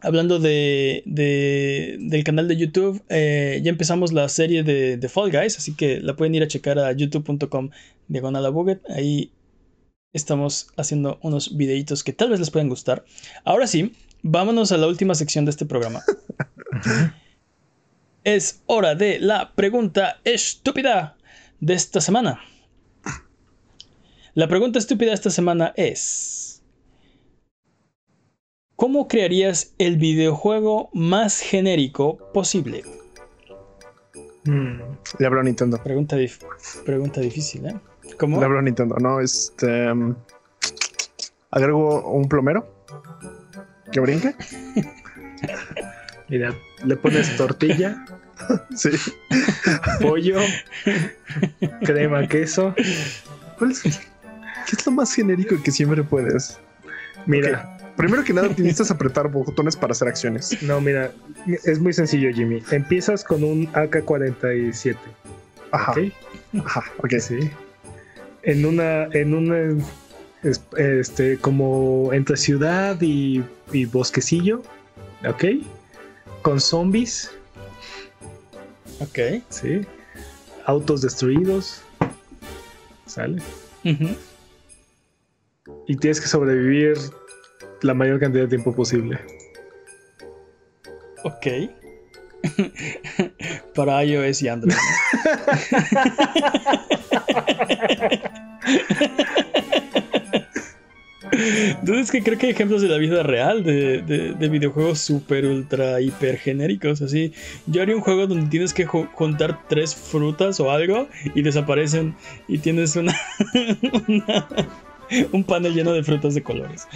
Hablando 0.00 0.38
de, 0.38 1.02
del 1.06 2.24
canal 2.24 2.46
de 2.46 2.58
YouTube, 2.58 3.02
eh, 3.08 3.60
ya 3.62 3.70
empezamos 3.70 4.12
la 4.12 4.28
serie 4.28 4.62
de, 4.62 4.98
de, 4.98 5.08
Fall 5.08 5.30
Guys, 5.30 5.56
así 5.56 5.74
que 5.74 5.98
la 6.00 6.14
pueden 6.14 6.34
ir 6.34 6.42
a 6.42 6.48
checar 6.48 6.78
a 6.78 6.92
youtube.com 6.92 7.70
diagonal 8.08 8.52
buget. 8.52 8.82
Ahí 8.90 9.30
estamos 10.12 10.68
haciendo 10.76 11.18
unos 11.22 11.56
videitos 11.56 12.04
que 12.04 12.12
tal 12.12 12.30
vez 12.30 12.38
les 12.38 12.50
puedan 12.50 12.68
gustar. 12.68 13.04
Ahora 13.44 13.66
sí, 13.66 13.94
vámonos 14.22 14.72
a 14.72 14.76
la 14.76 14.86
última 14.86 15.14
sección 15.14 15.46
de 15.46 15.52
este 15.52 15.64
programa. 15.64 16.02
es 18.24 18.62
hora 18.66 18.94
de 18.94 19.20
la 19.20 19.52
pregunta 19.54 20.20
estúpida 20.24 21.16
de 21.60 21.74
esta 21.74 22.00
semana. 22.00 22.40
La 24.36 24.48
pregunta 24.48 24.80
estúpida 24.80 25.12
esta 25.12 25.30
semana 25.30 25.72
es, 25.76 26.60
¿cómo 28.74 29.06
crearías 29.06 29.74
el 29.78 29.96
videojuego 29.96 30.90
más 30.92 31.38
genérico 31.38 32.18
posible? 32.32 32.82
Mm, 34.44 34.80
le 35.20 35.26
hablo 35.26 35.38
a 35.38 35.44
Nintendo. 35.44 35.80
Pregunta, 35.80 36.16
pregunta 36.84 37.20
difícil, 37.20 37.66
¿eh? 37.66 37.76
¿Cómo? 38.18 38.40
Le 38.40 38.44
hablo 38.44 38.58
a 38.58 38.62
Nintendo, 38.62 38.96
no, 38.96 39.20
este... 39.20 39.92
Um, 39.92 40.16
agrego 41.52 42.10
un 42.10 42.28
plomero 42.28 42.66
que 43.92 44.00
brinque. 44.00 44.34
Mira, 46.28 46.52
le 46.84 46.96
pones 46.96 47.36
tortilla. 47.36 48.04
sí. 48.74 48.90
Pollo. 50.02 50.40
crema, 51.82 52.26
queso. 52.26 52.74
¿Cuál 53.58 53.70
es? 53.70 53.84
¿Qué 54.66 54.76
es 54.76 54.86
lo 54.86 54.92
más 54.92 55.12
genérico 55.14 55.60
que 55.62 55.70
siempre 55.70 56.02
puedes? 56.02 56.58
Mira. 57.26 57.70
Primero 57.96 58.24
que 58.24 58.32
nada, 58.32 58.48
necesitas 58.58 58.90
apretar 58.90 59.28
botones 59.28 59.76
para 59.76 59.92
hacer 59.92 60.08
acciones. 60.08 60.60
No, 60.62 60.80
mira, 60.80 61.12
es 61.46 61.78
muy 61.78 61.92
sencillo, 61.92 62.30
Jimmy. 62.32 62.62
Empiezas 62.70 63.22
con 63.22 63.44
un 63.44 63.68
AK-47. 63.72 64.96
Ajá. 65.70 65.92
¿Ok? 65.92 65.98
Ajá, 66.64 66.84
ok. 66.98 67.14
Sí. 67.20 67.50
En 68.42 68.66
una, 68.66 69.04
en 69.12 69.34
una, 69.34 69.80
este, 70.76 71.38
como 71.38 72.12
entre 72.12 72.36
ciudad 72.36 73.00
y, 73.00 73.44
y 73.72 73.84
bosquecillo. 73.86 74.62
¿Ok? 75.26 75.44
Con 76.42 76.60
zombies. 76.60 77.30
Ok. 79.00 79.42
Sí. 79.50 79.82
Autos 80.66 81.00
destruidos. 81.02 81.82
¿Sale? 83.06 83.40
Y 85.86 85.96
tienes 85.96 86.20
que 86.20 86.28
sobrevivir 86.28 86.94
la 87.82 87.94
mayor 87.94 88.20
cantidad 88.20 88.44
de 88.44 88.48
tiempo 88.48 88.74
posible. 88.74 89.18
Ok. 91.24 91.46
Para 93.74 94.04
iOS 94.04 94.42
y 94.42 94.48
Android. 94.48 94.74
Entonces 101.80 102.10
que 102.10 102.22
creo 102.22 102.38
que 102.38 102.46
hay 102.46 102.52
ejemplos 102.52 102.80
de 102.82 102.88
la 102.88 102.96
vida 102.96 103.22
real 103.22 103.64
de, 103.64 104.02
de, 104.02 104.48
videojuegos 104.48 105.00
super, 105.00 105.44
ultra, 105.46 106.00
hiper 106.00 106.38
genéricos. 106.38 107.02
Así, 107.02 107.32
yo 107.66 107.82
haría 107.82 107.96
un 107.96 108.02
juego 108.02 108.26
donde 108.26 108.48
tienes 108.48 108.72
que 108.72 108.86
juntar 108.86 109.66
tres 109.68 109.94
frutas 109.94 110.60
o 110.60 110.70
algo 110.70 111.08
y 111.34 111.42
desaparecen 111.42 112.14
y 112.48 112.58
tienes 112.58 112.96
una, 112.96 113.14
una 114.08 114.48
Un 115.32 115.44
panel 115.44 115.74
lleno 115.74 115.92
de 115.92 116.02
frutas 116.02 116.34
de 116.34 116.42
colores. 116.42 116.86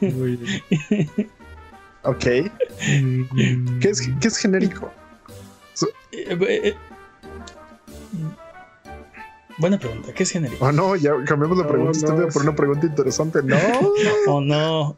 Muy 0.00 0.36
bien. 0.36 1.30
Ok. 2.02 2.24
¿Qué 2.24 3.88
es, 3.88 4.10
qué 4.20 4.28
es 4.28 4.36
genérico? 4.38 4.90
Eh, 6.12 6.36
eh, 6.40 6.74
buena 9.58 9.78
pregunta, 9.78 10.12
¿qué 10.12 10.22
es 10.22 10.30
genérico? 10.30 10.64
Oh 10.64 10.72
no, 10.72 10.96
ya 10.96 11.12
cambiamos 11.24 11.58
la 11.58 11.68
pregunta, 11.68 12.14
oh, 12.14 12.28
por 12.28 12.42
una 12.42 12.56
pregunta 12.56 12.86
interesante. 12.86 13.42
No. 13.42 13.56
Oh 14.26 14.40
no, 14.40 14.96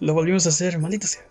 lo 0.00 0.14
volvimos 0.14 0.46
a 0.46 0.50
hacer, 0.50 0.78
maldito 0.78 1.06
sea. 1.06 1.22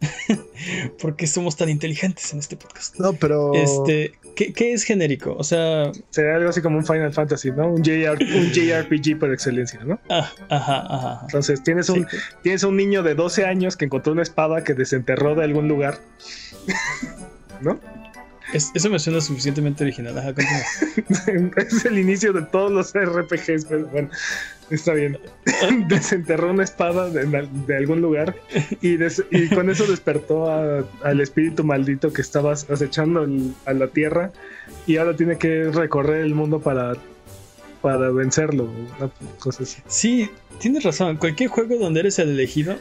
porque 1.00 1.26
somos 1.26 1.56
tan 1.56 1.68
inteligentes 1.68 2.32
en 2.32 2.38
este 2.38 2.56
podcast. 2.56 2.98
No, 2.98 3.12
pero. 3.14 3.52
Este, 3.54 4.12
¿qué, 4.34 4.72
es 4.72 4.84
genérico? 4.84 5.34
O 5.36 5.44
sea. 5.44 5.92
Sería 6.10 6.36
algo 6.36 6.50
así 6.50 6.60
como 6.62 6.78
un 6.78 6.86
Final 6.86 7.12
Fantasy, 7.12 7.50
¿no? 7.50 7.68
Un, 7.68 7.82
JRPG 7.82 9.18
por 9.18 9.32
excelencia, 9.32 9.80
¿no? 9.84 9.98
Ah, 10.08 10.30
ajá, 10.48 10.86
ajá. 10.88 11.20
Entonces, 11.22 11.62
tienes 11.62 11.88
un, 11.88 12.06
tienes 12.42 12.62
un 12.64 12.76
niño 12.76 13.02
de 13.02 13.14
12 13.14 13.44
años 13.44 13.76
que 13.76 13.84
encontró 13.86 14.12
una 14.12 14.22
espada 14.22 14.64
que 14.64 14.74
desenterró 14.74 15.34
de 15.34 15.44
algún 15.44 15.68
lugar. 15.68 15.98
¿No? 17.60 17.78
Eso 18.54 18.90
me 18.90 18.98
suena 18.98 19.20
suficientemente 19.20 19.84
original. 19.84 20.16
Ajá, 20.18 20.32
es 21.56 21.84
el 21.84 21.98
inicio 21.98 22.32
de 22.32 22.42
todos 22.42 22.70
los 22.70 22.92
RPGs, 22.94 23.66
pero 23.66 23.86
bueno. 23.88 24.10
Está 24.70 24.94
bien. 24.94 25.18
Desenterró 25.88 26.50
una 26.50 26.64
espada 26.64 27.10
de, 27.10 27.76
algún 27.76 28.00
lugar 28.00 28.34
y, 28.80 28.96
con 29.54 29.70
eso 29.70 29.86
despertó 29.86 30.50
al 30.50 31.20
espíritu 31.20 31.64
maldito 31.64 32.12
que 32.12 32.22
estaba 32.22 32.52
acechando 32.52 33.26
a 33.66 33.72
la 33.74 33.88
tierra 33.88 34.32
y 34.86 34.96
ahora 34.96 35.14
tiene 35.16 35.36
que 35.36 35.64
recorrer 35.64 36.22
el 36.22 36.34
mundo 36.34 36.60
para, 36.60 36.94
para 37.82 38.10
vencerlo. 38.10 38.70
Cosas 39.38 39.82
Sí, 39.86 40.30
tienes 40.58 40.82
razón. 40.84 41.16
Cualquier 41.16 41.50
juego 41.50 41.76
donde 41.76 42.00
eres 42.00 42.18
el 42.18 42.30
elegido, 42.30 42.76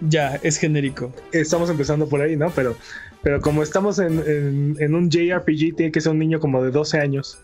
ya, 0.00 0.38
es 0.42 0.56
genérico. 0.56 1.12
Estamos 1.32 1.70
empezando 1.70 2.08
por 2.08 2.20
ahí, 2.20 2.36
¿no? 2.36 2.50
Pero, 2.50 2.76
pero 3.22 3.40
como 3.40 3.62
estamos 3.62 3.98
en, 3.98 4.76
en 4.78 4.94
un 4.94 5.10
JRPG, 5.10 5.76
tiene 5.76 5.92
que 5.92 6.00
ser 6.00 6.12
un 6.12 6.18
niño 6.18 6.40
como 6.40 6.62
de 6.62 6.70
12 6.70 6.98
años 6.98 7.38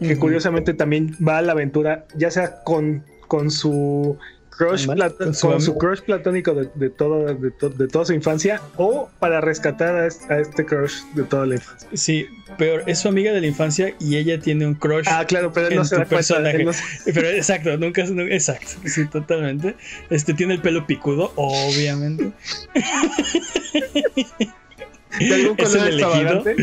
que 0.00 0.16
curiosamente 0.16 0.74
también 0.74 1.16
va 1.26 1.38
a 1.38 1.42
la 1.42 1.52
aventura, 1.52 2.06
ya 2.16 2.30
sea 2.30 2.62
con, 2.64 3.04
con 3.28 3.50
su 3.50 4.18
crush, 4.60 4.86
con, 5.40 5.60
su, 5.62 5.78
crush 5.78 6.00
platónico 6.00 6.52
de, 6.52 6.68
de, 6.74 6.90
todo, 6.90 7.34
de, 7.34 7.88
toda 7.88 8.04
su 8.04 8.12
infancia 8.12 8.60
o 8.76 9.08
para 9.18 9.40
rescatar 9.40 9.94
a 9.96 10.06
este, 10.06 10.66
crush 10.66 11.02
de 11.14 11.22
toda 11.22 11.46
la 11.46 11.54
infancia. 11.54 11.88
Sí, 11.94 12.26
pero 12.58 12.86
es 12.86 12.98
su 12.98 13.08
amiga 13.08 13.32
de 13.32 13.40
la 13.40 13.46
infancia 13.46 13.94
y 13.98 14.16
ella 14.16 14.38
tiene 14.38 14.66
un 14.66 14.74
crush. 14.74 15.06
Ah, 15.08 15.24
claro, 15.26 15.50
pero 15.50 15.68
él 15.68 15.76
no 15.76 15.84
se 15.86 15.96
da 15.96 16.04
personaje. 16.04 16.66
Pero 17.06 17.28
exacto, 17.28 17.76
nunca, 17.78 18.02
exacto, 18.02 18.72
sí, 18.84 19.06
totalmente. 19.06 19.76
Este 20.10 20.34
tiene 20.34 20.54
el 20.54 20.60
pelo 20.60 20.86
picudo, 20.86 21.32
obviamente. 21.36 22.32
de 25.18 25.34
algún 25.34 25.56
color 25.56 25.60
¿Es 25.60 25.74
el 25.74 25.88
extravagante. 25.88 26.56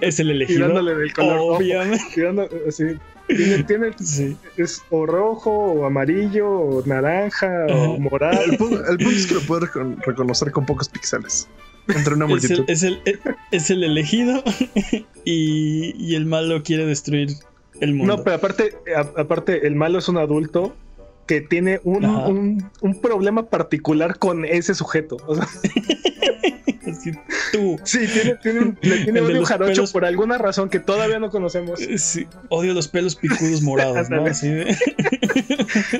es 0.00 0.20
el 0.20 0.30
elegido. 0.30 0.58
Tirándole 0.58 0.94
del 0.94 1.12
color. 1.12 1.38
Obviamente. 1.40 2.04
tirando, 2.14 2.48
sí. 2.70 2.84
Tiene, 3.26 3.62
tiene 3.64 3.90
sí. 3.98 4.36
es 4.58 4.82
o 4.90 5.06
rojo, 5.06 5.50
o 5.50 5.86
amarillo, 5.86 6.50
o 6.50 6.86
naranja, 6.86 7.66
o 7.68 7.98
morado. 7.98 8.42
El 8.44 8.58
punto, 8.58 8.84
es 8.84 9.26
que 9.26 9.34
lo 9.34 9.40
puedes 9.42 9.70
reconocer 10.04 10.52
con 10.52 10.66
pocos 10.66 10.88
píxeles. 10.88 11.48
Entre 11.88 12.14
una 12.14 12.26
multitud. 12.26 12.64
Es 12.66 12.82
el, 12.82 13.00
es 13.50 13.70
el, 13.70 13.84
elegido 13.84 14.42
y, 15.24 15.94
y, 15.98 16.14
el 16.14 16.24
malo 16.26 16.62
quiere 16.62 16.86
destruir 16.86 17.30
el 17.80 17.94
mundo. 17.94 18.16
No, 18.16 18.24
pero 18.24 18.36
aparte, 18.36 18.72
aparte, 19.16 19.66
el 19.66 19.74
malo 19.74 19.98
es 19.98 20.08
un 20.08 20.16
adulto 20.16 20.74
que 21.26 21.40
tiene 21.40 21.80
un, 21.84 22.04
un, 22.04 22.70
un 22.80 23.00
problema 23.00 23.46
particular 23.46 24.18
con 24.18 24.44
ese 24.44 24.74
sujeto. 24.74 25.16
O 25.26 25.36
sea. 25.36 25.46
tú. 27.52 27.80
Sí, 27.84 28.06
tiene, 28.06 28.34
tiene, 28.36 28.76
le 28.82 29.04
tiene 29.04 29.20
odio 29.22 29.44
jarocho 29.44 29.84
por 29.92 30.04
alguna 30.04 30.38
razón 30.38 30.68
que 30.68 30.80
todavía 30.80 31.18
no 31.18 31.30
conocemos. 31.30 31.80
Sí, 31.96 32.26
odio 32.48 32.74
los 32.74 32.88
pelos 32.88 33.16
picudos 33.16 33.62
morados, 33.62 34.10
¿no? 34.10 34.26
Así 34.26 34.48
de... 34.48 34.76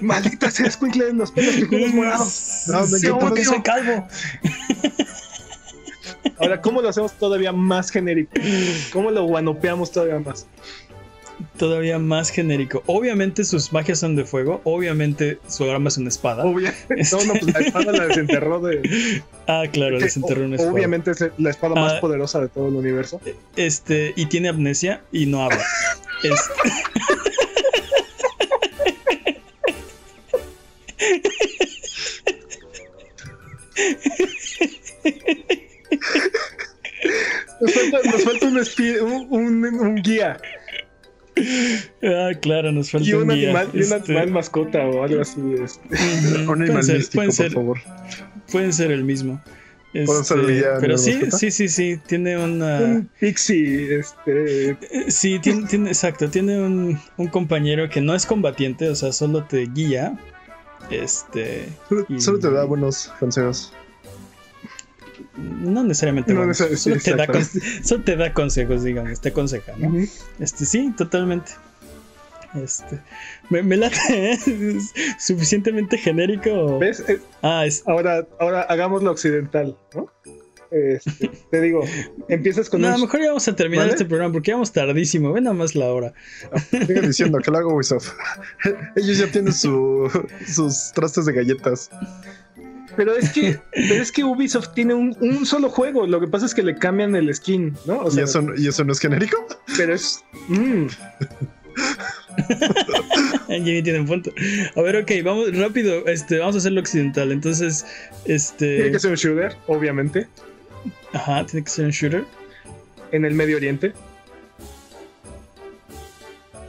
Maldita 0.03 0.51
sea, 0.51 0.67
escuincle 0.67 1.13
los 1.13 1.31
pelos 1.31 1.55
picudos 1.55 1.95
morados. 1.95 2.65
No, 2.67 2.87
sí, 2.87 3.09
porque 3.21 3.45
soy 3.45 3.63
calvo. 3.63 4.07
Ahora, 6.39 6.61
¿cómo 6.61 6.83
lo 6.83 6.89
hacemos 6.89 7.13
todavía 7.13 7.53
más 7.53 7.91
genérico? 7.91 8.33
¿Cómo 8.93 9.11
lo 9.11 9.25
guanopeamos 9.25 9.93
todavía 9.93 10.19
más? 10.19 10.47
Todavía 11.57 11.99
más 11.99 12.31
genérico. 12.31 12.83
Obviamente 12.87 13.45
sus 13.45 13.73
magias 13.73 14.01
son 14.01 14.17
de 14.17 14.25
fuego, 14.25 14.61
obviamente 14.65 15.39
su 15.49 15.71
arma 15.71 15.89
es 15.89 15.99
una 15.99 16.09
espada. 16.09 16.45
Obviamente. 16.45 17.05
No, 17.15 17.25
no, 17.25 17.35
pues 17.35 17.53
la 17.53 17.61
espada 17.61 17.93
la 17.93 18.07
desenterró 18.07 18.61
de. 18.61 19.23
Ah, 19.47 19.65
claro, 19.71 20.01
desenterró 20.01 20.45
una 20.45 20.57
espada. 20.57 20.73
Obviamente 20.73 21.11
es 21.11 21.25
la 21.39 21.51
espada 21.51 21.75
más 21.75 21.95
ah, 21.95 22.01
poderosa 22.01 22.41
de 22.41 22.49
todo 22.49 22.69
el 22.69 22.75
universo. 22.75 23.21
Este, 23.57 24.13
y 24.17 24.27
tiene 24.27 24.49
amnesia 24.49 25.03
y 25.13 25.27
no 25.27 25.43
habla. 25.45 25.63
este... 26.23 26.35
Nos 37.61 38.25
falta, 38.25 38.47
un, 38.47 39.27
un, 39.31 39.65
un, 39.65 39.95
guía. 39.97 40.39
Ah, 42.03 42.31
claro, 42.41 42.71
nos 42.71 42.91
falta 42.91 43.09
y 43.09 43.13
un, 43.15 43.31
animal, 43.31 43.69
y 43.73 43.79
un 43.79 43.83
este. 43.83 44.13
animal 44.13 44.31
mascota 44.31 44.87
o 44.87 45.03
algo 45.03 45.21
así. 45.21 45.41
Este. 45.63 45.89
un 46.47 46.63
animal 46.63 46.85
pueden 47.13 47.33
ser, 47.33 47.53
por 47.53 47.79
favor. 47.79 47.79
Pueden 48.53 48.73
ser 48.73 48.93
el 48.93 49.05
mismo. 49.05 49.41
Este, 49.95 50.65
pero 50.81 50.99
sí, 50.99 51.21
sí, 51.31 51.53
sí, 51.53 51.69
sí, 51.69 52.01
tiene 52.05 52.37
una... 52.37 52.81
Un 52.81 53.11
pixie, 53.21 54.01
este... 54.01 54.71
Eh, 54.71 54.77
sí, 55.07 55.39
tiene, 55.39 55.69
tiene, 55.69 55.89
exacto, 55.89 56.29
tiene 56.29 56.61
un, 56.61 57.01
un, 57.17 57.29
compañero 57.29 57.89
que 57.89 58.01
no 58.01 58.13
es 58.13 58.27
combatiente, 58.27 58.89
o 58.89 58.95
sea, 58.97 59.13
solo 59.13 59.45
te 59.45 59.67
guía. 59.67 60.19
Este... 60.91 61.69
Solo, 62.19 62.41
te 62.41 62.51
da 62.51 62.65
buenos 62.65 63.13
consejos. 63.21 63.73
No 65.37 65.85
necesariamente. 65.85 66.35
solo, 66.55 66.97
te 68.05 68.17
da 68.17 68.33
consejos, 68.33 68.83
digamos, 68.85 69.21
te 69.21 69.29
aconseja, 69.31 69.73
¿no? 69.77 69.95
Este, 70.39 70.65
sí, 70.65 70.93
totalmente. 70.97 71.53
Este, 72.55 73.01
me, 73.51 73.63
me 73.63 73.77
late, 73.77 73.97
¿eh? 74.11 74.39
suficientemente 75.19 75.99
genérico. 75.99 76.79
¿Ves? 76.79 77.05
Eh, 77.09 77.21
ah, 77.43 77.67
es... 77.67 77.83
ahora, 77.87 78.27
ahora 78.39 78.63
hagamos 78.63 79.03
lo 79.03 79.11
occidental, 79.11 79.77
¿no? 79.95 80.09
Este, 80.71 81.31
te 81.51 81.61
digo, 81.61 81.85
empiezas 82.29 82.69
con. 82.69 82.81
No, 82.81 82.89
a 82.89 82.93
lo 82.93 82.99
mejor 82.99 83.21
ya 83.21 83.29
vamos 83.29 83.47
a 83.47 83.55
terminar 83.55 83.89
este 83.89 84.05
programa 84.05 84.33
porque 84.33 84.49
ya 84.49 84.55
vamos 84.55 84.73
tardísimo. 84.73 85.33
Ven 85.33 85.45
nada 85.45 85.55
más 85.55 85.75
la 85.75 85.93
hora. 85.93 86.15
Sigan 86.71 87.07
diciendo 87.07 87.39
que 87.39 87.51
lo 87.51 87.59
hago 87.59 87.75
Ubisoft. 87.75 88.13
Ellos 88.97 89.19
ya 89.19 89.31
tienen 89.31 89.53
su, 89.53 90.11
sus 90.47 90.93
trastes 90.93 91.27
de 91.27 91.33
galletas. 91.33 91.91
Pero 92.97 93.15
es 93.15 93.33
que, 93.33 93.59
es 93.73 94.13
que 94.13 94.25
Ubisoft 94.25 94.75
tiene 94.75 94.95
un, 94.95 95.47
solo 95.47 95.69
juego. 95.69 96.07
Lo 96.07 96.21
que 96.21 96.29
pasa 96.29 96.47
es 96.47 96.55
que 96.55 96.63
le 96.63 96.77
cambian 96.77 97.15
el 97.17 97.35
skin, 97.35 97.77
¿no? 97.87 98.05
¿Y, 98.11 98.21
eso, 98.21 98.45
¿Y 98.57 98.69
eso 98.69 98.85
no 98.85 98.93
es 98.93 99.01
genérico? 99.01 99.47
Pero 99.77 99.95
es. 99.95 100.25
Mm. 100.49 100.87
Jimmy 103.49 103.83
tiene 103.83 104.01
un 104.01 104.07
punto. 104.07 104.31
A 104.77 104.83
ver, 104.83 104.97
ok, 104.97 105.11
vamos 105.25 105.57
rápido. 105.57 106.07
Este, 106.07 106.39
vamos 106.39 106.55
a 106.57 106.59
hacerlo 106.59 106.81
occidental. 106.81 107.33
Entonces, 107.33 107.85
este. 108.25 108.77
Tiene 108.77 108.93
que 108.93 108.99
ser 108.99 109.11
un 109.11 109.17
shooter, 109.17 109.57
obviamente. 109.67 110.29
Ajá, 111.13 111.45
tiene 111.47 111.65
que 111.65 111.71
ser 111.71 111.87
un 111.87 111.91
shooter. 111.91 112.25
En 113.13 113.25
el 113.25 113.35
Medio 113.35 113.57
Oriente. 113.57 113.93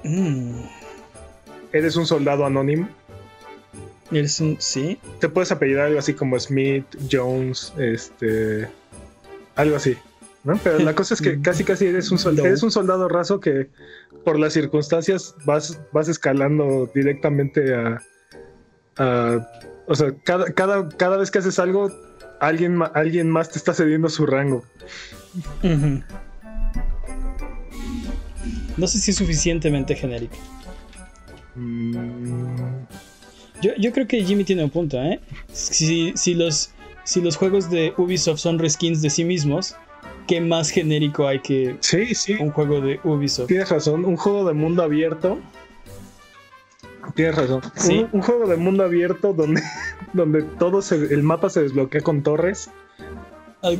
Mm. 0.03 0.61
Eres 1.73 1.95
un 1.95 2.05
soldado 2.05 2.45
anónimo. 2.45 2.87
Eres 4.17 4.39
un. 4.39 4.57
Sí. 4.59 4.97
Te 5.19 5.27
puedes 5.27 5.51
apellidar 5.51 5.87
algo 5.87 5.99
así 5.99 6.13
como 6.13 6.39
Smith, 6.39 6.85
Jones, 7.11 7.73
este. 7.77 8.67
Algo 9.55 9.75
así. 9.75 9.97
¿no? 10.45 10.57
Pero 10.63 10.79
la 10.79 10.95
cosa 10.95 11.15
es 11.15 11.21
que 11.21 11.41
casi 11.43 11.65
casi 11.65 11.87
eres 11.87 12.11
un 12.11 12.19
soldado, 12.19 12.47
eres 12.47 12.63
un 12.63 12.71
soldado 12.71 13.09
raso 13.09 13.41
que 13.41 13.69
por 14.23 14.39
las 14.39 14.53
circunstancias 14.53 15.35
vas, 15.43 15.81
vas 15.91 16.07
escalando 16.07 16.89
directamente 16.93 17.75
a, 17.75 18.01
o 19.87 19.95
sea, 19.95 20.13
cada, 20.23 20.45
cada, 20.53 20.87
cada, 20.89 21.17
vez 21.17 21.29
que 21.29 21.39
haces 21.39 21.59
algo, 21.59 21.91
alguien, 22.39 22.81
alguien 22.93 23.29
más 23.29 23.51
te 23.51 23.57
está 23.57 23.73
cediendo 23.73 24.07
su 24.07 24.25
rango. 24.25 24.63
No 28.77 28.87
sé 28.87 28.99
si 28.99 29.11
es 29.11 29.17
suficientemente 29.17 29.95
genérico. 29.95 30.37
Mm. 31.55 32.85
Yo, 33.65 33.71
yo, 33.79 33.91
creo 33.91 34.07
que 34.07 34.23
Jimmy 34.23 34.43
tiene 34.43 34.63
un 34.63 34.69
punto, 34.69 35.01
¿eh? 35.01 35.19
Si, 35.51 36.13
si, 36.15 36.35
los, 36.35 36.69
si 37.03 37.19
los 37.19 37.35
juegos 37.35 37.71
de 37.71 37.95
Ubisoft 37.97 38.37
son 38.37 38.59
reskins 38.59 39.01
de 39.01 39.09
sí 39.09 39.23
mismos, 39.23 39.75
¿qué 40.27 40.39
más 40.39 40.69
genérico 40.69 41.27
hay 41.27 41.39
que 41.39 41.75
sí, 41.79 42.13
sí. 42.13 42.33
un 42.39 42.51
juego 42.51 42.79
de 42.79 42.99
Ubisoft? 43.03 43.47
Tienes 43.47 43.69
razón, 43.69 44.05
un 44.05 44.17
juego 44.17 44.45
de 44.45 44.53
mundo 44.53 44.83
abierto. 44.83 45.39
Tienes 47.15 47.35
razón. 47.35 47.61
¿Sí? 47.73 48.05
Un, 48.11 48.21
juego 48.21 48.47
de 48.47 48.55
mundo 48.55 48.83
abierto 48.83 49.33
donde, 49.33 49.63
donde 50.13 50.43
todo 50.43 50.81
el 50.91 51.23
mapa 51.23 51.49
se 51.49 51.63
desbloquea 51.63 52.01
con 52.01 52.21
torres. 52.21 52.69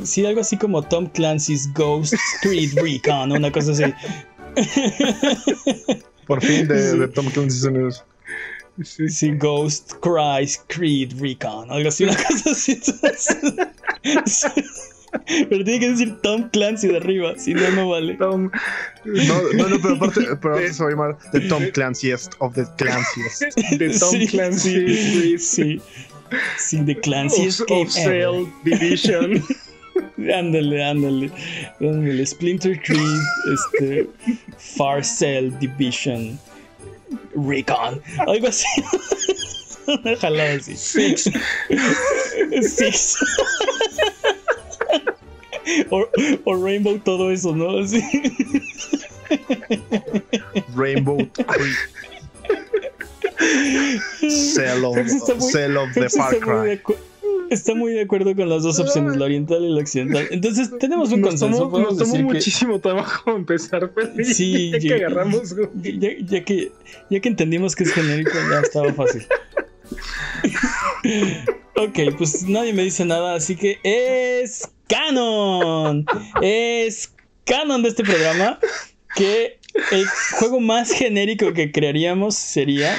Sí, 0.02 0.26
algo 0.26 0.40
así 0.40 0.56
como 0.56 0.82
Tom 0.82 1.06
Clancy's 1.06 1.72
Ghost 1.74 2.14
Street 2.14 2.72
Recon, 2.74 3.30
una 3.30 3.52
cosa 3.52 3.70
así. 3.70 3.84
Por 6.26 6.42
fin 6.42 6.66
de, 6.66 7.06
Tom 7.06 7.26
Clancy's 7.26 7.62
Unidos. 7.62 8.04
Sí. 8.82 9.30
Ghost 9.38 9.94
Christ 10.00 10.62
Creed 10.68 11.18
Recon, 11.20 11.70
algo 11.70 11.88
así, 11.88 12.04
una 12.04 12.16
cosa 12.28 12.50
así. 12.50 12.80
Pero 15.48 15.64
tiene 15.64 15.80
que 15.80 15.90
decir 15.90 16.16
Tom 16.22 16.48
Clancy 16.50 16.88
de 16.88 16.98
arriba, 16.98 17.34
si 17.38 17.54
no, 17.54 17.70
no 17.70 17.88
vale. 17.90 18.14
Tom... 18.14 18.50
No, 19.04 19.42
no, 19.54 19.68
no, 19.68 19.80
pero 19.80 19.94
aparte, 19.94 20.20
pero 20.42 20.72
se 20.72 20.82
va 20.82 20.88
a 20.88 20.92
llamar 20.92 21.18
The 21.32 21.40
Tom 21.40 21.62
Clancyest 21.72 22.34
of 22.40 22.54
the 22.54 22.66
Clancyest. 22.76 23.44
The 23.78 23.98
Tom 23.98 24.26
Clancy, 24.26 25.38
sí. 25.38 25.80
Sí, 26.58 26.82
The 26.84 26.96
Clancyest 26.96 27.62
of, 27.62 27.70
of 27.70 27.90
Cell 27.90 28.46
Division. 28.64 29.42
ándale, 30.18 30.84
ándale. 30.84 31.30
Ándale. 31.80 32.26
Splinter 32.26 32.80
Tree, 32.82 32.98
este. 33.54 34.06
Far 34.58 35.04
Cell 35.04 35.56
Division. 35.60 36.38
Recon. 37.36 38.02
Algo 38.26 38.48
así. 38.48 38.66
Una 39.86 40.16
jalada 40.16 40.54
así. 40.54 40.76
Six. 40.76 41.30
Six. 42.62 43.16
o, 45.90 46.56
Rainbow 46.56 46.98
todo 46.98 47.30
eso, 47.30 47.54
¿no? 47.54 47.78
Así. 47.78 48.02
Rainbow 50.74 51.18
Cell 54.18 54.84
of, 54.84 54.96
Cell 55.40 55.76
of 55.76 55.94
the 55.94 56.08
Far 56.08 56.34
Cry. 56.40 56.80
Está 57.50 57.74
muy 57.74 57.92
de 57.92 58.02
acuerdo 58.02 58.34
con 58.34 58.48
las 58.48 58.62
dos 58.62 58.78
opciones, 58.78 59.16
la 59.16 59.24
oriental 59.24 59.64
y 59.64 59.70
la 59.70 59.80
occidental. 59.80 60.26
Entonces 60.30 60.70
tenemos 60.78 61.12
un 61.12 61.22
consenso. 61.22 61.68
Tomó, 61.68 61.78
nos 61.78 61.98
tomó 61.98 62.16
muchísimo 62.16 62.80
trabajo 62.80 63.30
empezar, 63.36 63.90
pero 63.94 64.12
sí, 64.24 64.70
ya, 64.72 64.78
que 64.78 64.94
agarramos. 64.94 65.54
Ya, 65.82 66.44
que, 66.44 66.72
ya 67.10 67.20
que 67.20 67.28
entendimos 67.28 67.76
que 67.76 67.84
es 67.84 67.92
genérico, 67.92 68.32
ya 68.50 68.60
estaba 68.60 68.92
fácil. 68.92 69.26
ok, 71.76 72.16
pues 72.18 72.42
nadie 72.48 72.72
me 72.72 72.82
dice 72.82 73.04
nada, 73.04 73.34
así 73.34 73.56
que 73.56 73.78
es 73.82 74.68
canon. 74.88 76.04
Es 76.42 77.12
canon 77.44 77.82
de 77.82 77.88
este 77.90 78.02
programa 78.02 78.58
que 79.14 79.58
el 79.92 80.06
juego 80.38 80.60
más 80.60 80.90
genérico 80.90 81.52
que 81.52 81.70
crearíamos 81.70 82.34
sería 82.34 82.96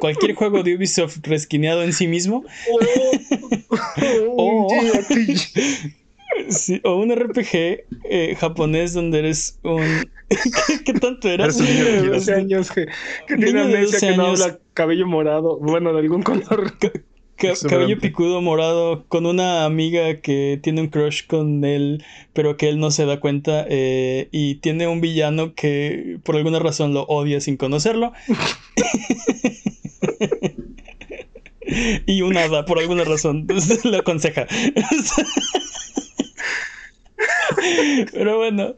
cualquier 0.00 0.34
juego 0.34 0.62
de 0.62 0.76
Ubisoft 0.76 1.18
resquineado 1.22 1.82
en 1.82 1.92
sí 1.92 2.06
mismo. 2.06 2.44
o, 4.36 4.68
un 6.96 7.14
RPG 7.14 7.84
eh, 8.04 8.36
japonés 8.38 8.92
donde 8.94 9.18
eres 9.20 9.58
un. 9.62 9.82
¿Qué, 10.84 10.92
tanto 10.94 11.28
eras? 11.28 11.56
Un 11.58 11.66
niño 11.66 11.84
de 11.84 12.08
12 12.08 12.34
años 12.34 12.70
que, 12.70 12.86
tiene 13.26 13.60
amnesia, 13.60 14.10
que 14.10 14.16
no 14.16 14.26
habla 14.26 14.58
cabello 14.74 15.06
morado, 15.06 15.58
bueno, 15.58 15.92
de 15.92 16.00
algún 16.00 16.22
color 16.22 16.72
cabello 17.36 17.98
picudo 17.98 18.40
morado 18.40 19.04
con 19.08 19.26
una 19.26 19.64
amiga 19.64 20.20
que 20.20 20.58
tiene 20.62 20.80
un 20.80 20.88
crush 20.88 21.26
con 21.26 21.64
él, 21.64 22.04
pero 22.32 22.56
que 22.56 22.68
él 22.68 22.78
no 22.78 22.90
se 22.90 23.04
da 23.04 23.20
cuenta 23.20 23.66
eh, 23.68 24.28
y 24.32 24.56
tiene 24.56 24.88
un 24.88 25.00
villano 25.00 25.54
que 25.54 26.18
por 26.24 26.36
alguna 26.36 26.58
razón 26.58 26.94
lo 26.94 27.02
odia 27.04 27.40
sin 27.40 27.56
conocerlo. 27.56 28.12
y 32.06 32.22
un 32.22 32.36
hada 32.36 32.64
por 32.64 32.78
alguna 32.78 33.04
razón 33.04 33.46
lo 33.84 33.98
aconseja. 33.98 34.46
Pero 38.12 38.36
bueno, 38.36 38.74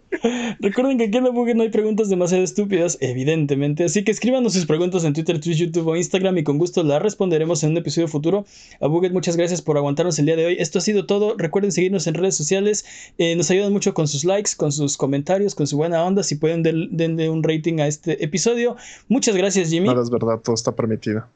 recuerden 0.60 0.98
que 0.98 1.04
aquí 1.04 1.18
en 1.18 1.24
la 1.24 1.30
Buget 1.30 1.56
no 1.56 1.62
hay 1.62 1.70
preguntas 1.70 2.08
demasiado 2.08 2.44
estúpidas, 2.44 2.98
evidentemente. 3.00 3.84
Así 3.84 4.04
que 4.04 4.10
escríbanos 4.10 4.52
sus 4.52 4.66
preguntas 4.66 5.04
en 5.04 5.12
Twitter, 5.12 5.40
Twitch, 5.40 5.58
YouTube 5.58 5.88
o 5.88 5.96
Instagram 5.96 6.38
y 6.38 6.44
con 6.44 6.58
gusto 6.58 6.82
las 6.82 7.02
responderemos 7.02 7.62
en 7.64 7.70
un 7.72 7.78
episodio 7.78 8.08
futuro. 8.08 8.46
A 8.80 8.86
Buget, 8.86 9.12
muchas 9.12 9.36
gracias 9.36 9.62
por 9.62 9.76
aguantarnos 9.76 10.18
el 10.18 10.26
día 10.26 10.36
de 10.36 10.46
hoy. 10.46 10.56
Esto 10.58 10.78
ha 10.78 10.82
sido 10.82 11.06
todo. 11.06 11.36
Recuerden 11.36 11.72
seguirnos 11.72 12.06
en 12.06 12.14
redes 12.14 12.36
sociales. 12.36 12.84
Eh, 13.18 13.34
nos 13.36 13.50
ayudan 13.50 13.72
mucho 13.72 13.94
con 13.94 14.06
sus 14.08 14.24
likes, 14.24 14.52
con 14.56 14.72
sus 14.72 14.96
comentarios, 14.96 15.54
con 15.54 15.66
su 15.66 15.76
buena 15.76 16.04
onda. 16.04 16.22
Si 16.22 16.36
pueden, 16.36 16.62
denle 16.62 17.30
un 17.30 17.42
rating 17.42 17.80
a 17.80 17.86
este 17.86 18.22
episodio. 18.24 18.76
Muchas 19.08 19.36
gracias, 19.36 19.70
Jimmy. 19.70 19.88
No, 19.88 20.00
es 20.00 20.10
verdad, 20.10 20.38
todo 20.40 20.54
está 20.54 20.72
permitido. 20.72 21.26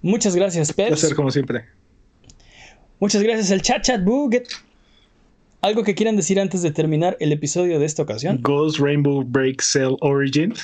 Muchas 0.00 0.34
gracias, 0.34 0.72
Pep. 0.72 0.88
Placer, 0.88 1.14
como 1.14 1.30
siempre. 1.30 1.64
Muchas 2.98 3.22
gracias 3.22 3.50
al 3.52 3.62
chat 3.62 3.82
chat 3.82 4.02
Buget. 4.04 4.48
¿Algo 5.62 5.84
que 5.84 5.94
quieran 5.94 6.16
decir 6.16 6.40
antes 6.40 6.62
de 6.62 6.72
terminar 6.72 7.16
el 7.20 7.30
episodio 7.30 7.78
de 7.78 7.86
esta 7.86 8.02
ocasión? 8.02 8.40
Ghost 8.42 8.80
Rainbow 8.80 9.22
Break 9.22 9.62
Cell 9.62 9.94
Origin. 10.00 10.54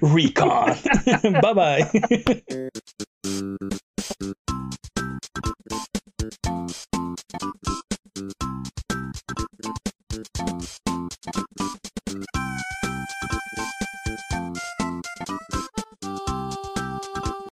Recon. 0.00 0.74
bye 1.42 1.52
bye. 1.52 1.86